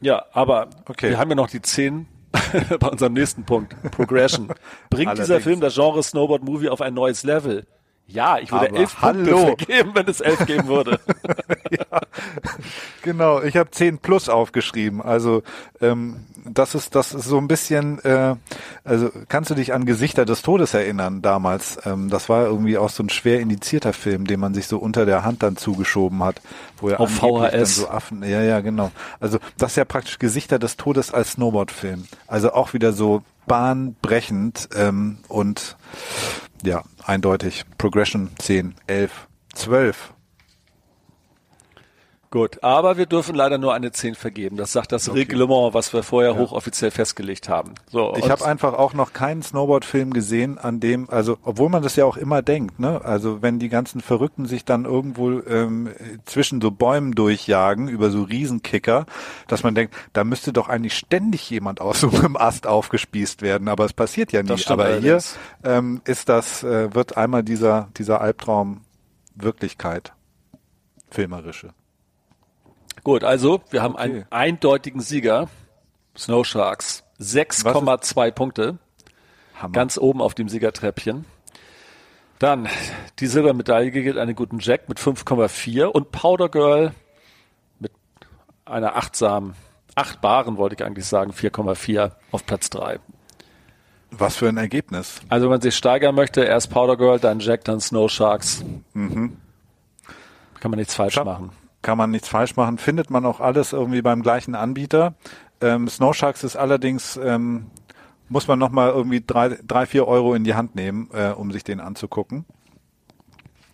[0.00, 1.10] Ja, aber Okay.
[1.10, 2.06] wir haben ja noch die zehn
[2.80, 3.74] bei unserem nächsten Punkt.
[3.92, 4.48] Progression.
[4.90, 5.40] Bringt dieser.
[5.40, 7.66] Film das Genre Snowboard Movie auf ein neues Level?
[8.12, 9.46] Ja, ich würde Aber elf hallo.
[9.46, 11.00] Punkte vergeben, wenn es elf geben würde.
[13.02, 15.00] Genau, ich habe 10 plus aufgeschrieben.
[15.00, 15.42] Also
[15.80, 17.98] ähm, das ist das ist so ein bisschen.
[18.04, 18.36] Äh,
[18.84, 21.78] also kannst du dich an Gesichter des Todes erinnern damals?
[21.86, 25.06] Ähm, das war irgendwie auch so ein schwer indizierter Film, den man sich so unter
[25.06, 26.42] der Hand dann zugeschoben hat,
[26.78, 27.76] wo er Auf angeblich dann VHS.
[27.76, 28.22] so Affen.
[28.22, 28.90] Ja, ja, genau.
[29.18, 32.06] Also das ist ja praktisch Gesichter des Todes als Snowboard-Film.
[32.26, 35.76] Also auch wieder so bahnbrechend ähm, und
[36.62, 40.14] ja eindeutig Progression 10, 11, 12.
[42.32, 44.56] Gut, aber wir dürfen leider nur eine 10 vergeben.
[44.56, 47.74] Das sagt das Reglement, was wir vorher hochoffiziell festgelegt haben.
[47.90, 51.96] So, Ich habe einfach auch noch keinen Snowboard-Film gesehen, an dem, also obwohl man das
[51.96, 53.04] ja auch immer denkt, ne?
[53.04, 55.88] Also wenn die ganzen Verrückten sich dann irgendwo ähm,
[56.24, 59.06] zwischen so Bäumen durchjagen über so Riesenkicker,
[59.48, 63.66] dass man denkt, da müsste doch eigentlich ständig jemand aus so einem Ast aufgespießt werden,
[63.66, 65.36] aber es passiert ja stimmt aber hier allerdings.
[65.64, 68.82] ähm, ist das, äh, wird einmal dieser dieser Albtraum
[69.34, 70.12] Wirklichkeit,
[71.10, 71.74] filmerische.
[73.04, 74.02] Gut, also wir haben Okay.
[74.02, 75.48] einen eindeutigen Sieger.
[76.16, 77.04] Snow Sharks.
[77.20, 78.78] 6,2 Punkte.
[79.60, 79.72] Hammer.
[79.72, 81.24] Ganz oben auf dem Siegertreppchen.
[82.38, 82.68] Dann
[83.18, 86.92] die Silbermedaille gilt einen guten Jack mit 5,4 und Powder Girl
[87.78, 87.92] mit
[88.64, 89.54] einer achtsamen,
[89.94, 92.98] achtbaren wollte ich eigentlich sagen, 4,4 auf Platz 3.
[94.12, 95.20] Was für ein Ergebnis.
[95.28, 98.64] Also wenn man sich steigern möchte, erst Powder Girl, dann Jack, dann Snow Sharks.
[98.94, 99.36] Kann
[100.62, 101.50] man nichts falsch Scha- machen.
[101.82, 102.78] Kann man nichts falsch machen.
[102.78, 105.14] Findet man auch alles irgendwie beim gleichen Anbieter.
[105.60, 107.66] Ähm, Snow Sharks ist allerdings, ähm,
[108.28, 111.64] muss man nochmal irgendwie drei, drei, vier Euro in die Hand nehmen, äh, um sich
[111.64, 112.44] den anzugucken.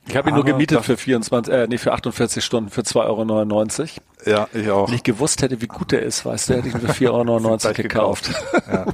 [0.09, 4.39] Ich habe ihn nur gemietet für 24, äh, nee, für 48 Stunden für 2,99 Euro.
[4.39, 4.87] Ja, ich auch.
[4.89, 7.11] Wenn ich gewusst hätte, wie gut der ist, weißt du, hätte ich ihn für 4,99
[7.11, 8.31] Euro Gleich gekauft.
[8.73, 8.87] ja.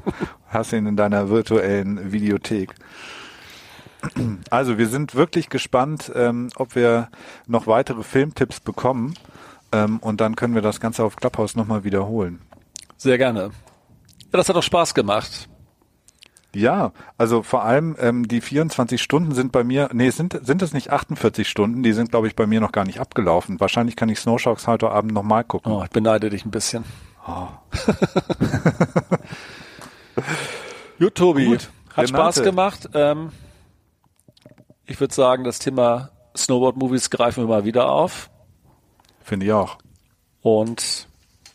[0.49, 2.75] Hast ihn in deiner virtuellen Videothek.
[4.51, 7.09] Also wir sind wirklich gespannt, ähm, ob wir
[7.47, 9.15] noch weitere Filmtipps bekommen.
[9.73, 12.41] Ähm, und dann können wir das Ganze auf Clubhouse nochmal wiederholen.
[12.97, 13.45] Sehr gerne.
[13.45, 13.51] Ja,
[14.33, 15.49] das hat doch Spaß gemacht.
[16.55, 20.75] Ja, also vor allem ähm, die 24 Stunden sind bei mir, nee, sind, sind es
[20.75, 23.59] nicht 48 Stunden, die sind, glaube ich, bei mir noch gar nicht abgelaufen.
[23.59, 25.73] Wahrscheinlich kann ich Snow Sharks heute Abend nochmal gucken.
[25.73, 26.85] Oh, ich beneide dich ein bisschen.
[30.99, 31.47] Gut, Tobi.
[31.47, 32.09] Gut, Hat Renate.
[32.09, 32.91] Spaß gemacht.
[32.95, 33.31] Ähm,
[34.93, 38.31] ich würde sagen, das Thema Snowboard-Movies greifen wir mal wieder auf.
[39.23, 39.79] Finde ich auch.
[40.43, 41.09] Und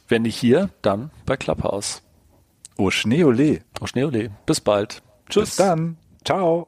[0.07, 2.01] wenn nicht hier, dann bei Clubhouse.
[2.77, 3.61] Oh, Schneeole.
[3.79, 4.31] Auf Schneeole.
[4.45, 5.03] Bis bald.
[5.29, 5.49] Tschüss.
[5.49, 5.97] Bis dann.
[6.25, 6.67] Ciao.